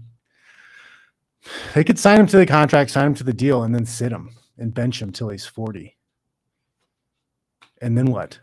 They 1.74 1.86
could 1.86 1.98
sign 1.98 2.20
him 2.20 2.28
to 2.28 2.36
the 2.36 2.45
contract, 2.45 2.91
sign 2.91 3.08
him 3.08 3.14
to 3.16 3.24
the 3.24 3.32
deal, 3.32 3.64
and 3.64 3.74
then 3.74 3.86
sit 3.86 4.12
him 4.12 4.32
and 4.58 4.74
bench 4.74 5.02
him 5.02 5.14
till 5.14 5.30
he's 5.30 5.45
40. 5.45 5.95
And 7.82 7.98
then 7.98 8.08
what? 8.12 8.41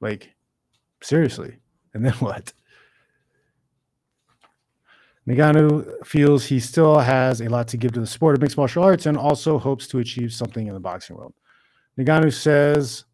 Like, 0.00 0.36
seriously. 1.02 1.56
And 1.92 2.04
then 2.04 2.12
what? 2.20 2.52
Ngannou 5.26 6.06
feels 6.06 6.44
he 6.44 6.60
still 6.60 7.00
has 7.00 7.40
a 7.40 7.48
lot 7.48 7.66
to 7.68 7.76
give 7.76 7.90
to 7.94 8.00
the 8.00 8.06
sport 8.06 8.36
of 8.36 8.42
mixed 8.42 8.56
martial 8.56 8.84
arts 8.84 9.06
and 9.06 9.18
also 9.18 9.58
hopes 9.58 9.88
to 9.88 9.98
achieve 9.98 10.32
something 10.32 10.68
in 10.68 10.74
the 10.74 10.78
boxing 10.78 11.16
world. 11.16 11.34
Ngannou 11.98 12.32
says 12.32 13.06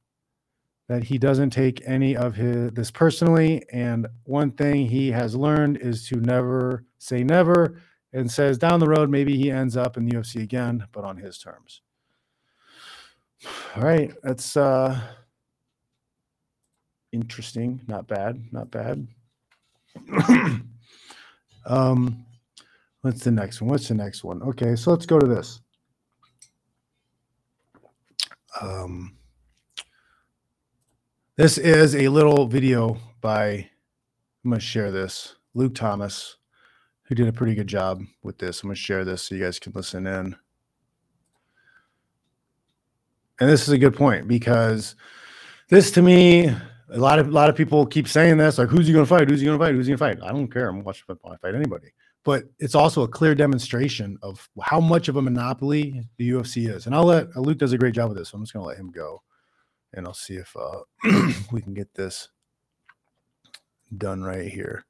that 0.93 1.05
he 1.05 1.17
doesn't 1.17 1.49
take 1.49 1.81
any 1.87 2.15
of 2.15 2.35
his 2.35 2.71
this 2.73 2.91
personally, 2.91 3.65
and 3.73 4.07
one 4.25 4.51
thing 4.51 4.87
he 4.87 5.11
has 5.11 5.35
learned 5.35 5.79
is 5.79 6.07
to 6.07 6.17
never 6.17 6.85
say 6.99 7.25
never, 7.25 7.81
and 8.13 8.31
says 8.31 8.59
down 8.59 8.79
the 8.79 8.87
road 8.87 9.09
maybe 9.09 9.35
he 9.35 9.51
ends 9.51 9.75
up 9.75 9.97
in 9.97 10.05
the 10.05 10.15
UFC 10.15 10.43
again, 10.43 10.87
but 10.93 11.03
on 11.03 11.17
his 11.17 11.39
terms. 11.39 11.81
All 13.75 13.83
right, 13.83 14.13
that's 14.23 14.55
uh 14.55 15.01
interesting. 17.11 17.81
Not 17.89 18.07
bad. 18.07 18.45
Not 18.53 18.71
bad. 18.71 19.07
um, 21.65 22.27
what's 23.01 23.25
the 23.25 23.31
next 23.31 23.63
one? 23.63 23.71
What's 23.71 23.89
the 23.89 23.95
next 23.95 24.25
one? 24.25 24.43
Okay, 24.43 24.77
so 24.77 24.91
let's 24.91 25.07
go 25.07 25.19
to 25.19 25.27
this. 25.27 25.59
Um, 28.61 29.17
this 31.43 31.59
is 31.59 31.97
a 31.97 32.07
little 32.07 32.47
video 32.47 32.97
by, 33.21 33.69
I'm 34.45 34.51
going 34.51 34.61
to 34.61 34.65
share 34.65 34.93
this, 34.93 35.35
Luke 35.55 35.75
Thomas, 35.75 36.37
who 37.03 37.17
did 37.17 37.27
a 37.27 37.33
pretty 37.33 37.57
good 37.57 37.67
job 37.67 38.01
with 38.23 38.39
this. 38.39 38.63
I'm 38.63 38.69
going 38.69 38.77
to 38.77 38.81
share 38.81 39.05
this 39.05 39.23
so 39.23 39.35
you 39.35 39.43
guys 39.43 39.59
can 39.59 39.73
listen 39.75 40.07
in. 40.07 40.37
And 43.41 43.51
this 43.51 43.63
is 43.63 43.71
a 43.71 43.79
good 43.79 43.97
point 43.97 44.29
because 44.29 44.95
this 45.69 45.91
to 45.91 46.03
me, 46.03 46.47
a 46.47 46.99
lot 46.99 47.19
of 47.19 47.27
a 47.27 47.33
lot 47.33 47.51
of 47.51 47.57
people 47.57 47.87
keep 47.87 48.07
saying 48.07 48.37
this, 48.37 48.59
like, 48.59 48.69
who's 48.69 48.87
he 48.87 48.93
gonna 48.93 49.05
fight? 49.05 49.29
Who's 49.29 49.41
he 49.41 49.47
gonna 49.47 49.59
fight? 49.59 49.75
Who's 49.75 49.89
he 49.89 49.97
gonna 49.97 49.99
fight? 50.15 50.23
I 50.23 50.31
don't 50.31 50.47
care. 50.47 50.69
I'm 50.69 50.85
watching 50.85 51.07
I 51.11 51.37
fight 51.39 51.57
anybody. 51.57 51.89
But 52.23 52.45
it's 52.61 52.77
also 52.77 53.03
a 53.03 53.09
clear 53.09 53.35
demonstration 53.35 54.17
of 54.23 54.49
how 54.63 54.79
much 54.79 55.09
of 55.09 55.17
a 55.17 55.23
monopoly 55.23 56.05
the 56.19 56.31
UFC 56.31 56.73
is. 56.73 56.87
And 56.87 56.95
I'll 56.95 57.07
let 57.07 57.35
Luke 57.37 57.59
does 57.59 57.73
a 57.73 57.79
great 57.79 57.95
job 57.95 58.11
with 58.11 58.19
this. 58.19 58.29
So 58.29 58.37
I'm 58.37 58.45
just 58.45 58.53
gonna 58.53 58.67
let 58.67 58.77
him 58.77 58.93
go 58.93 59.23
and 59.95 60.07
I'll 60.07 60.15
see 60.15 60.35
if 60.35 60.57
uh, 60.57 60.81
we 61.53 61.61
can 61.61 61.75
get 61.75 61.95
this 61.95 62.29
done 63.97 64.23
right 64.23 64.51
here. 64.51 64.85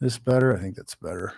This 0.00 0.18
better? 0.18 0.56
I 0.56 0.60
think 0.60 0.76
that's 0.76 0.94
better. 0.94 1.34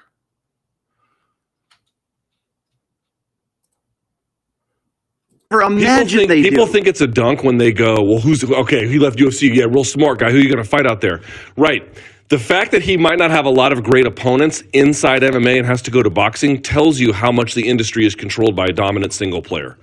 People 5.50 5.66
imagine 5.66 6.18
think, 6.20 6.28
they 6.28 6.42
people 6.42 6.66
do. 6.66 6.72
think 6.72 6.86
it's 6.86 7.00
a 7.00 7.08
dunk 7.08 7.42
when 7.42 7.58
they 7.58 7.72
go, 7.72 8.02
well, 8.02 8.20
who's 8.20 8.44
okay? 8.44 8.86
He 8.86 9.00
left 9.00 9.18
UFC. 9.18 9.52
Yeah, 9.52 9.64
real 9.64 9.82
smart 9.82 10.20
guy. 10.20 10.30
Who 10.30 10.36
are 10.36 10.40
you 10.40 10.48
going 10.48 10.62
to 10.62 10.68
fight 10.68 10.86
out 10.86 11.00
there? 11.00 11.22
Right. 11.56 11.92
The 12.28 12.38
fact 12.38 12.70
that 12.70 12.82
he 12.82 12.96
might 12.96 13.18
not 13.18 13.32
have 13.32 13.46
a 13.46 13.50
lot 13.50 13.72
of 13.72 13.82
great 13.82 14.06
opponents 14.06 14.62
inside 14.72 15.22
MMA 15.22 15.58
and 15.58 15.66
has 15.66 15.82
to 15.82 15.90
go 15.90 16.04
to 16.04 16.10
boxing 16.10 16.62
tells 16.62 17.00
you 17.00 17.12
how 17.12 17.32
much 17.32 17.54
the 17.54 17.66
industry 17.66 18.06
is 18.06 18.14
controlled 18.14 18.54
by 18.54 18.66
a 18.66 18.72
dominant 18.72 19.12
single 19.12 19.42
player. 19.42 19.76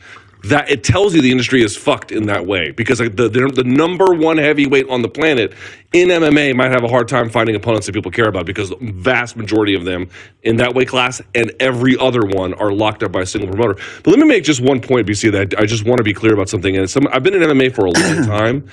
That 0.44 0.70
it 0.70 0.84
tells 0.84 1.16
you 1.16 1.22
the 1.22 1.32
industry 1.32 1.64
is 1.64 1.76
fucked 1.76 2.12
in 2.12 2.28
that 2.28 2.46
way. 2.46 2.72
Because 2.72 3.00
the, 3.00 3.10
the 3.10 3.52
the 3.54 3.64
number 3.64 4.14
one 4.14 4.38
heavyweight 4.38 4.88
on 4.90 5.02
the 5.02 5.10
planet 5.10 5.54
in 5.94 6.10
MMA 6.10 6.56
might 6.56 6.72
have 6.72 6.84
a 6.84 6.88
hard 6.88 7.08
time 7.08 7.30
finding 7.30 7.56
opponents 7.56 7.86
that 7.86 7.94
people 7.94 8.12
care 8.12 8.28
about 8.28 8.46
because 8.46 8.70
the 8.70 8.78
vast 8.82 9.38
majority 9.38 9.74
of 9.74 9.86
them 9.86 10.10
in 10.44 10.58
that 10.58 10.76
weight 10.76 10.90
class 10.90 11.22
and 11.34 11.54
every 11.60 11.98
other 11.98 12.22
one 12.26 12.54
are 12.56 12.74
locked 12.74 13.04
up 13.04 13.12
by 13.12 13.22
a 13.22 13.26
single 13.26 13.50
promoter. 13.50 13.80
But 14.04 14.12
let 14.12 14.20
me 14.20 14.26
make 14.26 14.44
just 14.44 14.60
one 14.60 14.82
point, 14.82 15.08
BC, 15.08 15.32
that 15.32 15.58
I 15.58 15.66
just 15.66 15.86
want 15.86 16.00
to 16.00 16.04
be 16.04 16.14
clear 16.14 16.34
about 16.34 16.50
something. 16.50 16.76
And 16.76 16.90
some, 16.90 17.08
I've 17.12 17.24
been 17.24 17.36
in 17.36 17.42
MMA 17.42 17.74
for 17.74 17.86
a 17.86 17.92
long 17.92 18.26
time, 18.28 18.68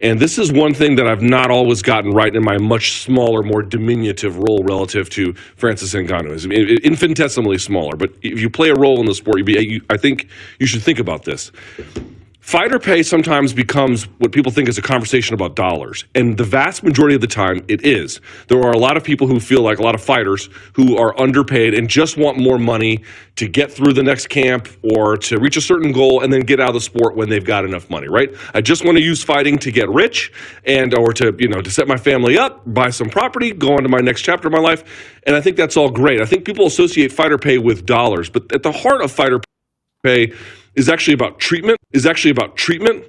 and 0.00 0.20
this 0.20 0.38
is 0.38 0.52
one 0.52 0.74
thing 0.74 0.96
that 0.96 1.08
I've 1.08 1.22
not 1.22 1.50
always 1.50 1.80
gotten 1.80 2.10
right 2.12 2.34
in 2.34 2.44
my 2.44 2.58
much 2.58 3.02
smaller, 3.02 3.42
more 3.42 3.62
diminutive 3.62 4.36
role 4.36 4.62
relative 4.62 5.08
to 5.10 5.32
Francis 5.56 5.94
Ngannou. 5.94 6.32
Is 6.32 6.44
infinitesimally 6.44 7.58
smaller, 7.58 7.96
but 7.96 8.10
if 8.22 8.40
you 8.40 8.50
play 8.50 8.68
a 8.68 8.74
role 8.74 9.00
in 9.00 9.06
the 9.06 9.14
sport, 9.14 9.44
be, 9.44 9.58
you, 9.58 9.80
I 9.88 9.96
think 9.96 10.28
you 10.60 10.66
should 10.66 10.82
think 10.82 10.98
about 10.98 11.24
this. 11.24 11.50
Fighter 12.48 12.78
pay 12.78 13.02
sometimes 13.02 13.52
becomes 13.52 14.04
what 14.20 14.32
people 14.32 14.50
think 14.50 14.70
is 14.70 14.78
a 14.78 14.80
conversation 14.80 15.34
about 15.34 15.54
dollars. 15.54 16.06
And 16.14 16.38
the 16.38 16.44
vast 16.44 16.82
majority 16.82 17.14
of 17.14 17.20
the 17.20 17.26
time, 17.26 17.62
it 17.68 17.84
is. 17.84 18.22
There 18.46 18.58
are 18.58 18.72
a 18.72 18.78
lot 18.78 18.96
of 18.96 19.04
people 19.04 19.26
who 19.26 19.38
feel 19.38 19.60
like 19.60 19.80
a 19.80 19.82
lot 19.82 19.94
of 19.94 20.02
fighters 20.02 20.48
who 20.72 20.96
are 20.96 21.12
underpaid 21.20 21.74
and 21.74 21.90
just 21.90 22.16
want 22.16 22.38
more 22.38 22.58
money 22.58 23.04
to 23.36 23.48
get 23.48 23.70
through 23.70 23.92
the 23.92 24.02
next 24.02 24.30
camp 24.30 24.66
or 24.82 25.18
to 25.18 25.38
reach 25.38 25.58
a 25.58 25.60
certain 25.60 25.92
goal 25.92 26.22
and 26.22 26.32
then 26.32 26.40
get 26.40 26.58
out 26.58 26.68
of 26.68 26.74
the 26.74 26.80
sport 26.80 27.14
when 27.16 27.28
they've 27.28 27.44
got 27.44 27.66
enough 27.66 27.90
money, 27.90 28.08
right? 28.08 28.34
I 28.54 28.62
just 28.62 28.82
want 28.82 28.96
to 28.96 29.04
use 29.04 29.22
fighting 29.22 29.58
to 29.58 29.70
get 29.70 29.90
rich 29.90 30.32
and 30.64 30.94
or 30.94 31.12
to, 31.12 31.36
you 31.38 31.48
know, 31.48 31.60
to 31.60 31.70
set 31.70 31.86
my 31.86 31.98
family 31.98 32.38
up, 32.38 32.62
buy 32.64 32.88
some 32.88 33.10
property, 33.10 33.52
go 33.52 33.74
on 33.74 33.82
to 33.82 33.90
my 33.90 34.00
next 34.00 34.22
chapter 34.22 34.48
of 34.48 34.52
my 34.52 34.58
life. 34.58 35.20
And 35.26 35.36
I 35.36 35.42
think 35.42 35.58
that's 35.58 35.76
all 35.76 35.90
great. 35.90 36.22
I 36.22 36.24
think 36.24 36.46
people 36.46 36.64
associate 36.64 37.12
fighter 37.12 37.36
pay 37.36 37.58
with 37.58 37.84
dollars, 37.84 38.30
but 38.30 38.50
at 38.54 38.62
the 38.62 38.72
heart 38.72 39.02
of 39.02 39.12
fighter 39.12 39.38
pay 40.02 40.32
is 40.78 40.88
actually 40.88 41.14
about 41.14 41.38
treatment 41.40 41.78
is 41.92 42.06
actually 42.06 42.30
about 42.30 42.56
treatment 42.56 43.04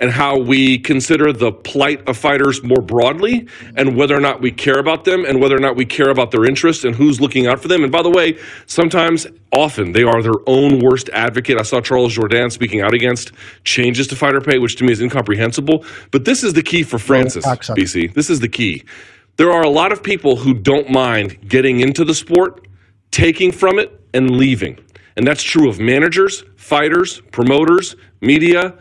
and 0.00 0.10
how 0.10 0.36
we 0.36 0.78
consider 0.80 1.32
the 1.32 1.52
plight 1.52 2.06
of 2.08 2.16
fighters 2.16 2.60
more 2.64 2.82
broadly 2.82 3.46
and 3.76 3.96
whether 3.96 4.16
or 4.16 4.20
not 4.20 4.40
we 4.40 4.50
care 4.50 4.80
about 4.80 5.04
them 5.04 5.24
and 5.24 5.40
whether 5.40 5.54
or 5.54 5.60
not 5.60 5.76
we 5.76 5.84
care 5.84 6.10
about 6.10 6.32
their 6.32 6.44
interests 6.44 6.82
and 6.82 6.96
who's 6.96 7.20
looking 7.20 7.46
out 7.46 7.60
for 7.60 7.68
them. 7.68 7.84
And 7.84 7.92
by 7.92 8.02
the 8.02 8.10
way 8.10 8.36
sometimes 8.66 9.28
often 9.52 9.92
they 9.92 10.02
are 10.02 10.20
their 10.20 10.40
own 10.48 10.80
worst 10.80 11.08
advocate. 11.10 11.56
I 11.56 11.62
saw 11.62 11.80
charles 11.80 12.14
Jordan 12.14 12.50
speaking 12.50 12.80
out 12.80 12.94
against 12.94 13.30
changes 13.62 14.08
to 14.08 14.16
fighter 14.16 14.40
pay 14.40 14.58
which 14.58 14.74
to 14.76 14.84
me 14.84 14.92
is 14.92 15.00
incomprehensible. 15.00 15.84
But 16.10 16.24
this 16.24 16.42
is 16.42 16.54
the 16.54 16.62
key 16.62 16.82
for 16.82 16.98
francis 16.98 17.46
bc 17.46 18.12
this 18.14 18.28
is 18.28 18.40
the 18.40 18.48
key. 18.48 18.82
There 19.36 19.52
are 19.52 19.62
a 19.62 19.70
lot 19.70 19.92
of 19.92 20.02
people 20.02 20.36
who 20.36 20.52
don't 20.52 20.90
mind 20.90 21.48
getting 21.48 21.78
into 21.78 22.04
the 22.04 22.14
sport 22.14 22.66
taking 23.12 23.52
from 23.52 23.78
it 23.78 24.00
and 24.12 24.36
leaving 24.36 24.78
and 25.16 25.26
that's 25.26 25.42
true 25.42 25.68
of 25.68 25.78
managers, 25.78 26.44
fighters, 26.56 27.20
promoters, 27.32 27.96
media, 28.20 28.78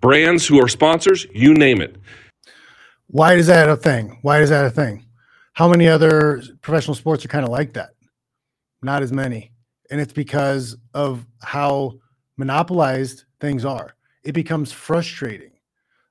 brands 0.00 0.46
who 0.46 0.60
are 0.60 0.68
sponsors, 0.68 1.26
you 1.32 1.54
name 1.54 1.80
it. 1.80 1.96
Why 3.08 3.34
is 3.34 3.46
that 3.48 3.68
a 3.68 3.76
thing? 3.76 4.18
Why 4.22 4.40
is 4.40 4.50
that 4.50 4.64
a 4.64 4.70
thing? 4.70 5.04
How 5.54 5.68
many 5.68 5.88
other 5.88 6.42
professional 6.62 6.94
sports 6.94 7.24
are 7.24 7.28
kind 7.28 7.44
of 7.44 7.50
like 7.50 7.72
that? 7.74 7.90
Not 8.82 9.02
as 9.02 9.12
many. 9.12 9.52
And 9.90 10.00
it's 10.00 10.12
because 10.12 10.76
of 10.94 11.26
how 11.42 11.94
monopolized 12.38 13.24
things 13.40 13.64
are. 13.64 13.96
It 14.22 14.32
becomes 14.32 14.70
frustrating. 14.72 15.50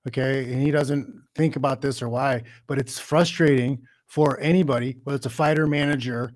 Okay. 0.07 0.51
And 0.51 0.61
he 0.61 0.71
doesn't 0.71 1.23
think 1.35 1.55
about 1.55 1.81
this 1.81 2.01
or 2.01 2.09
why, 2.09 2.43
but 2.67 2.77
it's 2.77 2.99
frustrating 2.99 3.81
for 4.07 4.39
anybody, 4.39 4.97
whether 5.03 5.15
it's 5.15 5.25
a 5.25 5.29
fighter, 5.29 5.67
manager, 5.67 6.31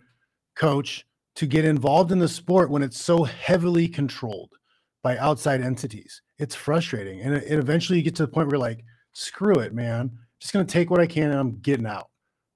coach, 0.56 1.06
to 1.36 1.48
get 1.48 1.66
involved 1.66 2.12
in 2.12 2.20
the 2.20 2.28
sport 2.28 2.70
when 2.70 2.84
it's 2.84 3.02
so 3.02 3.24
heavily 3.24 3.88
controlled 3.88 4.54
by 5.02 5.18
outside 5.18 5.62
entities. 5.62 6.22
It's 6.38 6.56
frustrating. 6.56 7.22
And 7.22 7.34
it, 7.34 7.44
it 7.44 7.60
eventually 7.60 7.98
you 7.98 8.04
get 8.04 8.16
to 8.16 8.26
the 8.26 8.32
point 8.32 8.48
where 8.48 8.56
you're 8.56 8.68
like, 8.68 8.84
screw 9.14 9.56
it, 9.56 9.74
man. 9.74 10.02
I'm 10.02 10.20
Just 10.40 10.54
going 10.54 10.66
to 10.66 10.72
take 10.72 10.90
what 10.90 11.02
I 11.02 11.08
can 11.08 11.32
and 11.32 11.40
I'm 11.40 11.60
getting 11.60 11.88
out 11.88 12.10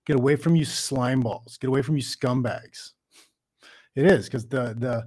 Get 0.08 0.16
away 0.16 0.38
from 0.38 0.56
you 0.56 0.64
slime 0.64 1.20
balls. 1.20 1.58
Get 1.58 1.68
away 1.68 1.82
from 1.82 1.98
you 1.98 2.02
scumbags. 2.02 2.92
It 3.94 4.06
is 4.06 4.26
because 4.26 4.48
the 4.48 4.74
the 4.78 5.06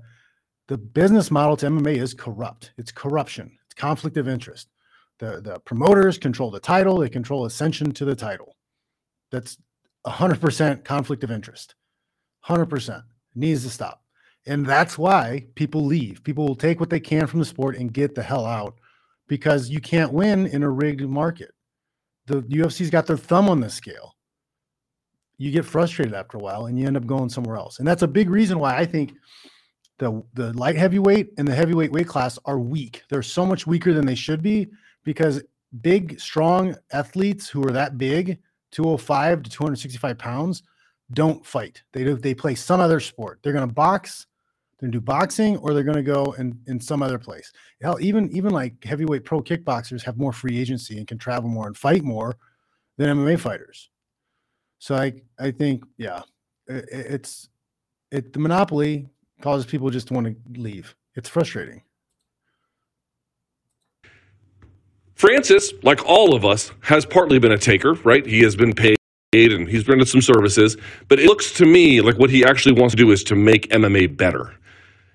the 0.68 0.76
business 0.76 1.30
model 1.30 1.56
to 1.56 1.66
MMA 1.66 1.96
is 1.96 2.12
corrupt. 2.12 2.72
It's 2.76 2.92
corruption. 2.92 3.56
It's 3.64 3.74
conflict 3.74 4.18
of 4.18 4.28
interest. 4.28 4.68
The 5.18 5.40
the 5.40 5.58
promoters 5.60 6.18
control 6.18 6.50
the 6.50 6.60
title. 6.60 6.98
They 6.98 7.08
control 7.08 7.46
ascension 7.46 7.92
to 7.92 8.04
the 8.04 8.14
title. 8.14 8.56
That's 9.30 9.56
hundred 10.04 10.38
percent 10.42 10.84
conflict 10.84 11.24
of 11.24 11.30
interest. 11.30 11.76
Hundred 12.40 12.66
percent 12.66 13.02
needs 13.34 13.62
to 13.64 13.70
stop. 13.70 14.02
And 14.46 14.64
that's 14.64 14.96
why 14.96 15.46
people 15.54 15.84
leave. 15.84 16.24
People 16.24 16.46
will 16.46 16.56
take 16.56 16.80
what 16.80 16.90
they 16.90 17.00
can 17.00 17.26
from 17.26 17.40
the 17.40 17.46
sport 17.46 17.76
and 17.76 17.92
get 17.92 18.14
the 18.14 18.22
hell 18.22 18.46
out 18.46 18.74
because 19.28 19.68
you 19.68 19.80
can't 19.80 20.12
win 20.12 20.46
in 20.46 20.62
a 20.62 20.70
rigged 20.70 21.02
market. 21.02 21.52
The 22.26 22.42
UFC's 22.42 22.90
got 22.90 23.06
their 23.06 23.16
thumb 23.16 23.48
on 23.48 23.60
the 23.60 23.70
scale. 23.70 24.16
You 25.36 25.50
get 25.50 25.64
frustrated 25.64 26.14
after 26.14 26.36
a 26.36 26.40
while 26.40 26.66
and 26.66 26.78
you 26.78 26.86
end 26.86 26.96
up 26.96 27.06
going 27.06 27.28
somewhere 27.28 27.56
else. 27.56 27.78
And 27.78 27.88
that's 27.88 28.02
a 28.02 28.08
big 28.08 28.30
reason 28.30 28.58
why 28.58 28.76
I 28.76 28.84
think 28.84 29.14
the 29.98 30.22
the 30.34 30.52
light 30.54 30.76
heavyweight 30.76 31.34
and 31.38 31.46
the 31.46 31.54
heavyweight 31.54 31.92
weight 31.92 32.08
class 32.08 32.38
are 32.44 32.58
weak. 32.58 33.02
They're 33.08 33.22
so 33.22 33.46
much 33.46 33.66
weaker 33.66 33.92
than 33.92 34.06
they 34.06 34.14
should 34.14 34.42
be 34.42 34.68
because 35.04 35.42
big, 35.80 36.20
strong 36.20 36.74
athletes 36.92 37.48
who 37.48 37.64
are 37.66 37.72
that 37.72 37.98
big, 37.98 38.38
205 38.72 39.42
to 39.44 39.50
265 39.50 40.18
pounds, 40.18 40.62
don't 41.12 41.44
fight. 41.44 41.82
They 41.92 42.04
do 42.04 42.14
they 42.14 42.34
play 42.34 42.54
some 42.54 42.80
other 42.80 43.00
sport. 43.00 43.40
They're 43.42 43.52
gonna 43.52 43.66
box, 43.66 44.26
they're 44.78 44.88
gonna 44.88 44.98
do 44.98 45.04
boxing, 45.04 45.56
or 45.58 45.74
they're 45.74 45.82
gonna 45.82 46.02
go 46.02 46.32
in, 46.38 46.58
in 46.66 46.80
some 46.80 47.02
other 47.02 47.18
place. 47.18 47.52
Hell, 47.82 47.98
even 48.00 48.30
even 48.32 48.52
like 48.52 48.82
heavyweight 48.84 49.24
pro 49.24 49.42
kickboxers 49.42 50.02
have 50.02 50.16
more 50.16 50.32
free 50.32 50.58
agency 50.58 50.98
and 50.98 51.06
can 51.06 51.18
travel 51.18 51.48
more 51.48 51.66
and 51.66 51.76
fight 51.76 52.02
more 52.02 52.36
than 52.96 53.16
MMA 53.16 53.38
fighters. 53.38 53.90
So 54.78 54.94
I 54.94 55.14
I 55.38 55.50
think 55.50 55.84
yeah, 55.96 56.22
it, 56.66 56.86
it's 56.90 57.48
it 58.10 58.32
the 58.32 58.38
monopoly 58.38 59.08
causes 59.40 59.66
people 59.66 59.90
just 59.90 60.08
to 60.08 60.14
want 60.14 60.26
to 60.26 60.60
leave. 60.60 60.94
It's 61.16 61.28
frustrating. 61.28 61.82
Francis, 65.14 65.72
like 65.82 66.06
all 66.06 66.34
of 66.34 66.46
us, 66.46 66.72
has 66.80 67.04
partly 67.04 67.38
been 67.38 67.52
a 67.52 67.58
taker, 67.58 67.92
right? 68.04 68.24
He 68.24 68.40
has 68.40 68.56
been 68.56 68.72
paid 68.72 68.96
and 69.32 69.68
he's 69.68 69.86
rendered 69.86 70.08
some 70.08 70.20
services, 70.20 70.76
but 71.06 71.20
it 71.20 71.26
looks 71.26 71.52
to 71.52 71.64
me 71.64 72.00
like 72.00 72.18
what 72.18 72.30
he 72.30 72.44
actually 72.44 72.72
wants 72.72 72.94
to 72.94 72.96
do 72.96 73.12
is 73.12 73.22
to 73.22 73.36
make 73.36 73.68
MMA 73.68 74.16
better. 74.16 74.56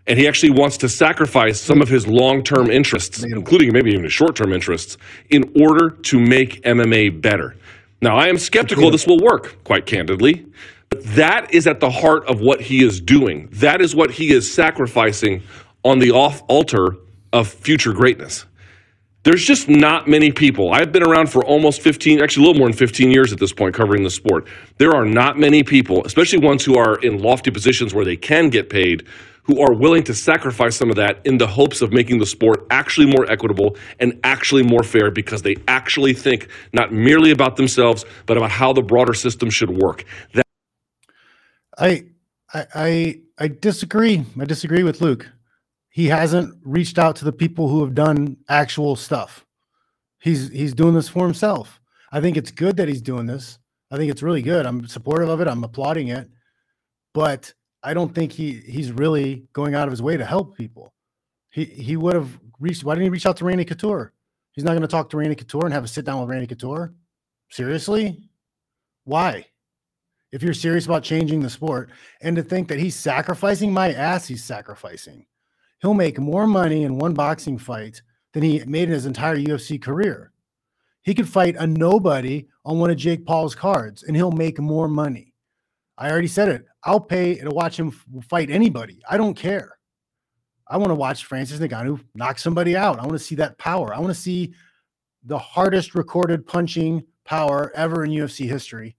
And 0.08 0.18
he 0.18 0.26
actually 0.26 0.52
wants 0.52 0.78
to 0.78 0.88
sacrifice 0.88 1.60
some 1.60 1.82
of 1.82 1.90
his 1.90 2.08
long 2.08 2.42
term 2.42 2.72
interests, 2.72 3.24
including 3.24 3.74
maybe 3.74 3.92
even 3.92 4.04
his 4.04 4.14
short 4.14 4.38
term 4.38 4.54
interests, 4.54 4.98
in 5.32 5.52
order 5.62 5.90
to 5.90 6.18
make 6.18 6.62
MMA 6.62 7.22
better. 7.22 7.58
Now, 8.02 8.16
I 8.16 8.30
am 8.30 8.38
skeptical 8.38 8.90
this 8.90 9.06
will 9.06 9.20
work, 9.20 9.62
quite 9.66 9.86
candidly, 9.86 10.46
but 10.90 11.04
that 11.08 11.54
is 11.54 11.68
at 11.68 11.82
the 11.82 11.90
heart 11.90 12.26
of 12.28 12.40
what 12.40 12.62
he 12.62 12.86
is 12.86 13.02
doing. 13.02 13.50
That 13.52 13.82
is 13.82 13.98
what 13.98 14.12
he 14.12 14.32
is 14.32 14.50
sacrificing 14.50 15.44
on 15.84 16.00
the 16.00 16.12
off 16.12 16.42
altar 16.48 16.96
of 17.34 17.50
future 17.50 17.92
greatness. 17.92 18.46
There's 19.26 19.44
just 19.44 19.68
not 19.68 20.08
many 20.08 20.32
people. 20.32 20.72
I've 20.72 20.92
been 20.92 21.02
around 21.02 21.32
for 21.32 21.44
almost 21.44 21.82
15, 21.82 22.22
actually 22.22 22.44
a 22.44 22.48
little 22.48 22.60
more 22.60 22.70
than 22.70 22.78
15 22.78 23.10
years 23.10 23.34
at 23.34 23.40
this 23.40 23.52
point 23.52 23.74
covering 23.74 24.04
the 24.04 24.10
sport. 24.12 24.48
There 24.78 24.92
are 24.92 25.04
not 25.04 25.40
many 25.40 25.64
people, 25.64 26.06
especially 26.06 26.46
ones 26.46 26.64
who 26.64 26.78
are 26.78 27.00
in 27.00 27.18
lofty 27.18 27.50
positions 27.50 27.92
where 27.92 28.06
they 28.06 28.18
can 28.18 28.52
get 28.52 28.70
paid, 28.70 29.08
who 29.42 29.60
are 29.62 29.74
willing 29.74 30.04
to 30.04 30.14
sacrifice 30.14 30.76
some 30.76 30.92
of 30.92 30.96
that 30.98 31.26
in 31.26 31.40
the 31.40 31.48
hopes 31.48 31.82
of 31.82 31.92
making 31.92 32.20
the 32.20 32.26
sport 32.28 32.68
actually 32.70 33.08
more 33.08 33.26
equitable 33.32 33.76
and 34.00 34.20
actually 34.24 34.62
more 34.62 34.84
fair 34.84 35.10
because 35.10 35.42
they 35.42 35.56
actually 35.68 36.14
think 36.14 36.48
not 36.72 36.94
merely 36.94 37.32
about 37.32 37.56
themselves, 37.56 38.06
but 38.28 38.38
about 38.38 38.52
how 38.52 38.74
the 38.74 38.84
broader 38.84 39.16
system 39.16 39.50
should 39.50 39.72
work. 39.72 40.06
That- 40.34 40.46
I 41.80 42.06
I 42.54 42.66
I, 42.76 43.20
I 43.40 43.48
disagree. 43.48 44.24
I 44.40 44.46
disagree 44.46 44.84
with 44.84 45.02
Luke 45.02 45.32
he 45.96 46.08
hasn't 46.08 46.54
reached 46.66 47.00
out 47.00 47.16
to 47.16 47.24
the 47.24 47.32
people 47.32 47.70
who 47.70 47.80
have 47.80 47.96
done 47.96 48.36
actual 48.50 48.98
stuff. 48.98 49.46
He's 50.20 50.50
he's 50.50 50.74
doing 50.74 50.94
this 50.94 51.08
for 51.08 51.24
himself. 51.24 51.80
I 52.12 52.20
think 52.20 52.36
it's 52.36 52.52
good 52.52 52.76
that 52.76 52.90
he's 52.90 53.02
doing 53.02 53.28
this. 53.28 53.60
I 53.90 53.96
think 53.96 54.12
it's 54.12 54.22
really 54.22 54.42
good. 54.42 54.66
I'm 54.66 54.90
supportive 54.90 55.30
of 55.30 55.40
it. 55.40 55.48
I'm 55.48 55.64
applauding 55.64 56.10
it. 56.10 56.30
But 57.14 57.54
I 57.82 57.94
don't 57.94 58.14
think 58.14 58.34
he 58.34 58.56
he's 58.56 58.92
really 58.92 59.48
going 59.54 59.74
out 59.74 59.88
of 59.88 59.92
his 59.92 60.02
way 60.02 60.18
to 60.18 60.26
help 60.26 60.58
people. 60.58 60.94
He 61.50 61.64
he 61.64 61.96
would 61.96 62.14
have 62.14 62.42
reached 62.60 62.84
why 62.84 62.96
didn't 62.96 63.06
he 63.06 63.10
reach 63.10 63.26
out 63.26 63.38
to 63.38 63.46
Randy 63.46 63.64
Couture? 63.64 64.12
He's 64.52 64.66
not 64.66 64.72
going 64.72 64.82
to 64.82 64.90
talk 64.90 65.10
to 65.12 65.18
Randy 65.18 65.36
Couture 65.36 65.64
and 65.64 65.74
have 65.74 65.86
a 65.86 65.88
sit 65.88 66.04
down 66.04 66.20
with 66.20 66.30
Randy 66.30 66.48
Couture. 66.48 66.94
Seriously? 67.50 68.30
Why? 69.06 69.46
If 70.34 70.44
you're 70.44 70.54
serious 70.54 70.88
about 70.88 71.04
changing 71.04 71.40
the 71.40 71.50
sport 71.50 71.90
and 72.20 72.36
to 72.36 72.44
think 72.44 72.68
that 72.68 72.80
he's 72.80 72.98
sacrificing 72.98 73.72
my 73.72 73.94
ass, 73.94 74.28
he's 74.28 74.44
sacrificing 74.44 75.26
he'll 75.82 75.94
make 75.94 76.20
more 76.20 76.48
money 76.48 76.84
in 76.84 76.98
one 76.98 77.14
boxing 77.14 77.58
fight 77.58 78.02
than 78.34 78.44
he 78.44 78.64
made 78.66 78.84
in 78.84 78.92
his 78.92 79.06
entire 79.06 79.38
UFC 79.38 79.82
career. 79.82 80.32
He 81.04 81.14
could 81.14 81.30
fight 81.30 81.56
a 81.58 81.68
nobody 81.68 82.48
on 82.66 82.80
one 82.80 82.90
of 82.90 82.98
Jake 82.98 83.26
Paul's 83.26 83.56
cards 83.56 84.04
and 84.04 84.16
he'll 84.16 84.32
make 84.32 84.60
more 84.60 84.88
money. 84.88 85.34
I 85.98 86.12
already 86.12 86.28
said 86.28 86.50
it. 86.50 86.66
I'll 86.84 87.00
pay 87.00 87.36
to 87.36 87.50
watch 87.50 87.80
him 87.80 87.92
fight 88.28 88.50
anybody. 88.50 89.02
I 89.10 89.18
don't 89.18 89.36
care. 89.36 89.78
I 90.68 90.78
want 90.78 90.90
to 90.90 90.96
watch 90.96 91.26
Francis 91.26 91.60
Ngannou 91.60 92.04
knock 92.16 92.40
somebody 92.40 92.76
out. 92.76 93.00
I 93.00 93.04
want 93.04 93.14
to 93.14 93.24
see 93.24 93.36
that 93.36 93.58
power. 93.58 93.94
I 93.94 94.00
want 94.00 94.14
to 94.14 94.20
see 94.20 94.54
the 95.24 95.38
hardest 95.38 95.96
recorded 95.96 96.46
punching 96.46 97.04
power 97.24 97.72
ever 97.76 98.04
in 98.04 98.12
UFC 98.12 98.48
history. 98.48 98.96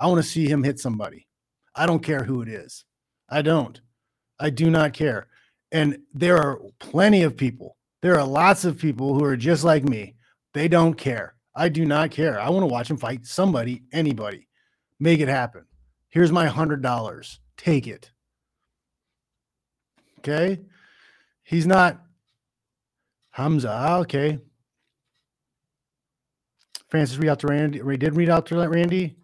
I 0.00 0.06
want 0.06 0.22
to 0.22 0.28
see 0.28 0.48
him 0.48 0.62
hit 0.62 0.78
somebody. 0.78 1.26
I 1.74 1.86
don't 1.86 2.02
care 2.02 2.22
who 2.22 2.42
it 2.42 2.48
is. 2.48 2.84
I 3.28 3.42
don't. 3.42 3.80
I 4.38 4.50
do 4.50 4.70
not 4.70 4.92
care. 4.92 5.26
And 5.70 5.98
there 6.14 6.38
are 6.38 6.60
plenty 6.78 7.22
of 7.22 7.36
people. 7.36 7.76
There 8.00 8.18
are 8.18 8.26
lots 8.26 8.64
of 8.64 8.78
people 8.78 9.14
who 9.14 9.24
are 9.24 9.36
just 9.36 9.64
like 9.64 9.84
me. 9.84 10.14
They 10.54 10.68
don't 10.68 10.94
care. 10.94 11.34
I 11.54 11.68
do 11.68 11.84
not 11.84 12.10
care. 12.10 12.40
I 12.40 12.48
want 12.50 12.62
to 12.62 12.72
watch 12.72 12.90
him 12.90 12.96
fight 12.96 13.26
somebody, 13.26 13.82
anybody. 13.92 14.48
Make 15.00 15.20
it 15.20 15.28
happen. 15.28 15.64
Here's 16.08 16.32
my 16.32 16.48
$100. 16.48 17.38
Take 17.56 17.86
it. 17.86 18.10
Okay. 20.18 20.60
He's 21.42 21.66
not 21.66 22.00
Hamza. 23.30 23.70
Ah, 23.70 23.98
okay. 23.98 24.38
Francis 26.88 27.18
read 27.18 27.28
out 27.28 27.40
to 27.40 27.48
Randy. 27.48 27.82
Ray 27.82 27.96
did 27.96 28.16
read 28.16 28.30
out 28.30 28.46
to 28.46 28.68
Randy. 28.68 29.16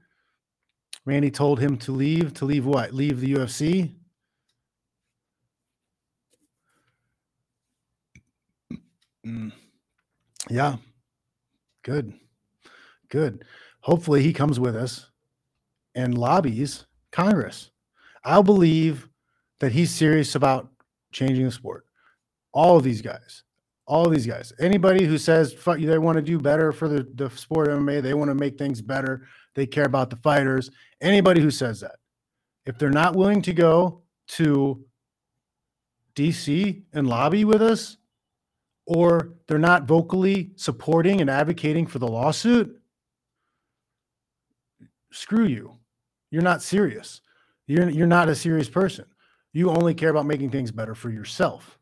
Randy 1.07 1.31
told 1.31 1.61
him 1.61 1.77
to 1.79 1.93
leave. 1.93 2.35
To 2.35 2.45
leave 2.45 2.67
what? 2.67 2.93
Leave 2.93 3.21
the 3.21 3.35
UFC. 3.35 3.95
Mm. 9.27 9.53
Yeah. 10.51 10.77
Good. 11.83 12.15
Good. 13.09 13.45
Hopefully 13.81 14.23
he 14.23 14.33
comes 14.33 14.59
with 14.59 14.77
us 14.77 15.11
and 15.95 16.17
lobbies 16.17 16.87
Congress. 17.13 17.71
I'll 18.25 18.43
believe 18.43 19.09
that 19.61 19.73
he's 19.73 19.91
serious 19.91 20.35
about 20.35 20.69
changing 21.13 21.45
the 21.45 21.51
sport. 21.51 21.87
All 22.53 22.77
of 22.77 22.85
these 22.85 23.03
guys, 23.03 23.43
all 23.87 24.07
of 24.07 24.13
these 24.13 24.27
guys, 24.27 24.53
anybody 24.59 25.05
who 25.05 25.19
says 25.19 25.55
they 25.65 25.99
want 25.99 26.17
to 26.17 26.23
do 26.23 26.39
better 26.39 26.73
for 26.73 26.89
the, 26.89 27.07
the 27.15 27.31
sport 27.31 27.69
of 27.69 27.79
MMA, 27.79 28.03
they 28.03 28.15
want 28.15 28.31
to 28.31 28.35
make 28.35 28.59
things 28.59 28.81
better, 28.81 29.27
they 29.55 29.67
care 29.67 29.85
about 29.85 30.11
the 30.11 30.17
fighters, 30.17 30.71
anybody 31.01 31.41
who 31.41 31.51
says 31.51 31.81
that, 31.81 31.97
if 32.67 32.79
they're 32.79 32.91
not 32.91 33.15
willing 33.15 33.43
to 33.43 33.53
go 33.53 34.03
to 34.29 34.85
DC 36.15 36.83
and 36.93 37.07
lobby 37.07 37.45
with 37.45 37.63
us, 37.63 37.99
or 38.87 39.35
they're 39.47 39.59
not 39.59 39.85
vocally 39.85 40.51
supporting 40.57 41.21
and 41.21 41.31
advocating 41.31 41.87
for 41.87 41.99
the 41.99 42.09
lawsuit, 42.09 42.81
screw 45.11 45.47
you. 45.47 45.73
You're 46.31 46.43
not 46.43 46.63
serious. 46.63 47.21
You're, 47.67 47.89
you're 47.89 48.07
not 48.07 48.29
a 48.29 48.35
serious 48.35 48.69
person. 48.69 49.07
You 49.53 49.71
only 49.71 49.95
care 49.95 50.11
about 50.11 50.27
making 50.27 50.51
things 50.51 50.71
better 50.71 50.95
for 50.95 51.11
yourself. 51.11 51.79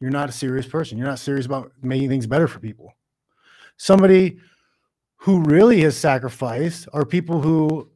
You're 0.00 0.10
not 0.10 0.28
a 0.28 0.32
serious 0.32 0.66
person. 0.66 0.98
You're 0.98 1.06
not 1.06 1.18
serious 1.18 1.46
about 1.46 1.72
making 1.82 2.08
things 2.08 2.26
better 2.26 2.48
for 2.48 2.58
people. 2.58 2.92
Somebody 3.76 4.38
who 5.18 5.42
really 5.42 5.80
has 5.82 5.96
sacrificed 5.96 6.88
are 6.92 7.04
people 7.04 7.40
who 7.40 7.88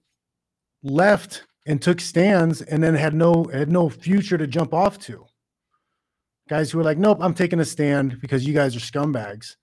left 0.83 1.45
and 1.67 1.81
took 1.81 2.01
stands 2.01 2.63
and 2.63 2.83
then 2.83 2.95
had 2.95 3.15
no 3.15 3.45
had 3.53 3.71
no 3.71 3.89
future 3.89 4.37
to 4.37 4.47
jump 4.47 4.75
off 4.75 4.99
to 4.99 5.27
guys 6.53 6.71
who 6.71 6.79
are 6.79 6.85
like, 6.85 6.99
nope, 6.99 7.17
I'm 7.23 7.33
taking 7.33 7.61
a 7.61 7.65
stand 7.65 8.21
because 8.21 8.47
you 8.47 8.53
guys 8.53 8.77
are 8.77 8.79
scumbags. 8.79 9.57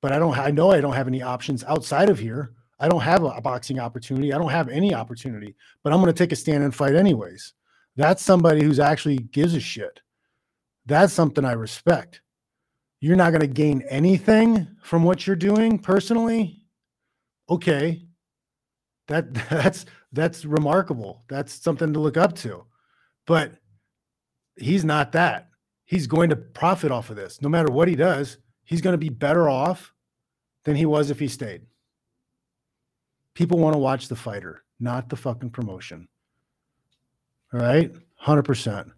But 0.00 0.12
I 0.12 0.18
don't, 0.18 0.38
I 0.38 0.50
know 0.50 0.70
I 0.70 0.80
don't 0.80 0.94
have 0.94 1.06
any 1.06 1.20
options 1.20 1.62
outside 1.64 2.08
of 2.08 2.18
here. 2.18 2.54
I 2.80 2.88
don't 2.88 3.02
have 3.02 3.22
a, 3.22 3.38
boxing 3.42 3.78
opportunity. 3.78 4.32
I 4.32 4.38
don't 4.38 4.50
have 4.50 4.70
any 4.70 4.94
opportunity, 4.94 5.54
but 5.84 5.92
I'm 5.92 6.00
going 6.00 6.10
to 6.10 6.18
take 6.18 6.32
a 6.32 6.36
stand 6.36 6.64
and 6.64 6.74
fight 6.74 6.94
anyways. 6.94 7.52
That's 7.96 8.22
somebody 8.22 8.64
who's 8.64 8.80
actually 8.80 9.18
gives 9.18 9.54
a 9.54 9.60
shit. 9.60 10.00
That's 10.86 11.12
something 11.12 11.44
I 11.44 11.52
respect. 11.52 12.22
You're 13.00 13.16
not 13.16 13.32
going 13.32 13.42
to 13.42 13.46
gain 13.46 13.82
anything 13.90 14.66
from 14.82 15.04
what 15.04 15.26
you're 15.26 15.36
doing 15.36 15.78
personally. 15.78 16.62
Okay. 17.50 18.06
That 19.08 19.34
that's 19.50 19.84
that's 20.12 20.46
remarkable. 20.46 21.24
That's 21.28 21.52
something 21.52 21.92
to 21.92 22.00
look 22.00 22.16
up 22.16 22.34
to. 22.36 22.64
But 23.26 23.52
he's 24.56 24.82
not 24.82 25.12
that. 25.12 25.51
He's 25.84 26.06
going 26.06 26.30
to 26.30 26.36
profit 26.36 26.90
off 26.90 27.10
of 27.10 27.16
this. 27.16 27.42
No 27.42 27.48
matter 27.48 27.70
what 27.70 27.88
he 27.88 27.96
does, 27.96 28.38
he's 28.64 28.80
going 28.80 28.94
to 28.94 28.98
be 28.98 29.10
better 29.10 29.48
off 29.48 29.92
than 30.64 30.76
he 30.76 30.86
was 30.86 31.10
if 31.10 31.18
he 31.18 31.28
stayed. 31.28 31.62
People 33.34 33.58
want 33.58 33.74
to 33.74 33.78
watch 33.78 34.08
the 34.08 34.16
fighter, 34.16 34.62
not 34.78 35.08
the 35.08 35.16
fucking 35.16 35.50
promotion. 35.50 36.08
All 37.52 37.60
right? 37.60 37.92
100%. 38.24 38.92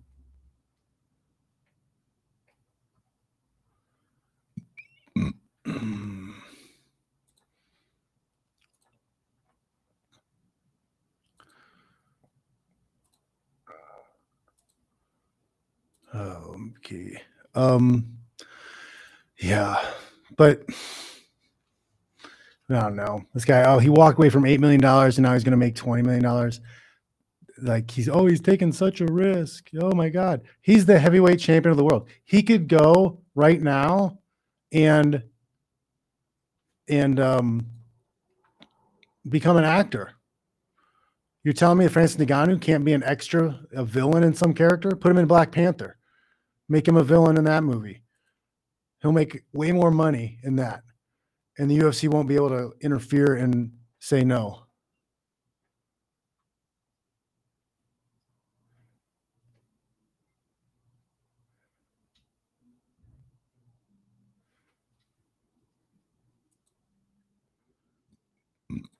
Oh, 16.16 16.43
okay. 16.84 17.20
Um, 17.54 18.18
yeah, 19.38 19.80
but 20.36 20.64
I 22.70 22.80
don't 22.80 22.96
know. 22.96 23.24
This 23.34 23.44
guy, 23.44 23.64
oh, 23.64 23.78
he 23.78 23.88
walked 23.88 24.18
away 24.18 24.30
from 24.30 24.46
eight 24.46 24.60
million 24.60 24.80
dollars, 24.80 25.18
and 25.18 25.24
now 25.24 25.34
he's 25.34 25.44
going 25.44 25.52
to 25.52 25.56
make 25.56 25.74
twenty 25.74 26.02
million 26.02 26.22
dollars. 26.22 26.60
Like 27.58 27.90
he's 27.90 28.08
oh, 28.08 28.26
he's 28.26 28.40
taking 28.40 28.72
such 28.72 29.00
a 29.00 29.06
risk. 29.06 29.70
Oh 29.80 29.92
my 29.92 30.08
god, 30.08 30.42
he's 30.60 30.86
the 30.86 30.98
heavyweight 30.98 31.38
champion 31.38 31.70
of 31.70 31.76
the 31.76 31.84
world. 31.84 32.08
He 32.24 32.42
could 32.42 32.68
go 32.68 33.20
right 33.34 33.60
now, 33.60 34.18
and 34.72 35.22
and 36.88 37.20
um, 37.20 37.66
become 39.28 39.56
an 39.56 39.64
actor. 39.64 40.12
You're 41.44 41.54
telling 41.54 41.78
me 41.78 41.88
Francis 41.88 42.16
Ngannou 42.16 42.60
can't 42.60 42.84
be 42.84 42.94
an 42.94 43.04
extra, 43.04 43.60
a 43.72 43.84
villain 43.84 44.24
in 44.24 44.32
some 44.32 44.54
character? 44.54 44.90
Put 44.90 45.10
him 45.10 45.18
in 45.18 45.26
Black 45.26 45.52
Panther. 45.52 45.98
Make 46.68 46.88
him 46.88 46.96
a 46.96 47.04
villain 47.04 47.36
in 47.36 47.44
that 47.44 47.62
movie. 47.62 48.02
He'll 49.02 49.12
make 49.12 49.44
way 49.52 49.70
more 49.72 49.90
money 49.90 50.38
in 50.42 50.56
that. 50.56 50.82
And 51.58 51.70
the 51.70 51.78
UFC 51.78 52.08
won't 52.08 52.28
be 52.28 52.36
able 52.36 52.48
to 52.48 52.72
interfere 52.80 53.34
and 53.34 53.72
say 54.00 54.24
no. 54.24 54.64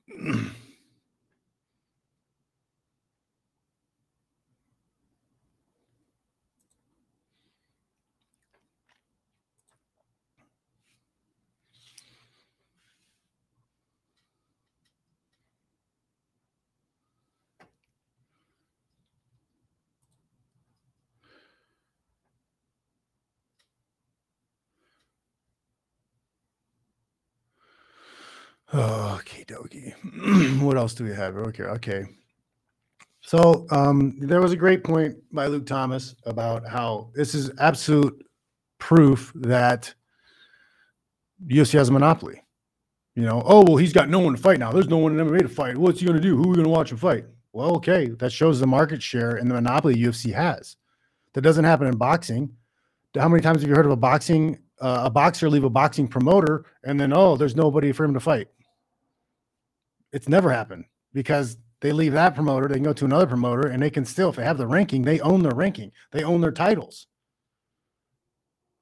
Okay, 29.14 29.44
dokie. 29.44 30.60
what 30.62 30.76
else 30.76 30.94
do 30.94 31.04
we 31.04 31.14
have? 31.14 31.36
Okay, 31.36 31.62
okay. 31.64 32.04
So 33.20 33.66
um, 33.70 34.16
there 34.18 34.40
was 34.40 34.52
a 34.52 34.56
great 34.56 34.82
point 34.82 35.16
by 35.32 35.46
Luke 35.46 35.66
Thomas 35.66 36.14
about 36.26 36.66
how 36.66 37.10
this 37.14 37.34
is 37.34 37.50
absolute 37.58 38.26
proof 38.78 39.32
that 39.36 39.94
UFC 41.46 41.72
has 41.78 41.88
a 41.88 41.92
monopoly. 41.92 42.42
You 43.14 43.22
know, 43.22 43.42
oh 43.46 43.64
well, 43.64 43.76
he's 43.76 43.92
got 43.92 44.08
no 44.08 44.18
one 44.18 44.34
to 44.34 44.42
fight 44.42 44.58
now. 44.58 44.72
There's 44.72 44.88
no 44.88 44.98
one 44.98 45.18
in 45.18 45.26
MMA 45.26 45.42
to 45.42 45.48
fight. 45.48 45.78
What's 45.78 46.00
he 46.00 46.06
going 46.06 46.16
to 46.16 46.22
do? 46.22 46.36
Who 46.36 46.44
are 46.44 46.48
we 46.48 46.54
going 46.54 46.64
to 46.64 46.70
watch 46.70 46.90
him 46.90 46.98
fight? 46.98 47.24
Well, 47.52 47.76
okay, 47.76 48.08
that 48.18 48.32
shows 48.32 48.58
the 48.58 48.66
market 48.66 49.00
share 49.00 49.36
and 49.36 49.48
the 49.48 49.54
monopoly 49.54 49.94
UFC 49.94 50.34
has. 50.34 50.76
That 51.34 51.42
doesn't 51.42 51.64
happen 51.64 51.86
in 51.86 51.96
boxing. 51.96 52.50
How 53.16 53.28
many 53.28 53.42
times 53.42 53.60
have 53.60 53.70
you 53.70 53.76
heard 53.76 53.86
of 53.86 53.92
a 53.92 53.96
boxing 53.96 54.58
uh, 54.80 55.02
a 55.04 55.10
boxer 55.10 55.48
leave 55.48 55.62
a 55.62 55.70
boxing 55.70 56.08
promoter 56.08 56.64
and 56.82 57.00
then 57.00 57.12
oh, 57.12 57.36
there's 57.36 57.54
nobody 57.54 57.92
for 57.92 58.04
him 58.04 58.12
to 58.14 58.20
fight? 58.20 58.48
It's 60.14 60.28
never 60.28 60.50
happened 60.50 60.84
because 61.12 61.58
they 61.80 61.92
leave 61.92 62.12
that 62.12 62.34
promoter, 62.34 62.68
they 62.68 62.76
can 62.76 62.84
go 62.84 62.92
to 62.94 63.04
another 63.04 63.26
promoter, 63.26 63.68
and 63.68 63.82
they 63.82 63.90
can 63.90 64.04
still, 64.04 64.30
if 64.30 64.36
they 64.36 64.44
have 64.44 64.56
the 64.56 64.66
ranking, 64.66 65.02
they 65.02 65.20
own 65.20 65.42
their 65.42 65.54
ranking, 65.54 65.90
they 66.12 66.22
own 66.22 66.40
their 66.40 66.52
titles. 66.52 67.08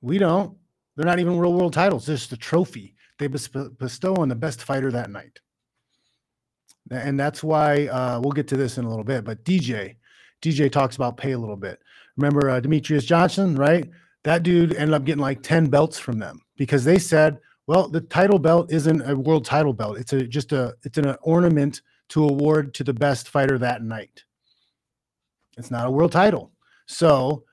We 0.02 0.18
don't. 0.18 0.56
They're 0.94 1.06
not 1.06 1.18
even 1.18 1.38
real 1.38 1.54
world 1.54 1.72
titles, 1.72 2.06
just 2.06 2.32
a 2.32 2.36
trophy 2.36 2.94
they 3.18 3.28
bestow 3.28 4.16
on 4.16 4.28
the 4.28 4.34
best 4.34 4.62
fighter 4.62 4.90
that 4.92 5.10
night. 5.10 5.38
And 6.90 7.18
that's 7.18 7.42
why 7.42 7.86
uh, 7.86 8.20
we'll 8.20 8.32
get 8.32 8.48
to 8.48 8.56
this 8.56 8.78
in 8.78 8.84
a 8.84 8.88
little 8.88 9.04
bit. 9.04 9.24
But 9.24 9.44
DJ, 9.44 9.96
DJ 10.42 10.70
talks 10.70 10.96
about 10.96 11.16
pay 11.16 11.32
a 11.32 11.38
little 11.38 11.56
bit. 11.56 11.78
Remember 12.16 12.50
uh, 12.50 12.60
Demetrious 12.60 13.06
Johnson, 13.06 13.54
right? 13.54 13.88
That 14.24 14.42
dude 14.42 14.74
ended 14.74 14.94
up 14.94 15.04
getting 15.04 15.22
like 15.22 15.42
10 15.42 15.68
belts 15.68 15.98
from 15.98 16.18
them 16.18 16.40
because 16.56 16.84
they 16.84 16.98
said, 16.98 17.38
well, 17.72 17.88
the 17.88 18.02
title 18.02 18.38
belt 18.38 18.70
isn't 18.70 19.00
a 19.08 19.16
world 19.16 19.46
title 19.46 19.72
belt. 19.72 19.96
It's 19.96 20.12
a 20.12 20.26
just 20.26 20.52
a 20.52 20.74
it's 20.82 20.98
an 20.98 21.16
ornament 21.22 21.80
to 22.10 22.22
award 22.22 22.74
to 22.74 22.84
the 22.84 22.92
best 22.92 23.30
fighter 23.30 23.56
that 23.56 23.82
night. 23.82 24.24
It's 25.56 25.70
not 25.70 25.86
a 25.86 25.90
world 25.90 26.12
title. 26.12 26.52
So 26.84 27.44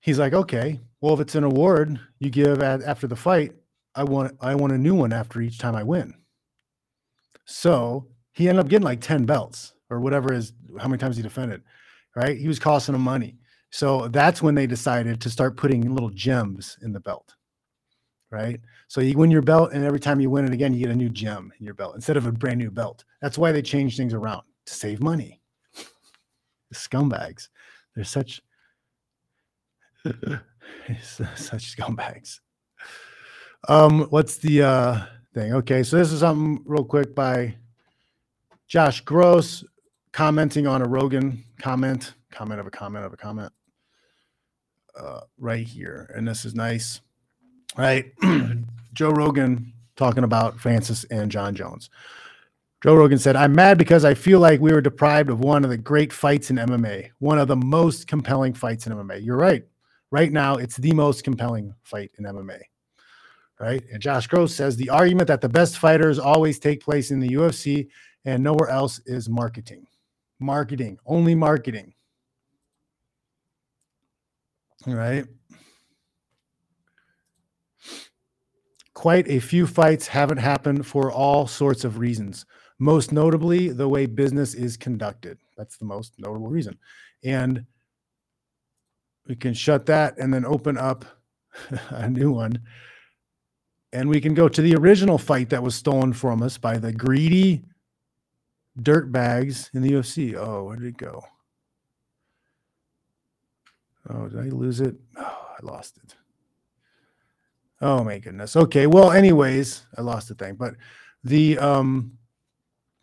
he's 0.00 0.18
like, 0.18 0.32
okay, 0.32 0.80
well, 1.00 1.14
if 1.14 1.20
it's 1.20 1.36
an 1.36 1.44
award 1.44 2.00
you 2.18 2.30
give 2.30 2.60
at, 2.60 2.82
after 2.82 3.06
the 3.06 3.14
fight, 3.14 3.52
I 3.94 4.02
want 4.02 4.36
I 4.40 4.56
want 4.56 4.72
a 4.72 4.78
new 4.78 4.96
one 4.96 5.12
after 5.12 5.40
each 5.40 5.58
time 5.58 5.76
I 5.76 5.84
win. 5.84 6.12
So 7.44 8.08
he 8.32 8.48
ended 8.48 8.64
up 8.64 8.68
getting 8.68 8.84
like 8.84 9.00
10 9.00 9.24
belts 9.24 9.74
or 9.88 10.00
whatever 10.00 10.32
is 10.32 10.52
how 10.80 10.88
many 10.88 10.98
times 10.98 11.16
he 11.16 11.22
defended, 11.22 11.62
right? 12.16 12.36
He 12.36 12.48
was 12.48 12.58
costing 12.58 12.96
him 12.96 13.02
money. 13.02 13.38
So 13.70 14.08
that's 14.08 14.42
when 14.42 14.56
they 14.56 14.66
decided 14.66 15.20
to 15.20 15.30
start 15.30 15.56
putting 15.56 15.94
little 15.94 16.10
gems 16.10 16.76
in 16.82 16.92
the 16.92 16.98
belt 16.98 17.36
right? 18.30 18.60
So 18.88 19.00
you 19.00 19.16
win 19.16 19.30
your 19.30 19.42
belt, 19.42 19.72
and 19.72 19.84
every 19.84 20.00
time 20.00 20.20
you 20.20 20.30
win 20.30 20.44
it 20.44 20.52
again, 20.52 20.72
you 20.72 20.80
get 20.80 20.90
a 20.90 20.96
new 20.96 21.08
gem 21.08 21.52
in 21.58 21.64
your 21.64 21.74
belt 21.74 21.94
instead 21.94 22.16
of 22.16 22.26
a 22.26 22.32
brand 22.32 22.58
new 22.58 22.70
belt. 22.70 23.04
That's 23.20 23.38
why 23.38 23.52
they 23.52 23.62
change 23.62 23.96
things 23.96 24.14
around 24.14 24.42
to 24.66 24.74
save 24.74 25.00
money. 25.00 25.40
The 25.74 26.74
scumbags, 26.74 27.48
they're 27.94 28.04
such 28.04 28.42
such 31.02 31.76
scumbags. 31.76 32.40
Um, 33.68 34.02
what's 34.10 34.36
the 34.36 34.62
uh 34.62 35.00
thing? 35.34 35.54
Okay, 35.54 35.82
so 35.82 35.96
this 35.96 36.12
is 36.12 36.20
something 36.20 36.62
real 36.66 36.84
quick 36.84 37.14
by 37.14 37.56
Josh 38.66 39.00
Gross 39.00 39.64
commenting 40.12 40.66
on 40.66 40.82
a 40.82 40.88
Rogan 40.88 41.44
comment, 41.58 42.14
comment 42.30 42.60
of 42.60 42.66
a 42.66 42.70
comment 42.70 43.04
of 43.04 43.12
a 43.12 43.16
comment, 43.16 43.52
uh, 44.98 45.20
right 45.38 45.66
here, 45.66 46.12
and 46.14 46.28
this 46.28 46.44
is 46.44 46.54
nice 46.54 47.00
right? 47.76 48.12
Joe 48.92 49.10
Rogan 49.10 49.72
talking 49.96 50.24
about 50.24 50.58
Francis 50.58 51.04
and 51.04 51.30
Jon 51.30 51.54
Jones. 51.54 51.90
Joe 52.82 52.94
Rogan 52.94 53.18
said, 53.18 53.34
I'm 53.34 53.54
mad 53.54 53.76
because 53.76 54.04
I 54.04 54.14
feel 54.14 54.38
like 54.38 54.60
we 54.60 54.72
were 54.72 54.80
deprived 54.80 55.30
of 55.30 55.40
one 55.40 55.64
of 55.64 55.70
the 55.70 55.76
great 55.76 56.12
fights 56.12 56.50
in 56.50 56.56
MMA, 56.56 57.10
one 57.18 57.38
of 57.38 57.48
the 57.48 57.56
most 57.56 58.06
compelling 58.06 58.54
fights 58.54 58.86
in 58.86 58.92
MMA. 58.92 59.24
You're 59.24 59.36
right. 59.36 59.64
Right 60.10 60.32
now, 60.32 60.54
it's 60.54 60.76
the 60.76 60.92
most 60.92 61.24
compelling 61.24 61.74
fight 61.82 62.12
in 62.18 62.24
MMA. 62.24 62.60
Right. 63.60 63.82
And 63.92 64.00
Josh 64.00 64.28
Gross 64.28 64.54
says 64.54 64.76
the 64.76 64.90
argument 64.90 65.26
that 65.26 65.40
the 65.40 65.48
best 65.48 65.78
fighters 65.78 66.20
always 66.20 66.60
take 66.60 66.80
place 66.80 67.10
in 67.10 67.18
the 67.18 67.30
UFC 67.30 67.88
and 68.24 68.44
nowhere 68.44 68.68
else 68.68 69.00
is 69.06 69.28
marketing. 69.28 69.84
Marketing, 70.38 70.98
only 71.04 71.34
marketing. 71.34 71.94
All 74.86 74.94
right. 74.94 75.26
Quite 78.98 79.28
a 79.28 79.38
few 79.38 79.68
fights 79.68 80.08
haven't 80.08 80.38
happened 80.38 80.84
for 80.84 81.12
all 81.12 81.46
sorts 81.46 81.84
of 81.84 82.00
reasons, 82.00 82.44
most 82.80 83.12
notably 83.12 83.68
the 83.68 83.88
way 83.88 84.06
business 84.06 84.54
is 84.54 84.76
conducted. 84.76 85.38
That's 85.56 85.76
the 85.76 85.84
most 85.84 86.14
notable 86.18 86.48
reason. 86.48 86.76
And 87.22 87.66
we 89.28 89.36
can 89.36 89.54
shut 89.54 89.86
that 89.86 90.18
and 90.18 90.34
then 90.34 90.44
open 90.44 90.76
up 90.76 91.04
a 91.90 92.10
new 92.10 92.32
one. 92.32 92.58
And 93.92 94.08
we 94.08 94.20
can 94.20 94.34
go 94.34 94.48
to 94.48 94.60
the 94.60 94.74
original 94.74 95.16
fight 95.16 95.50
that 95.50 95.62
was 95.62 95.76
stolen 95.76 96.12
from 96.12 96.42
us 96.42 96.58
by 96.58 96.76
the 96.78 96.92
greedy 96.92 97.62
dirt 98.82 99.12
bags 99.12 99.70
in 99.74 99.82
the 99.82 99.92
UFC. 99.92 100.34
Oh, 100.34 100.64
where 100.64 100.76
did 100.76 100.88
it 100.88 100.96
go? 100.96 101.22
Oh, 104.10 104.26
did 104.26 104.40
I 104.40 104.48
lose 104.48 104.80
it? 104.80 104.96
Oh, 105.16 105.46
I 105.56 105.64
lost 105.64 105.98
it. 105.98 106.17
Oh 107.80 108.02
my 108.02 108.18
goodness. 108.18 108.56
Okay. 108.56 108.86
Well, 108.86 109.12
anyways, 109.12 109.86
I 109.96 110.00
lost 110.00 110.28
the 110.28 110.34
thing, 110.34 110.56
but 110.56 110.74
the 111.24 111.58
um 111.58 112.18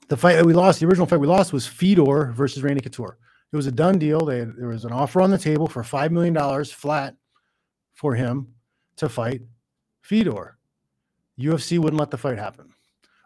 the 0.07 0.17
fight 0.17 0.35
that 0.35 0.45
we 0.45 0.53
lost, 0.53 0.79
the 0.79 0.85
original 0.85 1.07
fight 1.07 1.19
we 1.19 1.27
lost 1.27 1.53
was 1.53 1.65
Fedor 1.65 2.31
versus 2.35 2.61
Randy 2.61 2.81
Couture. 2.81 3.17
It 3.51 3.55
was 3.55 3.67
a 3.67 3.71
done 3.71 3.97
deal. 3.97 4.25
They, 4.25 4.43
there 4.43 4.67
was 4.67 4.85
an 4.85 4.91
offer 4.91 5.21
on 5.21 5.31
the 5.31 5.37
table 5.37 5.67
for 5.67 5.81
$5 5.81 6.11
million 6.11 6.65
flat 6.65 7.15
for 7.93 8.13
him 8.13 8.53
to 8.97 9.09
fight 9.09 9.41
Fedor. 10.01 10.57
UFC 11.39 11.79
wouldn't 11.79 11.99
let 11.99 12.11
the 12.11 12.17
fight 12.17 12.37
happen. 12.37 12.69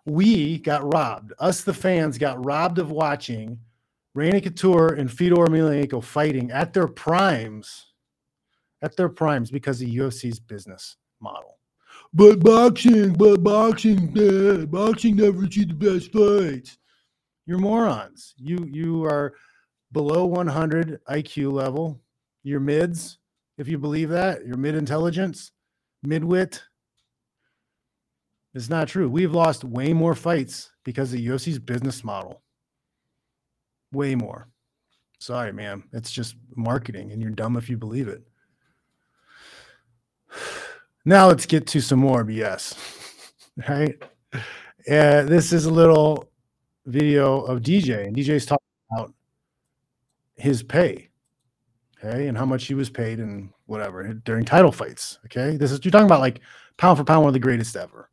We 0.05 0.59
got 0.59 0.93
robbed. 0.93 1.33
Us, 1.39 1.63
the 1.63 1.73
fans, 1.73 2.17
got 2.17 2.43
robbed 2.45 2.79
of 2.79 2.91
watching 2.91 3.59
Randy 4.13 4.41
Couture 4.41 4.93
and 4.93 5.11
Fedor 5.11 5.35
Emelianenko 5.35 6.01
fighting 6.01 6.49
at 6.51 6.73
their 6.73 6.87
primes, 6.87 7.87
at 8.81 8.95
their 8.95 9.09
primes 9.09 9.51
because 9.51 9.81
of 9.81 9.89
UFC's 9.89 10.39
business 10.39 10.95
model. 11.21 11.57
But 12.13 12.39
boxing, 12.39 13.13
but 13.13 13.43
boxing, 13.43 14.17
uh, 14.17 14.65
boxing 14.65 15.17
never 15.17 15.43
achieved 15.43 15.79
the 15.79 15.91
best 15.91 16.11
fights. 16.11 16.77
You're 17.45 17.59
morons. 17.59 18.33
You 18.37 18.67
you 18.71 19.03
are 19.05 19.33
below 19.91 20.25
100 20.25 20.99
IQ 21.09 21.51
level. 21.51 21.99
You're 22.43 22.59
mids, 22.59 23.19
if 23.57 23.67
you 23.67 23.77
believe 23.77 24.09
that. 24.09 24.45
You're 24.45 24.57
mid 24.57 24.75
intelligence, 24.75 25.51
midwit. 26.05 26.61
It's 28.53 28.69
not 28.69 28.87
true. 28.87 29.09
We've 29.09 29.33
lost 29.33 29.63
way 29.63 29.93
more 29.93 30.15
fights 30.15 30.71
because 30.83 31.13
of 31.13 31.19
UFC's 31.19 31.59
business 31.59 32.03
model. 32.03 32.41
Way 33.91 34.15
more. 34.15 34.47
Sorry, 35.19 35.51
man. 35.51 35.83
It's 35.93 36.11
just 36.11 36.35
marketing, 36.55 37.11
and 37.11 37.21
you're 37.21 37.31
dumb 37.31 37.57
if 37.57 37.69
you 37.69 37.77
believe 37.77 38.07
it. 38.07 38.23
Now 41.05 41.27
let's 41.27 41.45
get 41.45 41.67
to 41.67 41.81
some 41.81 41.99
more 41.99 42.23
BS. 42.23 42.75
right? 43.69 44.01
Uh, 44.33 45.23
this 45.23 45.53
is 45.53 45.65
a 45.65 45.71
little 45.71 46.29
video 46.85 47.41
of 47.41 47.61
DJ, 47.61 48.07
and 48.07 48.15
DJ's 48.15 48.45
talking 48.45 48.65
about 48.91 49.13
his 50.35 50.63
pay, 50.63 51.09
okay, 52.03 52.27
and 52.27 52.37
how 52.37 52.45
much 52.45 52.65
he 52.65 52.73
was 52.73 52.89
paid 52.89 53.19
and 53.19 53.49
whatever 53.65 54.03
during 54.13 54.45
title 54.45 54.71
fights. 54.71 55.19
Okay, 55.25 55.57
this 55.57 55.71
is 55.71 55.83
you're 55.83 55.91
talking 55.91 56.05
about 56.07 56.21
like 56.21 56.41
pound 56.77 56.97
for 56.97 57.03
pound, 57.03 57.21
one 57.21 57.29
of 57.29 57.33
the 57.33 57.39
greatest 57.39 57.75
ever. 57.75 58.09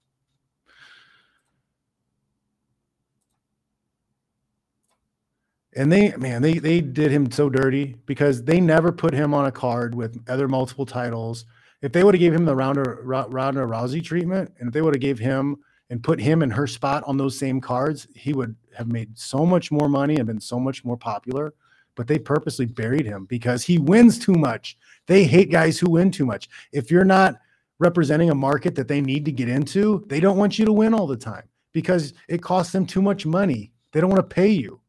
And 5.74 5.92
they, 5.92 6.16
man, 6.16 6.42
they 6.42 6.58
they 6.58 6.80
did 6.80 7.10
him 7.10 7.30
so 7.30 7.48
dirty 7.50 7.96
because 8.06 8.44
they 8.44 8.60
never 8.60 8.92
put 8.92 9.12
him 9.14 9.34
on 9.34 9.46
a 9.46 9.52
card 9.52 9.94
with 9.94 10.18
other 10.28 10.48
multiple 10.48 10.86
titles. 10.86 11.44
If 11.82 11.92
they 11.92 12.02
would 12.02 12.14
have 12.14 12.20
gave 12.20 12.34
him 12.34 12.44
the 12.44 12.56
Ronda 12.56 12.82
Ronda 13.02 13.60
Rousey 13.60 14.02
treatment, 14.02 14.52
and 14.58 14.68
if 14.68 14.74
they 14.74 14.82
would 14.82 14.94
have 14.94 15.00
gave 15.00 15.18
him 15.18 15.56
and 15.90 16.02
put 16.02 16.20
him 16.20 16.42
in 16.42 16.50
her 16.50 16.66
spot 16.66 17.04
on 17.06 17.16
those 17.16 17.38
same 17.38 17.60
cards, 17.60 18.08
he 18.14 18.32
would 18.32 18.56
have 18.76 18.88
made 18.88 19.16
so 19.18 19.46
much 19.46 19.70
more 19.70 19.88
money 19.88 20.16
and 20.16 20.26
been 20.26 20.40
so 20.40 20.58
much 20.58 20.84
more 20.84 20.96
popular. 20.96 21.54
But 21.94 22.06
they 22.06 22.18
purposely 22.18 22.66
buried 22.66 23.06
him 23.06 23.24
because 23.26 23.62
he 23.62 23.78
wins 23.78 24.18
too 24.18 24.34
much. 24.34 24.76
They 25.06 25.24
hate 25.24 25.50
guys 25.50 25.78
who 25.78 25.90
win 25.90 26.10
too 26.10 26.26
much. 26.26 26.48
If 26.72 26.90
you're 26.90 27.04
not 27.04 27.36
representing 27.78 28.30
a 28.30 28.34
market 28.34 28.74
that 28.74 28.88
they 28.88 29.00
need 29.00 29.24
to 29.24 29.32
get 29.32 29.48
into, 29.48 30.04
they 30.08 30.20
don't 30.20 30.36
want 30.36 30.58
you 30.58 30.64
to 30.64 30.72
win 30.72 30.92
all 30.92 31.06
the 31.06 31.16
time 31.16 31.44
because 31.72 32.14
it 32.28 32.42
costs 32.42 32.72
them 32.72 32.86
too 32.86 33.02
much 33.02 33.24
money. 33.24 33.72
They 33.92 34.00
don't 34.00 34.10
want 34.10 34.28
to 34.28 34.34
pay 34.34 34.48
you 34.48 34.80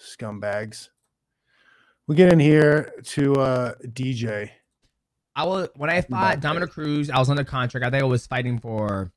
scumbags. 0.00 0.88
We 2.06 2.16
get 2.16 2.32
in 2.32 2.40
here 2.40 2.92
to 3.04 3.34
uh, 3.34 3.74
DJ. 3.88 4.50
I 5.34 5.44
was 5.44 5.68
when 5.76 5.90
I 5.90 6.00
fought 6.02 6.40
Dominick 6.40 6.70
Cruz, 6.70 7.10
I 7.10 7.18
was 7.18 7.30
under 7.30 7.44
contract. 7.44 7.86
I 7.86 7.90
think 7.90 8.02
I 8.02 8.06
was 8.06 8.26
fighting 8.26 8.58
for 8.58 9.10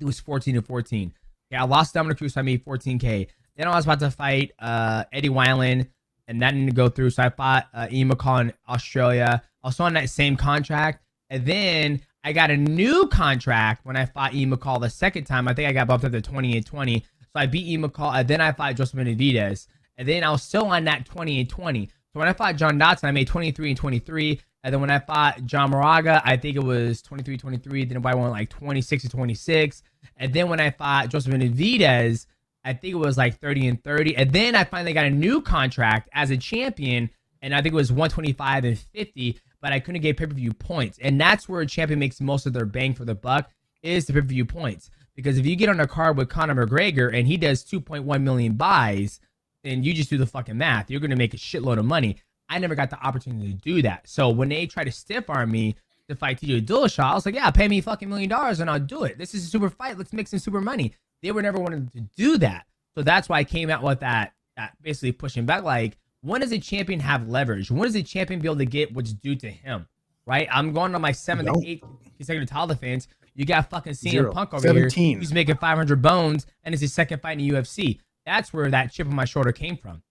it 0.00 0.04
was 0.04 0.20
14 0.20 0.54
to 0.56 0.62
14. 0.62 1.12
Yeah, 1.50 1.62
I 1.62 1.66
lost 1.66 1.94
Dominick 1.94 2.18
Cruz, 2.18 2.34
so 2.34 2.40
I 2.40 2.42
made 2.42 2.64
14k. 2.64 3.28
Then 3.56 3.68
I 3.68 3.74
was 3.74 3.84
about 3.84 4.00
to 4.00 4.10
fight 4.10 4.52
uh, 4.58 5.04
Eddie 5.12 5.28
Wineland, 5.28 5.88
and 6.28 6.42
that 6.42 6.52
didn't 6.52 6.74
go 6.74 6.88
through. 6.88 7.10
So 7.10 7.22
I 7.22 7.30
fought 7.30 7.68
uh, 7.72 7.86
Ian 7.90 8.10
McCall 8.10 8.40
in 8.42 8.52
Australia. 8.68 9.42
I 9.62 9.68
was 9.68 9.80
on 9.80 9.94
that 9.94 10.10
same 10.10 10.36
contract, 10.36 11.02
and 11.30 11.46
then 11.46 12.02
I 12.24 12.32
got 12.32 12.50
a 12.50 12.56
new 12.56 13.06
contract 13.06 13.86
when 13.86 13.96
I 13.96 14.06
fought 14.06 14.34
Ian 14.34 14.50
McCall 14.50 14.80
the 14.80 14.90
second 14.90 15.24
time. 15.24 15.48
I 15.48 15.54
think 15.54 15.68
I 15.68 15.72
got 15.72 15.86
bumped 15.86 16.04
up 16.04 16.12
to 16.12 16.20
20 16.20 16.56
and 16.56 16.66
20. 16.66 17.00
So 17.00 17.28
I 17.36 17.46
beat 17.46 17.66
Ian 17.66 17.82
McCall, 17.82 18.14
and 18.18 18.28
then 18.28 18.40
I 18.40 18.52
fought 18.52 18.74
Joseph 18.74 18.98
Benavidez. 18.98 19.68
And 19.96 20.06
then 20.06 20.24
I 20.24 20.30
was 20.30 20.42
still 20.42 20.66
on 20.66 20.84
that 20.84 21.06
20 21.06 21.40
and 21.40 21.48
20. 21.48 21.86
So 21.86 22.20
when 22.20 22.28
I 22.28 22.32
fought 22.32 22.56
John 22.56 22.78
Dodson, 22.78 23.08
I 23.08 23.12
made 23.12 23.28
23 23.28 23.70
and 23.70 23.78
23. 23.78 24.40
And 24.66 24.72
then 24.72 24.80
when 24.80 24.90
I 24.90 24.98
fought 24.98 25.44
John 25.46 25.70
Moraga, 25.70 26.20
I 26.24 26.36
think 26.36 26.56
it 26.56 26.64
was 26.64 27.00
23 27.00 27.36
23. 27.36 27.84
Then 27.84 28.04
I 28.04 28.14
went 28.16 28.32
like 28.32 28.48
26 28.48 29.04
to 29.04 29.08
26. 29.08 29.84
And 30.16 30.34
then 30.34 30.48
when 30.48 30.58
I 30.58 30.70
fought 30.70 31.08
Joseph 31.08 31.32
Benavidez, 31.32 32.26
I 32.64 32.72
think 32.72 32.94
it 32.94 32.98
was 32.98 33.16
like 33.16 33.38
30 33.38 33.68
and 33.68 33.84
30. 33.84 34.16
And 34.16 34.32
then 34.32 34.56
I 34.56 34.64
finally 34.64 34.92
got 34.92 35.06
a 35.06 35.10
new 35.10 35.40
contract 35.40 36.08
as 36.12 36.32
a 36.32 36.36
champion. 36.36 37.10
And 37.42 37.54
I 37.54 37.62
think 37.62 37.74
it 37.74 37.76
was 37.76 37.92
125 37.92 38.64
and 38.64 38.76
50, 38.76 39.38
but 39.60 39.72
I 39.72 39.78
couldn't 39.78 40.02
get 40.02 40.16
pay 40.16 40.26
per 40.26 40.34
view 40.34 40.52
points. 40.52 40.98
And 41.00 41.20
that's 41.20 41.48
where 41.48 41.60
a 41.60 41.66
champion 41.66 42.00
makes 42.00 42.20
most 42.20 42.44
of 42.44 42.52
their 42.52 42.66
bang 42.66 42.92
for 42.92 43.04
the 43.04 43.14
buck 43.14 43.48
is 43.84 44.06
the 44.06 44.14
pay 44.14 44.20
per 44.20 44.26
view 44.26 44.44
points. 44.44 44.90
Because 45.14 45.38
if 45.38 45.46
you 45.46 45.54
get 45.54 45.68
on 45.68 45.78
a 45.78 45.86
card 45.86 46.16
with 46.16 46.28
Conor 46.28 46.66
McGregor 46.66 47.16
and 47.16 47.28
he 47.28 47.36
does 47.36 47.64
2.1 47.64 48.20
million 48.20 48.54
buys, 48.54 49.20
and 49.62 49.84
you 49.84 49.94
just 49.94 50.10
do 50.10 50.18
the 50.18 50.26
fucking 50.26 50.58
math, 50.58 50.90
you're 50.90 51.00
gonna 51.00 51.14
make 51.14 51.34
a 51.34 51.38
shitload 51.38 51.78
of 51.78 51.84
money. 51.84 52.16
I 52.48 52.58
never 52.58 52.74
got 52.74 52.90
the 52.90 53.04
opportunity 53.04 53.52
to 53.52 53.58
do 53.58 53.82
that. 53.82 54.08
So 54.08 54.28
when 54.28 54.48
they 54.48 54.66
try 54.66 54.84
to 54.84 54.92
stiff 54.92 55.28
arm 55.28 55.50
me 55.50 55.76
to 56.08 56.14
fight 56.14 56.40
TJ 56.40 56.66
Dillashaw, 56.66 57.04
I 57.04 57.14
was 57.14 57.26
like, 57.26 57.34
yeah, 57.34 57.50
pay 57.50 57.68
me 57.68 57.80
fucking 57.80 58.08
million 58.08 58.28
dollars 58.28 58.60
and 58.60 58.70
I'll 58.70 58.78
do 58.78 59.04
it. 59.04 59.18
This 59.18 59.34
is 59.34 59.44
a 59.44 59.48
super 59.48 59.70
fight. 59.70 59.98
Let's 59.98 60.12
make 60.12 60.28
some 60.28 60.38
super 60.38 60.60
money. 60.60 60.92
They 61.22 61.32
were 61.32 61.42
never 61.42 61.58
wanted 61.58 61.92
to 61.92 62.00
do 62.16 62.38
that. 62.38 62.66
So 62.94 63.02
that's 63.02 63.28
why 63.28 63.38
I 63.38 63.44
came 63.44 63.70
out 63.70 63.82
with 63.82 64.00
that, 64.00 64.34
that 64.56 64.74
basically 64.80 65.12
pushing 65.12 65.44
back. 65.46 65.64
Like, 65.64 65.98
when 66.22 66.40
does 66.40 66.52
a 66.52 66.58
champion 66.58 67.00
have 67.00 67.28
leverage? 67.28 67.70
When 67.70 67.82
does 67.82 67.96
a 67.96 68.02
champion 68.02 68.40
be 68.40 68.48
able 68.48 68.56
to 68.56 68.66
get 68.66 68.94
what's 68.94 69.12
due 69.12 69.36
to 69.36 69.50
him? 69.50 69.86
Right? 70.26 70.48
I'm 70.50 70.72
going 70.72 70.94
on 70.94 71.00
my 71.00 71.12
seventh, 71.12 71.64
eighth 71.64 71.84
consecutive 72.16 72.48
title 72.48 72.68
defense. 72.68 73.06
You 73.34 73.44
got 73.44 73.68
fucking 73.68 73.92
CM 73.92 74.10
Zero. 74.10 74.32
Punk 74.32 74.54
over 74.54 74.66
17. 74.66 75.08
here. 75.10 75.18
He's 75.18 75.32
making 75.32 75.56
500 75.56 76.00
bones, 76.00 76.46
and 76.64 76.74
it's 76.74 76.80
his 76.80 76.92
second 76.92 77.20
fight 77.20 77.38
in 77.38 77.46
the 77.46 77.54
UFC. 77.54 78.00
That's 78.24 78.52
where 78.52 78.70
that 78.70 78.92
chip 78.92 79.06
on 79.06 79.14
my 79.14 79.26
shoulder 79.26 79.52
came 79.52 79.76
from. 79.76 80.02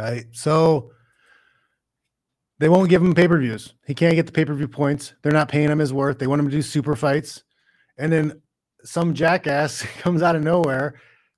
Right. 0.00 0.26
So 0.32 0.92
they 2.58 2.70
won't 2.70 2.88
give 2.88 3.02
him 3.02 3.14
pay 3.14 3.28
per 3.28 3.38
views. 3.38 3.74
He 3.86 3.94
can't 3.94 4.14
get 4.14 4.24
the 4.24 4.32
pay 4.32 4.46
per 4.46 4.54
view 4.54 4.66
points. 4.66 5.12
They're 5.22 5.30
not 5.30 5.50
paying 5.50 5.68
him 5.68 5.78
his 5.78 5.92
worth. 5.92 6.18
They 6.18 6.26
want 6.26 6.40
him 6.40 6.46
to 6.48 6.56
do 6.56 6.62
super 6.62 6.96
fights. 6.96 7.42
And 7.98 8.10
then 8.10 8.40
some 8.82 9.12
jackass 9.12 9.82
comes 9.98 10.22
out 10.22 10.36
of 10.36 10.42
nowhere 10.42 10.94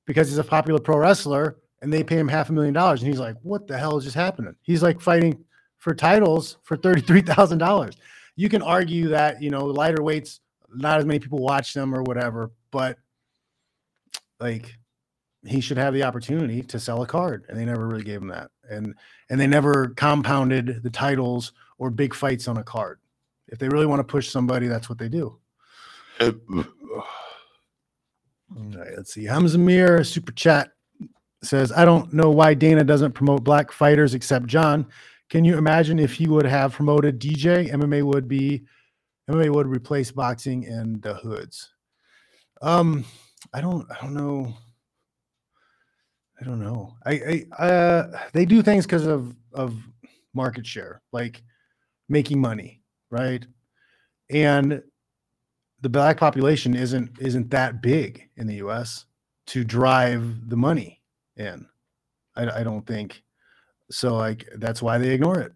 because 0.07 0.29
he's 0.29 0.39
a 0.39 0.45
popular 0.45 0.79
pro 0.79 0.97
wrestler 0.97 1.57
and 1.81 1.93
they 1.93 2.05
pay 2.05 2.17
him 2.17 2.29
half 2.29 2.51
a 2.51 2.53
million 2.53 2.73
dollars. 2.73 3.03
And 3.03 3.09
he's 3.09 3.19
like, 3.19 3.37
what 3.43 3.67
the 3.67 3.77
hell 3.77 3.99
is 3.99 4.05
just 4.05 4.15
happening? 4.15 4.55
He's 4.63 4.83
like 4.83 5.01
fighting 5.01 5.45
for 5.79 5.93
titles 5.93 6.59
for 6.63 6.77
$33,000. 6.77 7.97
You 8.37 8.49
can 8.49 8.63
argue 8.63 9.09
that, 9.09 9.43
you 9.43 9.51
know, 9.51 9.65
lighter 9.65 10.05
weights, 10.05 10.39
not 10.73 11.01
as 11.01 11.05
many 11.05 11.19
people 11.19 11.41
watch 11.41 11.75
them 11.75 11.93
or 11.93 12.03
whatever, 12.05 12.53
but 12.71 12.97
like 14.39 14.77
he 15.45 15.61
should 15.61 15.77
have 15.77 15.93
the 15.93 16.05
opportunity 16.05 16.63
to 16.63 16.79
sell 16.79 17.03
a 17.03 17.07
card 17.07 17.45
and 17.49 17.59
they 17.59 17.65
never 17.65 17.87
really 17.87 18.05
gave 18.05 18.23
him 18.23 18.29
that 18.29 18.51
and 18.71 18.95
and 19.29 19.41
they 19.41 19.47
never 19.47 19.89
compounded 19.89 20.83
the 20.83 20.91
titles 20.91 21.53
or 21.79 21.91
big 21.91 22.15
fights 22.15 22.47
on 22.49 22.59
a 22.59 22.65
card. 22.65 23.01
If 23.49 23.59
they 23.59 23.69
really 23.69 23.87
want 23.87 24.01
to 24.01 24.05
push 24.05 24.31
somebody 24.31 24.69
that's 24.69 24.89
what 24.89 24.99
they 24.99 25.09
do. 25.09 25.39
All 26.21 26.35
right 28.57 28.97
let's 28.97 29.13
see. 29.13 29.25
Hamza 29.25 29.59
mir 29.59 30.05
super 30.05 30.33
chat 30.33 30.71
says 31.43 31.73
i 31.73 31.85
don't 31.85 32.13
know 32.13 32.31
why 32.31 32.55
dana 32.55 32.85
doesn't 32.85 33.13
promote 33.13 33.43
black 33.43 33.73
fighters 33.73 34.15
except 34.15 34.47
john. 34.47 34.87
Can 35.29 35.45
you 35.45 35.57
imagine 35.57 35.99
if 35.99 36.13
he 36.13 36.29
would 36.29 36.47
have 36.47 36.73
promoted 36.73 37.19
dj 37.19 37.69
mma 37.73 38.03
would 38.05 38.29
be 38.29 38.63
mma 39.29 39.51
would 39.51 39.67
replace 39.67 40.13
boxing 40.13 40.67
and 40.67 41.03
the 41.03 41.15
hoods. 41.15 41.73
Um 42.61 43.05
i 43.53 43.61
don't 43.61 43.91
i 43.91 43.97
don't 44.01 44.15
know 44.15 44.55
I 46.43 46.45
don't 46.45 46.61
know. 46.61 46.97
I, 47.07 47.47
I 47.61 47.65
uh, 47.65 48.21
they 48.33 48.45
do 48.45 48.63
things 48.63 48.85
because 48.85 49.07
of 49.07 49.37
of 49.53 49.77
market 50.35 50.67
share, 50.67 51.01
like 51.13 51.41
making 52.09 52.41
money, 52.41 52.83
right? 53.11 53.47
And 54.29 54.83
the 55.83 55.89
black 55.89 56.17
population 56.17 56.75
isn't 56.75 57.11
isn't 57.21 57.51
that 57.51 57.81
big 57.81 58.29
in 58.37 58.49
the 58.49 58.57
U.S. 58.57 59.05
to 59.49 59.63
drive 59.63 60.49
the 60.49 60.57
money 60.57 61.01
in. 61.37 61.67
I, 62.35 62.61
I 62.61 62.63
don't 62.65 62.87
think 62.87 63.23
so. 63.91 64.17
Like 64.17 64.49
that's 64.57 64.83
why 64.83 64.99
they 64.99 65.11
ignore 65.11 65.39
it. 65.39 65.53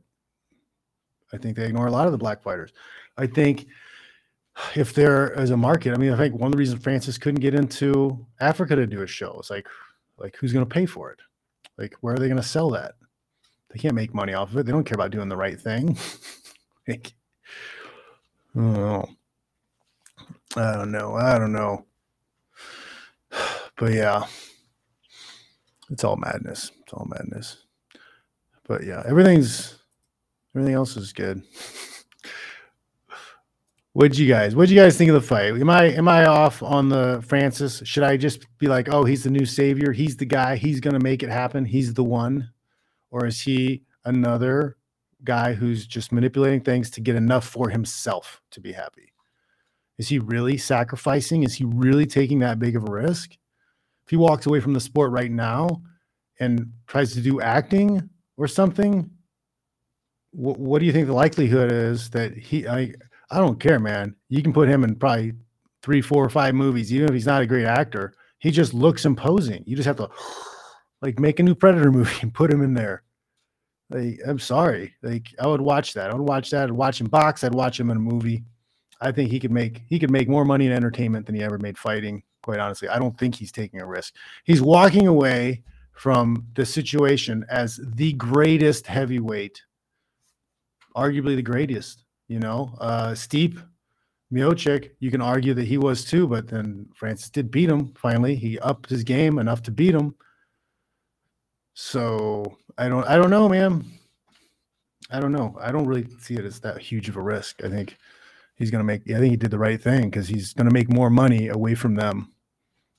I 1.32 1.38
think 1.38 1.56
they 1.56 1.66
ignore 1.66 1.88
a 1.88 1.92
lot 1.92 2.06
of 2.06 2.12
the 2.12 2.18
black 2.18 2.42
fighters. 2.42 2.72
I 3.16 3.26
think 3.26 3.66
if 4.76 4.94
there 4.94 5.32
is 5.32 5.50
a 5.50 5.56
market, 5.56 5.94
I 5.94 5.96
mean, 5.96 6.12
I 6.12 6.16
think 6.16 6.34
one 6.34 6.46
of 6.46 6.52
the 6.52 6.58
reasons 6.58 6.80
Francis 6.80 7.18
couldn't 7.18 7.40
get 7.40 7.54
into 7.54 8.24
Africa 8.40 8.76
to 8.76 8.86
do 8.86 9.02
a 9.02 9.06
show 9.06 9.40
is 9.40 9.50
like 9.50 9.66
like, 10.18 10.36
who's 10.36 10.52
going 10.52 10.64
to 10.64 10.74
pay 10.74 10.86
for 10.86 11.10
it? 11.10 11.20
Like, 11.78 11.94
where 12.00 12.14
are 12.14 12.18
they 12.18 12.28
going 12.28 12.40
to 12.40 12.42
sell 12.42 12.70
that? 12.70 12.94
They 13.70 13.78
can't 13.78 13.94
make 13.94 14.14
money 14.14 14.32
off 14.32 14.50
of 14.50 14.58
it. 14.58 14.66
They 14.66 14.72
don't 14.72 14.84
care 14.84 14.94
about 14.94 15.10
doing 15.10 15.28
the 15.28 15.36
right 15.36 15.60
thing. 15.60 15.98
like, 16.88 17.12
I 18.56 18.60
don't 18.60 18.72
know. 18.74 19.08
I 20.56 20.72
don't 20.72 20.92
know. 20.92 21.14
I 21.16 21.38
don't 21.38 21.52
know. 21.52 21.84
but 23.76 23.92
yeah, 23.92 24.26
it's 25.90 26.04
all 26.04 26.16
madness. 26.16 26.72
It's 26.82 26.92
all 26.92 27.06
madness. 27.08 27.58
But 28.66 28.84
yeah, 28.84 29.02
everything's 29.06 29.78
everything 30.54 30.74
else 30.74 30.96
is 30.96 31.12
good. 31.12 31.42
What'd 33.96 34.18
you 34.18 34.28
guys? 34.28 34.54
What'd 34.54 34.68
you 34.68 34.76
guys 34.76 34.98
think 34.98 35.08
of 35.08 35.14
the 35.14 35.26
fight? 35.26 35.54
Am 35.54 35.70
I 35.70 35.84
am 35.84 36.06
I 36.06 36.26
off 36.26 36.62
on 36.62 36.90
the 36.90 37.24
Francis? 37.26 37.80
Should 37.86 38.02
I 38.02 38.18
just 38.18 38.46
be 38.58 38.66
like, 38.66 38.90
oh, 38.90 39.04
he's 39.06 39.24
the 39.24 39.30
new 39.30 39.46
savior. 39.46 39.90
He's 39.90 40.18
the 40.18 40.26
guy. 40.26 40.56
He's 40.56 40.80
gonna 40.80 40.98
make 40.98 41.22
it 41.22 41.30
happen. 41.30 41.64
He's 41.64 41.94
the 41.94 42.04
one, 42.04 42.50
or 43.10 43.24
is 43.24 43.40
he 43.40 43.84
another 44.04 44.76
guy 45.24 45.54
who's 45.54 45.86
just 45.86 46.12
manipulating 46.12 46.60
things 46.60 46.90
to 46.90 47.00
get 47.00 47.16
enough 47.16 47.46
for 47.46 47.70
himself 47.70 48.42
to 48.50 48.60
be 48.60 48.70
happy? 48.70 49.14
Is 49.96 50.08
he 50.08 50.18
really 50.18 50.58
sacrificing? 50.58 51.42
Is 51.42 51.54
he 51.54 51.64
really 51.64 52.04
taking 52.04 52.40
that 52.40 52.58
big 52.58 52.76
of 52.76 52.86
a 52.86 52.92
risk? 52.92 53.32
If 53.32 54.10
he 54.10 54.16
walks 54.16 54.44
away 54.44 54.60
from 54.60 54.74
the 54.74 54.80
sport 54.80 55.10
right 55.10 55.30
now 55.30 55.70
and 56.38 56.70
tries 56.86 57.14
to 57.14 57.22
do 57.22 57.40
acting 57.40 58.10
or 58.36 58.46
something, 58.46 59.10
what, 60.32 60.58
what 60.58 60.80
do 60.80 60.84
you 60.84 60.92
think 60.92 61.06
the 61.06 61.14
likelihood 61.14 61.72
is 61.72 62.10
that 62.10 62.36
he? 62.36 62.68
I 62.68 62.92
I 63.30 63.38
don't 63.38 63.60
care, 63.60 63.80
man. 63.80 64.14
You 64.28 64.42
can 64.42 64.52
put 64.52 64.68
him 64.68 64.84
in 64.84 64.96
probably 64.96 65.32
three, 65.82 66.00
four, 66.00 66.24
or 66.24 66.30
five 66.30 66.54
movies, 66.54 66.92
even 66.92 67.08
if 67.08 67.14
he's 67.14 67.26
not 67.26 67.42
a 67.42 67.46
great 67.46 67.66
actor. 67.66 68.14
He 68.38 68.50
just 68.50 68.74
looks 68.74 69.04
imposing. 69.04 69.64
You 69.66 69.76
just 69.76 69.86
have 69.86 69.96
to 69.96 70.10
like 71.02 71.18
make 71.18 71.40
a 71.40 71.42
new 71.42 71.54
Predator 71.54 71.92
movie 71.92 72.18
and 72.22 72.32
put 72.32 72.52
him 72.52 72.62
in 72.62 72.74
there. 72.74 73.02
Like, 73.90 74.18
I'm 74.26 74.38
sorry. 74.38 74.94
Like 75.02 75.28
I 75.40 75.46
would 75.46 75.60
watch 75.60 75.92
that. 75.94 76.10
I 76.10 76.14
would 76.14 76.28
watch 76.28 76.50
that. 76.50 76.64
I'd 76.64 76.72
watch 76.72 77.00
him 77.00 77.08
box. 77.08 77.44
I'd 77.44 77.54
watch 77.54 77.78
him 77.78 77.90
in 77.90 77.96
a 77.96 78.00
movie. 78.00 78.44
I 79.00 79.12
think 79.12 79.30
he 79.30 79.38
could 79.38 79.50
make 79.50 79.82
he 79.88 79.98
could 79.98 80.10
make 80.10 80.28
more 80.28 80.44
money 80.44 80.66
in 80.66 80.72
entertainment 80.72 81.26
than 81.26 81.34
he 81.34 81.42
ever 81.42 81.58
made 81.58 81.78
fighting. 81.78 82.22
Quite 82.42 82.60
honestly, 82.60 82.88
I 82.88 82.98
don't 82.98 83.16
think 83.18 83.34
he's 83.34 83.52
taking 83.52 83.80
a 83.80 83.86
risk. 83.86 84.14
He's 84.44 84.62
walking 84.62 85.06
away 85.06 85.62
from 85.92 86.46
the 86.54 86.64
situation 86.64 87.44
as 87.50 87.80
the 87.94 88.12
greatest 88.14 88.86
heavyweight, 88.86 89.62
arguably 90.96 91.36
the 91.36 91.42
greatest. 91.42 92.05
You 92.28 92.40
know, 92.40 92.74
uh, 92.80 93.10
Stipe 93.10 93.62
Miocic, 94.32 94.90
you 94.98 95.10
can 95.10 95.20
argue 95.20 95.54
that 95.54 95.66
he 95.66 95.78
was 95.78 96.04
too, 96.04 96.26
but 96.26 96.48
then 96.48 96.88
Francis 96.94 97.30
did 97.30 97.50
beat 97.50 97.70
him. 97.70 97.92
Finally, 97.94 98.34
he 98.34 98.58
upped 98.58 98.90
his 98.90 99.04
game 99.04 99.38
enough 99.38 99.62
to 99.62 99.70
beat 99.70 99.94
him. 99.94 100.14
So 101.74 102.56
I 102.76 102.88
don't, 102.88 103.06
I 103.06 103.16
don't 103.16 103.30
know, 103.30 103.48
man. 103.48 103.84
I 105.10 105.20
don't 105.20 105.32
know. 105.32 105.56
I 105.60 105.70
don't 105.70 105.86
really 105.86 106.08
see 106.18 106.34
it 106.34 106.44
as 106.44 106.58
that 106.60 106.78
huge 106.78 107.08
of 107.08 107.16
a 107.16 107.22
risk. 107.22 107.62
I 107.62 107.68
think 107.68 107.96
he's 108.56 108.70
going 108.70 108.80
to 108.80 108.84
make. 108.84 109.02
I 109.08 109.18
think 109.20 109.30
he 109.30 109.36
did 109.36 109.52
the 109.52 109.58
right 109.58 109.80
thing 109.80 110.10
because 110.10 110.26
he's 110.26 110.52
going 110.52 110.66
to 110.66 110.74
make 110.74 110.90
more 110.90 111.10
money 111.10 111.48
away 111.48 111.74
from 111.74 111.94
them 111.94 112.32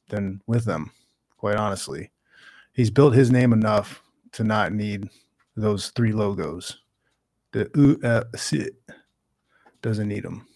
than 0.09 0.41
with 0.47 0.63
them. 0.63 0.91
Quite 1.37 1.57
honestly, 1.57 2.11
he's 2.73 2.89
built 2.89 3.13
his 3.13 3.29
name 3.29 3.51
enough 3.51 4.01
to 4.33 4.43
not 4.43 4.71
need 4.71 5.09
those 5.55 5.89
three 5.89 6.13
logos. 6.13 6.77
The 7.51 7.65
UFC 7.65 8.69
doesn't 9.81 10.07
need 10.07 10.23
them. 10.23 10.47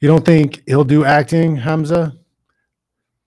You 0.00 0.08
don't 0.08 0.24
think 0.24 0.62
he'll 0.66 0.84
do 0.84 1.04
acting, 1.04 1.56
Hamza? 1.56 2.16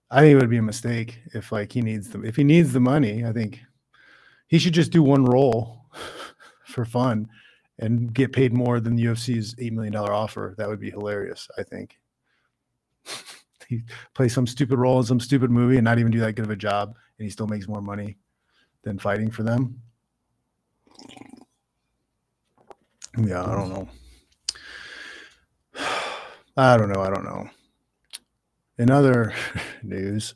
I 0.10 0.22
think 0.22 0.34
it 0.34 0.42
would 0.42 0.50
be 0.50 0.58
a 0.58 0.62
mistake 0.62 1.20
if 1.34 1.52
like 1.52 1.72
he 1.72 1.82
needs 1.82 2.10
the 2.10 2.22
if 2.22 2.36
he 2.36 2.44
needs 2.44 2.72
the 2.72 2.80
money. 2.80 3.26
I 3.26 3.34
think 3.34 3.60
he 4.48 4.60
should 4.60 4.74
just 4.74 4.92
do 4.92 5.04
one 5.04 5.26
role 5.26 5.86
for 6.66 6.86
fun 6.86 7.28
and 7.80 8.14
get 8.14 8.32
paid 8.34 8.54
more 8.54 8.80
than 8.80 8.96
the 8.96 9.06
UFC's 9.06 9.56
eight 9.60 9.74
million 9.74 9.94
dollar 9.94 10.14
offer. 10.14 10.56
That 10.58 10.68
would 10.70 10.80
be 10.80 10.92
hilarious. 10.92 11.48
I 11.58 11.64
think 11.64 12.00
he 13.68 13.84
play 14.14 14.30
some 14.30 14.48
stupid 14.48 14.78
role 14.80 15.00
in 15.00 15.06
some 15.06 15.20
stupid 15.20 15.52
movie 15.52 15.78
and 15.78 15.86
not 15.86 16.00
even 16.00 16.12
do 16.12 16.20
that 16.20 16.34
good 16.34 16.46
of 16.46 16.52
a 16.52 16.56
job, 16.56 16.96
and 17.18 17.26
he 17.26 17.30
still 17.30 17.48
makes 17.48 17.68
more 17.68 17.82
money 17.82 18.18
than 18.84 18.98
fighting 18.98 19.30
for 19.32 19.44
them. 19.44 19.82
Yeah, 23.18 23.44
I 23.44 23.56
don't 23.56 23.70
know. 23.70 23.90
I 26.58 26.78
don't 26.78 26.92
know. 26.92 27.02
I 27.02 27.10
don't 27.10 27.26
know. 27.26 27.50
In 28.78 28.92
other 28.92 29.34
news, 29.84 30.36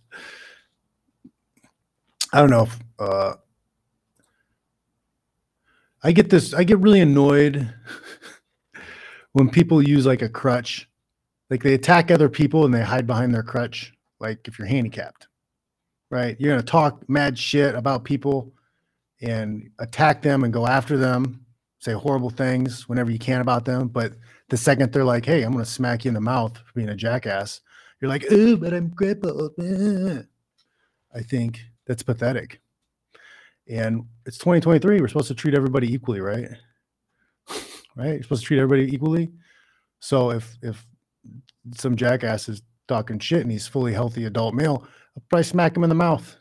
I 2.34 2.40
don't 2.40 2.50
know 2.50 2.64
if 2.64 2.80
uh, 3.00 3.34
I 6.04 6.12
get 6.12 6.30
this. 6.30 6.54
I 6.54 6.64
get 6.64 6.80
really 6.80 7.02
annoyed 7.02 7.72
when 9.34 9.50
people 9.50 9.82
use 9.82 10.06
like 10.06 10.24
a 10.24 10.30
crutch, 10.30 10.90
like 11.52 11.62
they 11.62 11.76
attack 11.76 12.10
other 12.10 12.30
people 12.30 12.66
and 12.66 12.74
they 12.74 12.82
hide 12.82 13.06
behind 13.06 13.34
their 13.34 13.44
crutch. 13.44 13.94
Like 14.20 14.48
if 14.48 14.58
you're 14.58 14.68
handicapped, 14.68 15.28
right? 16.10 16.36
You're 16.40 16.54
gonna 16.54 16.64
talk 16.64 17.08
mad 17.08 17.38
shit 17.38 17.76
about 17.76 18.06
people 18.06 18.54
and 19.22 19.70
attack 19.78 20.24
them 20.24 20.44
and 20.44 20.52
go 20.52 20.66
after 20.66 20.98
them, 20.98 21.46
say 21.82 21.94
horrible 21.94 22.30
things 22.30 22.88
whenever 22.88 23.12
you 23.12 23.20
can 23.20 23.42
about 23.42 23.66
them. 23.66 23.90
But 23.90 24.14
the 24.50 24.58
second 24.58 24.94
they're 24.94 25.04
like, 25.04 25.26
"Hey, 25.26 25.44
I'm 25.44 25.52
gonna 25.52 25.66
smack 25.66 26.06
you 26.06 26.10
in 26.10 26.16
the 26.16 26.22
mouth 26.22 26.58
for 26.58 26.74
being 26.74 26.90
a 26.90 26.96
jackass," 26.96 27.60
you're 28.00 28.10
like, 28.10 28.26
"Oh, 28.32 28.56
but 28.56 28.74
I'm 28.74 28.92
crippled." 28.92 29.54
eh." 29.60 30.22
I 31.14 31.22
think 31.22 31.62
that's 31.86 32.04
pathetic. 32.04 32.62
And 33.68 34.06
it's 34.26 34.38
2023. 34.38 35.02
We're 35.02 35.08
supposed 35.08 35.28
to 35.28 35.36
treat 35.36 35.56
everybody 35.56 35.94
equally, 35.94 36.22
right? 36.22 36.50
right? 37.96 38.14
You're 38.14 38.24
supposed 38.24 38.44
to 38.44 38.48
treat 38.48 38.60
everybody 38.60 38.94
equally. 38.94 39.32
So 40.00 40.32
if 40.32 40.58
if 40.62 40.86
some 41.76 41.96
jackass 41.96 42.50
is 42.50 42.62
talking 42.88 43.20
shit 43.20 43.42
and 43.42 43.52
he's 43.52 43.68
fully 43.68 43.94
healthy 43.94 44.26
adult 44.26 44.54
male, 44.54 44.88
I'll 45.16 45.24
probably 45.30 45.44
smack 45.44 45.76
him 45.76 45.84
in 45.84 45.90
the 45.90 45.96
mouth 45.96 46.38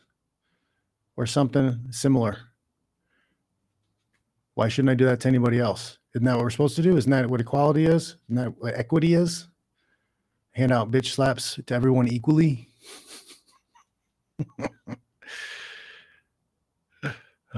or 1.17 1.25
something 1.25 1.87
similar. 1.91 2.37
Why 4.55 4.67
shouldn't 4.67 4.91
I 4.91 4.95
do 4.95 5.05
that 5.05 5.19
to 5.21 5.27
anybody 5.27 5.59
else? 5.59 5.97
Isn't 6.13 6.25
that 6.25 6.35
what 6.35 6.43
we're 6.43 6.49
supposed 6.49 6.75
to 6.75 6.81
do? 6.81 6.97
Isn't 6.97 7.11
that 7.11 7.29
what 7.29 7.41
equality 7.41 7.85
is? 7.85 8.17
Isn't 8.29 8.35
that 8.35 8.57
what 8.57 8.75
equity 8.75 9.13
is? 9.13 9.47
Hand 10.51 10.71
out 10.71 10.91
bitch 10.91 11.13
slaps 11.13 11.59
to 11.65 11.73
everyone 11.73 12.07
equally. 12.07 12.67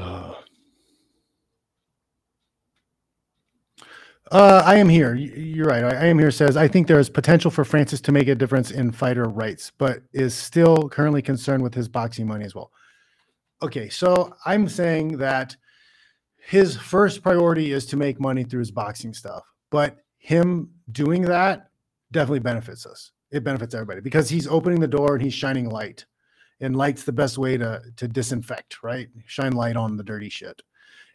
Uh, 4.31 4.63
I 4.65 4.77
am 4.77 4.89
here. 4.89 5.13
You're 5.13 5.67
right. 5.67 5.83
I 5.83 6.07
am 6.07 6.17
here 6.17 6.31
says 6.31 6.57
I 6.57 6.67
think 6.67 6.87
there 6.87 6.97
is 6.97 7.07
potential 7.07 7.51
for 7.51 7.63
Francis 7.63 8.01
to 8.01 8.11
make 8.11 8.27
a 8.27 8.33
difference 8.33 8.71
in 8.71 8.91
fighter 8.91 9.25
rights, 9.25 9.71
but 9.77 10.01
is 10.11 10.33
still 10.33 10.89
currently 10.89 11.21
concerned 11.21 11.61
with 11.61 11.75
his 11.75 11.87
boxing 11.87 12.25
money 12.25 12.43
as 12.43 12.55
well. 12.55 12.71
Okay, 13.61 13.89
so 13.89 14.35
I'm 14.43 14.67
saying 14.67 15.17
that 15.19 15.55
his 16.45 16.75
first 16.75 17.23
priority 17.23 17.71
is 17.71 17.85
to 17.87 17.97
make 17.97 18.19
money 18.19 18.43
through 18.43 18.59
his 18.59 18.71
boxing 18.71 19.13
stuff, 19.13 19.43
but 19.71 19.97
him 20.17 20.69
doing 20.91 21.21
that 21.23 21.69
definitely 22.11 22.39
benefits 22.39 22.85
us. 22.85 23.11
It 23.31 23.43
benefits 23.43 23.73
everybody 23.73 24.01
because 24.01 24.29
he's 24.29 24.47
opening 24.47 24.79
the 24.79 24.87
door 24.87 25.15
and 25.15 25.23
he's 25.23 25.33
shining 25.33 25.69
light. 25.69 26.05
And 26.59 26.75
light's 26.75 27.03
the 27.03 27.11
best 27.11 27.37
way 27.37 27.57
to 27.57 27.81
to 27.97 28.07
disinfect 28.07 28.83
right? 28.83 29.09
Shine 29.25 29.53
light 29.53 29.75
on 29.75 29.97
the 29.97 30.03
dirty 30.03 30.29
shit. 30.29 30.61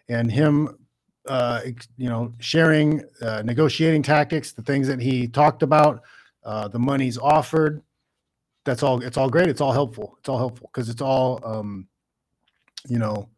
And 0.08 0.30
him 0.30 0.78
uh 1.26 1.60
you 1.96 2.08
know 2.08 2.32
sharing 2.38 3.04
uh, 3.20 3.42
negotiating 3.44 4.02
tactics 4.02 4.52
the 4.52 4.62
things 4.62 4.86
that 4.86 5.00
he 5.00 5.28
talked 5.28 5.62
about 5.62 6.02
uh 6.44 6.68
the 6.68 6.78
money's 6.78 7.18
offered 7.18 7.82
that's 8.64 8.82
all 8.82 9.02
it's 9.02 9.16
all 9.16 9.30
great. 9.30 9.48
It's 9.48 9.60
all 9.60 9.72
helpful. 9.72 10.16
It's 10.18 10.28
all 10.28 10.38
helpful 10.38 10.70
because 10.72 10.88
it's 10.88 11.02
all 11.02 11.40
um 11.44 11.86
you 12.88 12.98
know 12.98 13.28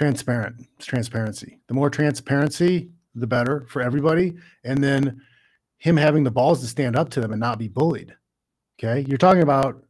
transparent 0.00 0.56
it's 0.76 0.86
transparency 0.86 1.58
the 1.68 1.74
more 1.74 1.90
transparency 1.90 2.90
the 3.14 3.26
better 3.26 3.66
for 3.68 3.82
everybody 3.82 4.32
and 4.64 4.82
then 4.82 5.20
him 5.78 5.96
having 5.96 6.24
the 6.24 6.30
balls 6.30 6.60
to 6.60 6.66
stand 6.66 6.96
up 6.96 7.10
to 7.10 7.20
them 7.20 7.32
and 7.32 7.40
not 7.40 7.58
be 7.58 7.68
bullied 7.68 8.14
okay 8.78 9.04
you're 9.06 9.18
talking 9.18 9.42
about 9.42 9.84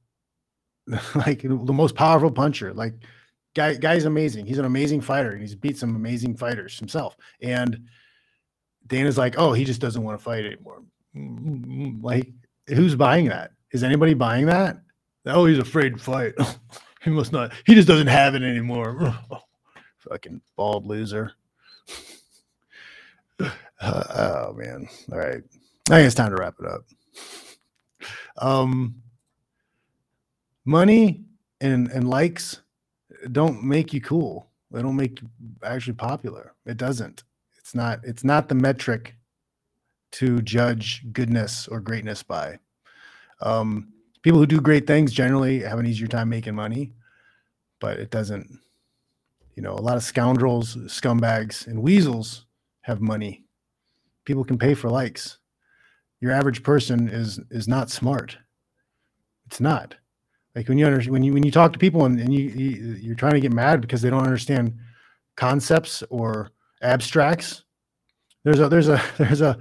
like 1.15 1.43
the 1.43 1.73
most 1.73 1.95
powerful 1.95 2.31
puncher. 2.31 2.73
Like 2.73 2.95
guy 3.55 3.75
guy's 3.75 4.05
amazing. 4.05 4.47
He's 4.47 4.59
an 4.59 4.65
amazing 4.65 5.01
fighter 5.01 5.31
and 5.31 5.41
he's 5.41 5.55
beat 5.55 5.79
some 5.79 5.95
amazing 5.97 6.37
fighters 6.37 6.79
himself. 6.79 7.17
And 7.41 7.87
Dana's 8.87 9.19
like, 9.19 9.37
oh, 9.39 9.53
he 9.53 9.65
just 9.65 9.81
doesn't 9.81 10.03
want 10.03 10.19
to 10.19 10.25
fight 10.25 10.45
anymore. 10.45 10.83
Mm, 11.17 12.03
Like, 12.03 12.33
who's 12.67 12.95
buying 12.95 13.27
that? 13.29 13.53
Is 13.73 13.85
anybody 13.85 14.15
buying 14.15 14.47
that? 14.47 14.79
Oh, 15.27 15.45
he's 15.45 15.59
afraid 15.59 15.95
to 15.97 16.03
fight. 16.03 16.35
he 17.03 17.11
must 17.11 17.33
not. 17.33 17.53
He 17.67 17.75
just 17.75 17.87
doesn't 17.89 18.09
have 18.09 18.35
it 18.35 18.43
anymore. 18.43 19.17
Fucking 20.09 20.41
bald 20.57 20.87
loser. 20.87 21.33
Uh, 23.81 24.05
oh 24.51 24.53
man. 24.55 24.89
All 25.11 25.19
right. 25.19 25.43
I 25.91 25.95
think 25.95 26.07
it's 26.07 26.15
time 26.15 26.31
to 26.31 26.37
wrap 26.37 26.55
it 26.61 26.67
up. 26.67 26.85
Um, 28.39 29.03
money 30.65 31.25
and 31.61 31.91
and 31.91 32.09
likes 32.09 32.61
don't 33.33 33.65
make 33.65 33.93
you 33.93 34.01
cool. 34.01 34.49
They 34.71 34.83
don't 34.83 34.97
make 34.97 35.21
you 35.23 35.29
actually 35.63 35.95
popular. 35.95 36.55
It 36.67 36.77
doesn't. 36.77 37.25
It's 37.59 37.75
not. 37.75 38.01
It's 38.05 38.25
not 38.25 38.49
the 38.49 38.55
metric 38.55 39.17
to 40.13 40.43
judge 40.43 41.05
goodness 41.13 41.69
or 41.69 41.81
greatness 41.81 42.23
by. 42.23 42.59
Um, 43.41 43.93
People 44.23 44.39
who 44.39 44.47
do 44.47 44.61
great 44.61 44.87
things 44.87 45.13
generally 45.13 45.61
have 45.61 45.79
an 45.79 45.87
easier 45.87 46.07
time 46.07 46.29
making 46.29 46.55
money, 46.55 46.93
but 47.81 47.99
it 47.99 48.11
doesn't. 48.11 48.59
You 49.57 49.63
know, 49.63 49.73
a 49.73 49.83
lot 49.83 49.97
of 49.97 50.03
scoundrels, 50.03 50.77
scumbags, 50.77 51.67
and 51.67 51.83
weasels 51.83 52.47
have 52.83 53.01
money. 53.01 53.45
People 54.25 54.45
can 54.45 54.59
pay 54.59 54.75
for 54.75 54.89
likes. 54.89 55.39
Your 56.21 56.33
average 56.33 56.63
person 56.63 57.09
is 57.09 57.41
is 57.51 57.67
not 57.67 57.91
smart. 57.91 58.39
It's 59.47 59.61
not. 59.61 59.97
Like 60.55 60.69
when 60.69 60.79
you 60.79 60.87
under, 60.87 61.03
when 61.11 61.23
you 61.23 61.33
when 61.33 61.43
you 61.43 61.51
talk 61.51 61.73
to 61.73 61.79
people 61.79 62.05
and, 62.05 62.21
and 62.21 62.33
you, 62.33 62.49
you 62.49 62.95
you're 62.95 63.15
trying 63.15 63.35
to 63.35 63.41
get 63.41 63.53
mad 63.53 63.81
because 63.81 64.03
they 64.03 64.11
don't 64.11 64.25
understand 64.25 64.77
concepts 65.37 66.03
or 66.11 66.51
abstracts. 66.83 67.65
There's 68.45 68.61
a 68.61 68.69
there's 68.69 68.89
a 68.89 69.03
there's 69.19 69.41
a 69.41 69.59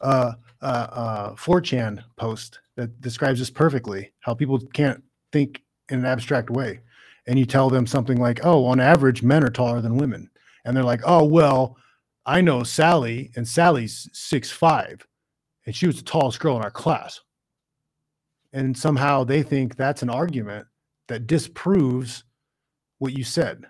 uh 0.00 0.32
uh 0.62 0.64
uh 0.64 1.30
4chan 1.34 2.02
post 2.16 2.60
that 2.76 3.00
describes 3.00 3.38
this 3.38 3.50
perfectly 3.50 4.12
how 4.20 4.34
people 4.34 4.58
can't 4.72 5.02
think 5.32 5.62
in 5.88 5.98
an 6.00 6.06
abstract 6.06 6.50
way 6.50 6.80
and 7.26 7.38
you 7.38 7.46
tell 7.46 7.70
them 7.70 7.86
something 7.86 8.18
like 8.18 8.44
oh 8.44 8.64
on 8.66 8.80
average 8.80 9.22
men 9.22 9.44
are 9.44 9.50
taller 9.50 9.80
than 9.80 9.96
women. 9.96 10.30
And 10.64 10.76
they're 10.76 10.84
like 10.84 11.02
oh 11.04 11.24
well 11.24 11.76
i 12.24 12.40
know 12.40 12.62
sally 12.62 13.30
and 13.36 13.46
sally's 13.46 14.08
six 14.12 14.50
five 14.50 15.06
and 15.66 15.74
she 15.74 15.86
was 15.86 15.96
the 15.96 16.02
tallest 16.02 16.40
girl 16.40 16.56
in 16.56 16.62
our 16.62 16.70
class. 16.70 17.20
And 18.52 18.76
somehow 18.76 19.24
they 19.24 19.42
think 19.42 19.76
that's 19.76 20.02
an 20.02 20.10
argument 20.10 20.66
that 21.08 21.26
disproves 21.26 22.24
what 22.98 23.12
you 23.12 23.24
said 23.24 23.66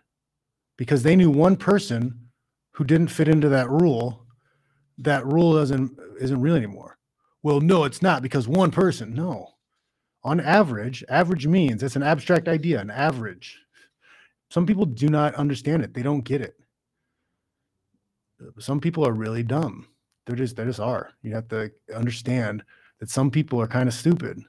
because 0.77 1.03
they 1.03 1.17
knew 1.17 1.31
one 1.31 1.57
person 1.57 2.29
who 2.73 2.85
didn't 2.85 3.09
fit 3.09 3.29
into 3.29 3.49
that 3.49 3.71
rule 3.71 4.27
that 4.99 5.27
rule 5.27 5.55
doesn't 5.55 5.99
isn't 6.21 6.41
real 6.41 6.55
anymore. 6.55 6.99
Well 7.43 7.61
no 7.61 7.85
it's 7.85 8.03
not 8.03 8.23
because 8.23 8.47
one 8.47 8.71
person 8.71 9.15
no 9.15 9.56
on 10.27 10.41
average 10.41 11.05
average 11.09 11.47
means 11.47 11.85
it's 11.85 11.95
an 11.95 12.03
abstract 12.03 12.49
idea 12.49 12.81
an 12.81 12.91
average. 12.91 13.61
Some 14.51 14.67
people 14.67 14.85
do 14.85 15.09
not 15.09 15.37
understand 15.37 15.85
it. 15.85 15.95
They 15.95 16.03
don't 16.03 16.25
get 16.25 16.41
it. 16.41 16.57
Some 18.59 18.81
people 18.81 19.07
are 19.07 19.13
really 19.13 19.45
dumb. 19.45 19.87
They're 20.25 20.35
just 20.35 20.57
they 20.57 20.65
just 20.65 20.81
are. 20.81 21.13
You 21.23 21.33
have 21.35 21.47
to 21.49 21.71
understand 21.95 22.65
that 22.99 23.09
some 23.09 23.31
people 23.31 23.61
are 23.61 23.69
kind 23.69 23.89
of 23.89 23.95
stupid. 23.95 24.43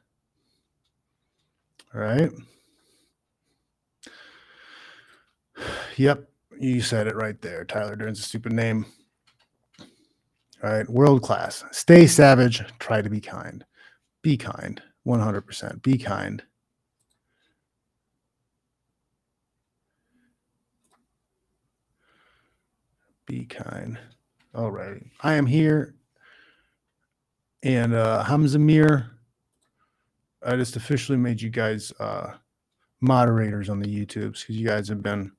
All 1.94 2.02
right? 2.02 2.32
Yep 5.98 6.28
you 6.60 6.82
said 6.82 7.08
it 7.08 7.16
right 7.16 7.40
there. 7.42 7.66
Tyler 7.66 7.96
durden's 7.96 8.20
a 8.20 8.24
stupid 8.24 8.54
name. 8.54 8.86
All 10.64 10.72
right 10.72 10.90
world 10.90 11.22
class. 11.22 11.64
Stay 11.72 12.08
savage 12.08 12.64
try 12.80 13.02
to 13.02 13.10
be 13.10 13.22
kind. 13.22 13.64
Be 14.24 14.38
kind 14.38 14.82
100% 15.08 15.82
be 15.82 15.98
kind. 15.98 16.44
Be 23.26 23.46
kind. 23.46 23.98
All 24.54 24.70
right. 24.72 25.02
I 25.22 25.36
am 25.36 25.46
here. 25.46 25.96
And 27.64 27.94
uh 27.94 28.24
hamza 28.24 28.60
mir 28.60 29.10
i 30.46 30.56
just 30.56 30.76
officially 30.76 31.18
made 31.18 31.42
you 31.42 31.50
guys 31.50 31.92
uh 32.00 32.34
moderators 33.02 33.68
on 33.68 33.80
the 33.80 33.88
youtubes 33.88 34.42
because 34.42 34.56
you 34.56 34.68
guys 34.68 34.88
have 34.88 35.02
been 35.02 35.32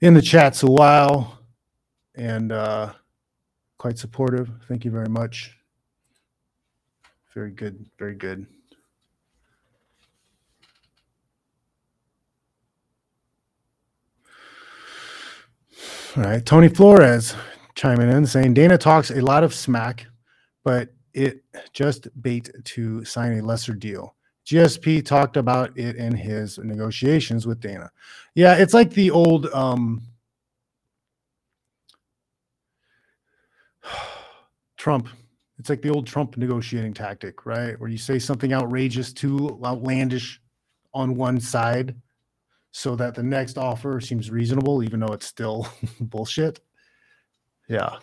in 0.00 0.14
the 0.14 0.22
chats 0.22 0.62
a 0.62 0.66
while 0.66 1.40
and 2.14 2.52
uh 2.52 2.92
quite 3.76 3.98
supportive. 3.98 4.48
Thank 4.68 4.84
you 4.84 4.90
very 4.90 5.08
much 5.08 5.59
very 7.34 7.50
good 7.50 7.86
very 7.98 8.14
good. 8.14 8.46
All 16.16 16.24
right 16.24 16.44
tony 16.44 16.68
flores 16.68 17.34
chiming 17.74 18.10
in 18.10 18.26
saying 18.26 18.54
dana 18.54 18.76
talks 18.76 19.10
a 19.10 19.20
lot 19.20 19.44
of 19.44 19.54
smack 19.54 20.06
but 20.64 20.88
it 21.14 21.44
just 21.72 22.08
bait 22.20 22.50
to 22.64 23.04
sign 23.04 23.38
a 23.38 23.42
lesser 23.44 23.74
deal. 23.74 24.14
Gsp 24.46 25.04
talked 25.04 25.36
about 25.36 25.76
it 25.78 25.96
in 25.96 26.14
his 26.14 26.58
negotiations 26.58 27.46
with 27.46 27.60
dana. 27.60 27.90
Yeah 28.34 28.56
it's 28.56 28.74
like 28.74 28.90
the 28.90 29.12
old 29.12 29.46
um 29.46 30.02
trump 34.76 35.08
it's 35.60 35.68
like 35.68 35.82
the 35.82 35.90
old 35.90 36.06
Trump 36.06 36.38
negotiating 36.38 36.94
tactic, 36.94 37.44
right? 37.44 37.78
Where 37.78 37.90
you 37.90 37.98
say 37.98 38.18
something 38.18 38.54
outrageous, 38.54 39.12
too 39.12 39.60
outlandish 39.62 40.40
on 40.94 41.16
one 41.16 41.38
side 41.38 41.94
so 42.72 42.96
that 42.96 43.14
the 43.14 43.22
next 43.22 43.58
offer 43.58 44.00
seems 44.00 44.30
reasonable, 44.30 44.82
even 44.82 45.00
though 45.00 45.12
it's 45.12 45.26
still 45.26 45.68
bullshit. 46.00 46.60
Yeah. 47.68 47.96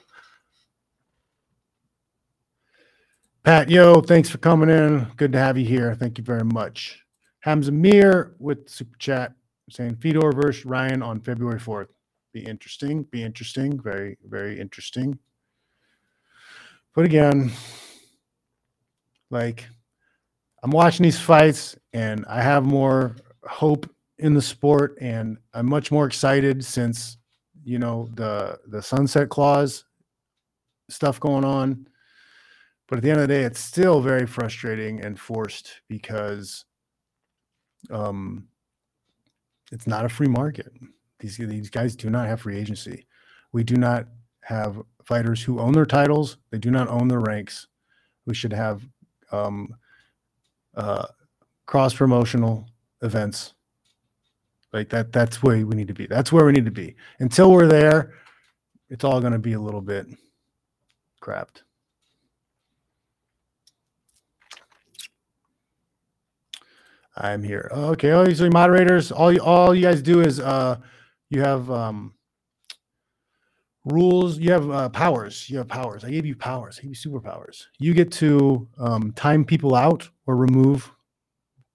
Pat, 3.43 3.71
yo, 3.71 4.01
thanks 4.01 4.29
for 4.29 4.37
coming 4.37 4.69
in. 4.69 5.07
Good 5.15 5.31
to 5.31 5.39
have 5.39 5.57
you 5.57 5.65
here. 5.65 5.95
Thank 5.95 6.19
you 6.19 6.23
very 6.23 6.45
much. 6.45 7.01
Hamza 7.39 7.71
Mir 7.71 8.35
with 8.37 8.69
super 8.69 8.97
chat 8.99 9.33
saying 9.71 9.95
Fedor 9.95 10.31
versus 10.31 10.63
Ryan 10.63 11.01
on 11.01 11.21
February 11.21 11.59
4th. 11.59 11.87
Be 12.33 12.41
interesting. 12.41 13.01
Be 13.01 13.23
interesting. 13.23 13.81
Very, 13.81 14.19
very 14.23 14.59
interesting. 14.59 15.17
But 16.97 17.05
again, 17.05 17.51
like 19.29 19.67
I'm 20.63 20.71
watching 20.71 21.03
these 21.03 21.19
fights 21.19 21.77
and 21.93 22.25
I 22.27 22.41
have 22.41 22.65
more 22.65 23.15
hope 23.43 23.87
in 24.17 24.33
the 24.33 24.41
sport 24.41 24.97
and 24.99 25.37
I'm 25.53 25.69
much 25.69 25.91
more 25.91 26.07
excited 26.07 26.65
since 26.65 27.19
you 27.63 27.77
know 27.77 28.09
the 28.15 28.57
the 28.65 28.81
sunset 28.81 29.29
clause 29.29 29.85
stuff 30.89 31.19
going 31.19 31.45
on. 31.45 31.87
But 32.87 32.97
at 32.97 33.03
the 33.03 33.11
end 33.11 33.21
of 33.21 33.27
the 33.27 33.33
day, 33.35 33.43
it's 33.43 33.59
still 33.59 34.01
very 34.01 34.25
frustrating 34.25 34.99
and 34.99 35.19
forced 35.19 35.81
because 35.87 36.65
um 37.91 38.47
it's 39.71 39.85
not 39.85 40.03
a 40.03 40.09
free 40.09 40.29
market. 40.29 40.71
These 41.19 41.37
these 41.37 41.69
guys 41.69 41.95
do 41.95 42.09
not 42.09 42.25
have 42.25 42.41
free 42.41 42.57
agency. 42.57 43.05
We 43.53 43.63
do 43.63 43.75
not 43.75 44.07
have 44.41 44.81
fighters 45.07 45.41
who 45.41 45.59
own 45.59 45.71
their 45.71 45.85
titles. 45.85 46.37
They 46.51 46.57
do 46.57 46.69
not 46.69 46.89
own 46.89 47.07
their 47.07 47.21
ranks. 47.21 47.67
We 48.25 48.35
should 48.35 48.51
have 48.51 48.81
um, 49.31 49.73
uh, 50.75 51.07
cross 51.65 51.93
promotional 51.93 52.67
events 53.01 53.53
like 54.73 54.89
that. 54.89 55.13
That's 55.13 55.41
where 55.41 55.65
we 55.65 55.75
need 55.75 55.87
to 55.87 55.93
be. 55.93 56.07
That's 56.07 56.31
where 56.33 56.45
we 56.45 56.51
need 56.51 56.65
to 56.65 56.71
be. 56.71 56.95
Until 57.19 57.51
we're 57.51 57.67
there, 57.67 58.15
it's 58.89 59.05
all 59.05 59.21
going 59.21 59.31
to 59.31 59.39
be 59.39 59.53
a 59.53 59.59
little 59.59 59.81
bit 59.81 60.07
crapped. 61.21 61.61
I'm 67.15 67.41
here. 67.41 67.71
Okay. 67.73 68.11
Oh, 68.11 68.49
moderators, 68.51 69.11
all 69.11 69.31
you 69.31 69.39
all 69.39 69.73
you 69.73 69.81
guys 69.81 70.03
do 70.03 70.21
is 70.21 70.39
uh 70.39 70.77
you 71.31 71.41
have 71.41 71.71
um 71.71 72.13
rules 73.91 74.37
you 74.37 74.51
have 74.51 74.69
uh, 74.69 74.89
powers 74.89 75.49
you 75.49 75.57
have 75.57 75.67
powers. 75.67 76.03
I 76.03 76.11
gave 76.11 76.25
you 76.25 76.35
powers 76.35 76.79
i 76.79 76.81
gave 76.83 76.91
you 76.91 77.11
superpowers. 77.11 77.65
You 77.79 77.93
get 77.93 78.11
to 78.13 78.67
um, 78.77 79.11
time 79.13 79.45
people 79.45 79.75
out 79.75 80.09
or 80.25 80.35
remove 80.35 80.91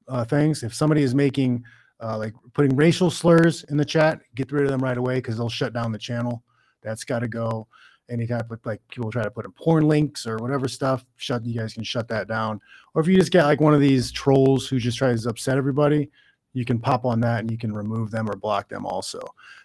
uh, 0.08 0.24
things. 0.24 0.62
If 0.62 0.74
somebody 0.74 1.02
is 1.02 1.14
making 1.14 1.64
uh, 2.02 2.18
like 2.18 2.34
putting 2.52 2.74
racial 2.76 3.10
slurs 3.10 3.64
in 3.64 3.76
the 3.76 3.84
chat 3.84 4.20
get 4.34 4.50
rid 4.50 4.64
of 4.64 4.70
them 4.70 4.80
right 4.80 4.98
away 4.98 5.16
because 5.16 5.36
they'll 5.36 5.48
shut 5.48 5.72
down 5.72 5.92
the 5.92 5.98
channel. 5.98 6.42
That's 6.82 7.04
got 7.04 7.20
to 7.20 7.28
go. 7.28 7.68
Any 8.10 8.26
type 8.26 8.50
of 8.50 8.60
like 8.64 8.80
people 8.88 9.10
try 9.10 9.22
to 9.22 9.30
put 9.30 9.44
in 9.44 9.52
porn 9.52 9.86
links 9.86 10.26
or 10.26 10.36
whatever 10.36 10.68
stuff 10.68 11.04
shut 11.16 11.46
you 11.46 11.58
guys 11.58 11.74
can 11.74 11.84
shut 11.84 12.08
that 12.08 12.28
down. 12.28 12.60
Or 12.94 13.00
if 13.00 13.08
you 13.08 13.16
just 13.16 13.32
get 13.32 13.44
like 13.44 13.60
one 13.60 13.74
of 13.74 13.80
these 13.80 14.10
trolls 14.10 14.66
who 14.66 14.78
just 14.78 14.98
tries 14.98 15.22
to 15.22 15.30
upset 15.30 15.56
everybody 15.56 16.10
you 16.52 16.64
can 16.64 16.78
pop 16.78 17.04
on 17.04 17.20
that 17.20 17.40
and 17.40 17.50
you 17.50 17.58
can 17.58 17.72
remove 17.72 18.10
them 18.10 18.28
or 18.28 18.36
block 18.36 18.68
them 18.68 18.84
also. 18.84 19.20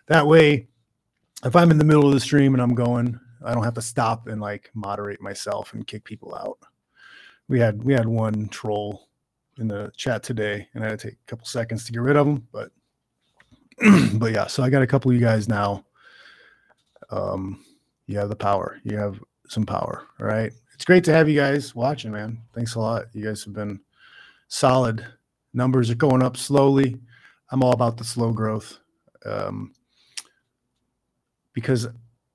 That 0.07 0.25
way 0.25 0.67
if 1.45 1.55
I'm 1.55 1.71
in 1.71 1.77
the 1.77 1.85
middle 1.85 2.07
of 2.07 2.13
the 2.13 2.19
stream 2.19 2.53
and 2.53 2.61
I'm 2.61 2.75
going, 2.75 3.19
I 3.45 3.53
don't 3.53 3.63
have 3.63 3.75
to 3.75 3.81
stop 3.81 4.27
and 4.27 4.41
like 4.41 4.71
moderate 4.73 5.21
myself 5.21 5.73
and 5.73 5.87
kick 5.87 6.03
people 6.03 6.35
out. 6.35 6.59
We 7.47 7.59
had 7.59 7.83
we 7.83 7.93
had 7.93 8.07
one 8.07 8.49
troll 8.49 9.07
in 9.59 9.67
the 9.67 9.91
chat 9.95 10.23
today, 10.23 10.67
and 10.73 10.83
I 10.83 10.89
had 10.89 10.99
to 10.99 11.09
take 11.09 11.17
a 11.19 11.29
couple 11.29 11.45
seconds 11.45 11.85
to 11.85 11.91
get 11.91 12.01
rid 12.01 12.17
of 12.17 12.25
them. 12.27 12.47
But 12.51 12.71
but 14.15 14.33
yeah, 14.33 14.47
so 14.47 14.63
I 14.63 14.69
got 14.69 14.81
a 14.83 14.87
couple 14.87 15.11
of 15.11 15.15
you 15.17 15.21
guys 15.25 15.47
now. 15.47 15.85
Um, 17.09 17.63
you 18.07 18.17
have 18.19 18.29
the 18.29 18.35
power. 18.35 18.79
You 18.83 18.97
have 18.97 19.19
some 19.47 19.65
power. 19.65 20.07
All 20.19 20.27
right. 20.27 20.51
It's 20.73 20.85
great 20.85 21.03
to 21.05 21.13
have 21.13 21.29
you 21.29 21.35
guys 21.39 21.75
watching, 21.75 22.11
man. 22.11 22.39
Thanks 22.53 22.75
a 22.75 22.79
lot. 22.79 23.05
You 23.13 23.25
guys 23.25 23.43
have 23.45 23.53
been 23.53 23.79
solid. 24.47 25.05
Numbers 25.53 25.89
are 25.89 25.95
going 25.95 26.23
up 26.23 26.37
slowly. 26.37 26.99
I'm 27.51 27.63
all 27.63 27.73
about 27.73 27.97
the 27.97 28.03
slow 28.03 28.31
growth. 28.31 28.79
Um, 29.25 29.73
because 31.57 31.87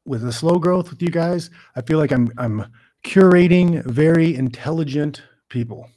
with 0.05 0.23
the 0.23 0.33
slow 0.33 0.59
growth 0.59 0.91
with 0.91 1.01
you 1.01 1.09
guys, 1.09 1.49
I 1.77 1.83
feel 1.83 1.99
like 1.99 2.11
I'm 2.11 2.33
I'm 2.39 2.66
curating 3.05 3.85
very 3.85 4.35
intelligent 4.35 5.23
people. 5.49 5.89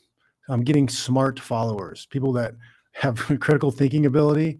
I'm 0.47 0.63
getting 0.63 0.87
smart 0.87 1.39
followers, 1.39 2.05
people 2.11 2.31
that 2.33 2.53
have 2.91 3.17
critical 3.39 3.71
thinking 3.71 4.05
ability 4.05 4.59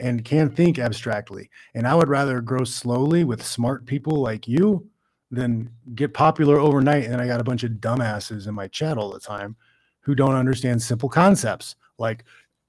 and 0.00 0.24
can 0.24 0.50
think 0.50 0.80
abstractly. 0.80 1.48
And 1.74 1.86
I 1.86 1.94
would 1.94 2.08
rather 2.08 2.40
grow 2.40 2.64
slowly 2.64 3.22
with 3.22 3.46
smart 3.46 3.86
people 3.86 4.16
like 4.20 4.48
you 4.48 4.90
than 5.30 5.70
get 5.94 6.14
popular 6.14 6.58
overnight. 6.58 7.04
And 7.04 7.20
I 7.20 7.28
got 7.28 7.40
a 7.40 7.44
bunch 7.44 7.62
of 7.62 7.70
dumbasses 7.74 8.48
in 8.48 8.54
my 8.54 8.66
chat 8.66 8.98
all 8.98 9.12
the 9.12 9.20
time 9.20 9.54
who 10.00 10.16
don't 10.16 10.34
understand 10.34 10.82
simple 10.82 11.08
concepts 11.08 11.76
like 11.96 12.24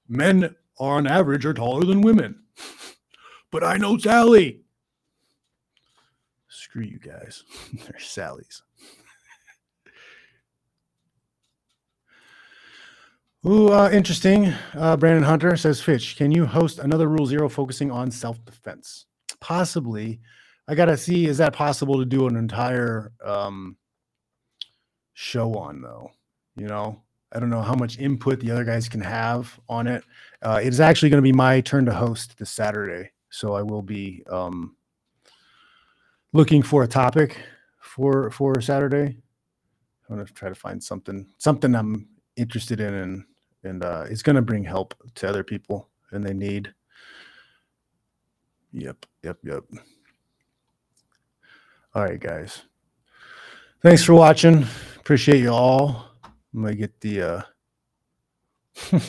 men 0.08 0.54
are 0.78 0.98
on 0.98 1.08
average 1.08 1.44
are 1.44 1.52
taller 1.52 1.84
than 1.84 2.00
women. 2.00 2.44
but 3.50 3.64
I 3.64 3.76
know 3.76 3.98
Sally. 3.98 4.60
Screw 6.76 6.84
you 6.84 6.98
guys. 6.98 7.42
They're 7.72 7.98
Sally's. 7.98 8.62
Ooh, 13.46 13.72
uh, 13.72 13.88
interesting. 13.90 14.52
Uh, 14.74 14.94
Brandon 14.98 15.22
Hunter 15.22 15.56
says, 15.56 15.80
Fitch, 15.80 16.16
can 16.16 16.30
you 16.30 16.44
host 16.44 16.78
another 16.78 17.08
Rule 17.08 17.24
Zero 17.24 17.48
focusing 17.48 17.90
on 17.90 18.10
self 18.10 18.44
defense? 18.44 19.06
Possibly. 19.40 20.20
I 20.68 20.74
got 20.74 20.86
to 20.86 20.98
see, 20.98 21.24
is 21.24 21.38
that 21.38 21.54
possible 21.54 21.98
to 21.98 22.04
do 22.04 22.26
an 22.26 22.36
entire 22.36 23.10
um, 23.24 23.78
show 25.14 25.54
on, 25.54 25.80
though? 25.80 26.10
You 26.56 26.66
know, 26.66 27.00
I 27.32 27.40
don't 27.40 27.48
know 27.48 27.62
how 27.62 27.74
much 27.74 27.98
input 27.98 28.40
the 28.40 28.50
other 28.50 28.64
guys 28.64 28.86
can 28.86 29.00
have 29.00 29.58
on 29.66 29.86
it. 29.86 30.04
Uh, 30.42 30.60
it 30.62 30.68
is 30.68 30.80
actually 30.80 31.08
going 31.08 31.22
to 31.22 31.26
be 31.26 31.32
my 31.32 31.62
turn 31.62 31.86
to 31.86 31.94
host 31.94 32.36
this 32.36 32.50
Saturday. 32.50 33.12
So 33.30 33.54
I 33.54 33.62
will 33.62 33.82
be 33.82 34.24
um, 34.30 34.76
looking 36.36 36.62
for 36.62 36.82
a 36.84 36.88
topic 36.88 37.38
for 37.80 38.30
for 38.30 38.60
Saturday. 38.60 39.16
I'm 40.08 40.24
to 40.24 40.32
try 40.32 40.48
to 40.48 40.54
find 40.54 40.82
something 40.82 41.26
something 41.38 41.74
I'm 41.74 42.08
interested 42.36 42.80
in 42.80 42.94
and 42.94 43.24
and 43.64 43.84
uh, 43.84 44.04
it's 44.08 44.22
to 44.36 44.42
bring 44.42 44.64
help 44.64 44.94
to 45.16 45.28
other 45.28 45.42
people 45.42 45.88
and 46.12 46.24
they 46.24 46.34
need. 46.34 46.72
Yep, 48.72 49.06
yep, 49.22 49.38
yep. 49.42 49.64
All 51.94 52.04
right, 52.04 52.20
guys. 52.20 52.62
Thanks 53.82 54.02
for 54.04 54.14
watching. 54.14 54.66
Appreciate 54.98 55.40
you 55.40 55.50
all. 55.50 56.10
I'm 56.54 56.62
gonna 56.62 56.74
get 56.74 57.00
the. 57.00 57.22
uh 57.22 57.42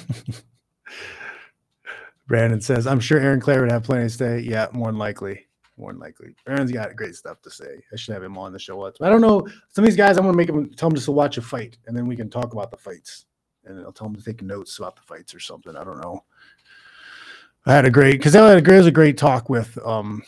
Brandon 2.27 2.61
says, 2.61 2.87
"I'm 2.87 2.99
sure 2.99 3.19
Aaron 3.19 3.41
Claire 3.41 3.61
would 3.61 3.71
have 3.71 3.83
plenty 3.83 4.03
to 4.05 4.09
say." 4.09 4.39
Yeah, 4.39 4.67
more 4.71 4.87
than 4.87 4.97
likely. 4.97 5.46
More 5.77 5.91
than 5.91 6.01
likely. 6.01 6.35
Aaron's 6.47 6.71
got 6.71 6.95
great 6.95 7.15
stuff 7.15 7.41
to 7.43 7.51
say. 7.51 7.83
I 7.93 7.95
should 7.95 8.13
have 8.13 8.23
him 8.23 8.37
on 8.37 8.51
the 8.51 8.59
show. 8.59 8.83
I 8.83 9.09
don't 9.09 9.21
know. 9.21 9.47
Some 9.69 9.83
of 9.83 9.89
these 9.89 9.95
guys, 9.95 10.17
I'm 10.17 10.25
gonna 10.25 10.35
make 10.35 10.47
them 10.47 10.71
tell 10.73 10.89
them 10.89 10.95
just 10.95 11.05
to 11.05 11.11
watch 11.11 11.37
a 11.37 11.41
fight, 11.41 11.77
and 11.85 11.95
then 11.95 12.07
we 12.07 12.15
can 12.15 12.29
talk 12.29 12.53
about 12.53 12.71
the 12.71 12.77
fights 12.77 13.25
and 13.67 13.79
I'll 13.81 13.91
tell 13.91 14.07
them 14.07 14.15
to 14.15 14.23
take 14.23 14.41
notes 14.41 14.77
about 14.77 14.95
the 14.95 15.01
fights 15.01 15.35
or 15.35 15.39
something. 15.39 15.75
I 15.75 15.83
don't 15.83 16.01
know. 16.01 16.23
I 17.65 17.73
had 17.73 17.85
a 17.85 17.91
great 17.91 18.13
because 18.13 18.35
I 18.35 18.47
had 18.49 18.67
a, 18.67 18.73
it 18.73 18.77
was 18.77 18.87
a 18.87 18.91
great 18.91 19.17
talk 19.17 19.49
with 19.49 19.77
um 19.85 20.23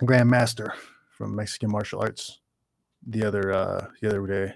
Grandmaster 0.00 0.70
from 1.10 1.36
Mexican 1.36 1.70
martial 1.70 2.00
arts 2.00 2.40
the 3.06 3.24
other 3.24 3.52
uh 3.52 3.86
the 4.00 4.08
other 4.08 4.26
day. 4.26 4.54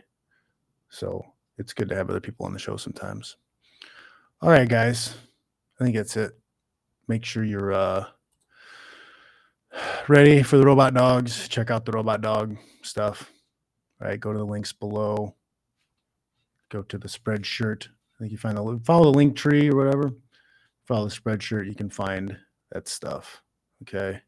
So 0.88 1.24
it's 1.58 1.74
good 1.74 1.88
to 1.90 1.94
have 1.94 2.08
other 2.08 2.20
people 2.20 2.46
on 2.46 2.52
the 2.52 2.58
show 2.58 2.76
sometimes. 2.76 3.36
All 4.40 4.50
right, 4.50 4.68
guys. 4.68 5.14
I 5.78 5.84
think 5.84 5.96
that's 5.96 6.16
it. 6.16 6.32
Make 7.06 7.24
sure 7.24 7.44
you're 7.44 7.72
uh 7.72 8.06
ready 10.08 10.42
for 10.42 10.58
the 10.58 10.64
robot 10.66 10.94
dogs. 10.94 11.48
Check 11.48 11.70
out 11.70 11.84
the 11.84 11.92
robot 11.92 12.20
dog 12.20 12.56
stuff. 12.82 13.30
All 14.00 14.08
right, 14.08 14.20
go 14.20 14.32
to 14.32 14.38
the 14.38 14.44
links 14.44 14.72
below 14.72 15.34
go 16.70 16.82
to 16.82 16.98
the 16.98 17.08
spreadshirt. 17.08 17.86
I 17.86 18.18
think 18.20 18.32
you 18.32 18.38
find 18.38 18.56
the 18.56 18.80
follow 18.84 19.10
the 19.10 19.16
link 19.16 19.36
tree 19.36 19.70
or 19.70 19.76
whatever. 19.76 20.12
Follow 20.86 21.08
the 21.08 21.14
spreadshirt. 21.14 21.66
You 21.66 21.74
can 21.74 21.90
find 21.90 22.36
that 22.72 22.88
stuff. 22.88 23.42
Okay. 23.82 24.20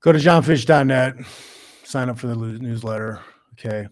Go 0.00 0.12
to 0.12 0.18
jonfitch.net. 0.18 1.16
Sign 1.84 2.08
up 2.08 2.18
for 2.18 2.26
the 2.26 2.36
newsletter. 2.36 3.20
Okay. 3.52 3.88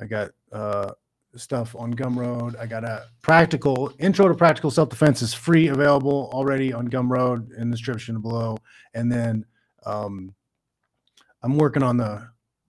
I 0.00 0.06
got 0.06 0.30
uh, 0.52 0.92
stuff 1.36 1.76
on 1.76 1.94
Gumroad. 1.94 2.58
I 2.58 2.66
got 2.66 2.84
a 2.84 3.06
practical 3.22 3.92
intro 3.98 4.28
to 4.28 4.34
practical 4.34 4.70
self 4.70 4.88
defense 4.88 5.22
is 5.22 5.34
free, 5.34 5.68
available 5.68 6.30
already 6.32 6.72
on 6.72 6.88
Gumroad 6.88 7.52
in 7.56 7.70
the 7.70 7.76
description 7.76 8.20
below. 8.20 8.56
And 8.94 9.10
then 9.10 9.44
um, 9.84 10.34
I'm 11.42 11.56
working 11.56 11.82
on 11.82 11.96
the 11.96 12.28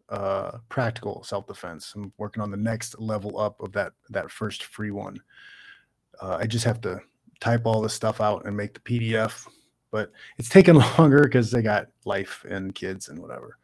uh, 0.09 0.57
practical 0.70 1.24
self 1.24 1.47
defense. 1.47 1.93
I'm 1.95 2.14
working 2.18 2.43
on 2.43 2.51
the 2.51 2.57
next 2.57 2.99
level 2.99 3.39
up 3.39 3.59
of 3.62 3.72
that 3.74 3.93
that 4.09 4.30
first 4.30 4.64
free 4.64 4.91
one. 4.91 5.18
Uh, 6.22 6.38
I 6.39 6.45
just 6.45 6.66
have 6.66 6.82
to 6.82 6.99
type 7.39 7.66
all 7.66 7.82
this 7.82 7.93
stuff 7.93 8.22
out 8.22 8.45
and 8.45 8.55
make 8.55 8.74
the 8.74 8.80
PDF, 8.82 9.47
but 9.91 10.12
it's 10.38 10.49
taking 10.49 10.76
longer 10.97 11.24
because 11.24 11.49
they 11.49 11.62
got 11.62 11.88
life 12.05 12.45
and 12.47 12.76
kids 12.76 13.09
and 13.09 13.20
whatever. 13.20 13.57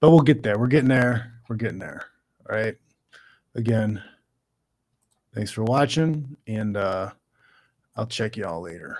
But 0.00 0.10
we'll 0.10 0.20
get 0.20 0.42
there. 0.42 0.58
We're 0.58 0.66
getting 0.66 0.88
there. 0.88 1.34
We're 1.48 1.56
getting 1.56 1.78
there. 1.78 2.06
All 2.48 2.56
right. 2.56 2.76
Again, 3.54 4.02
thanks 5.34 5.50
for 5.50 5.64
watching, 5.64 6.36
and 6.46 6.76
uh, 6.76 7.10
I'll 7.96 8.06
check 8.06 8.36
you 8.36 8.44
all 8.44 8.62
later. 8.62 8.98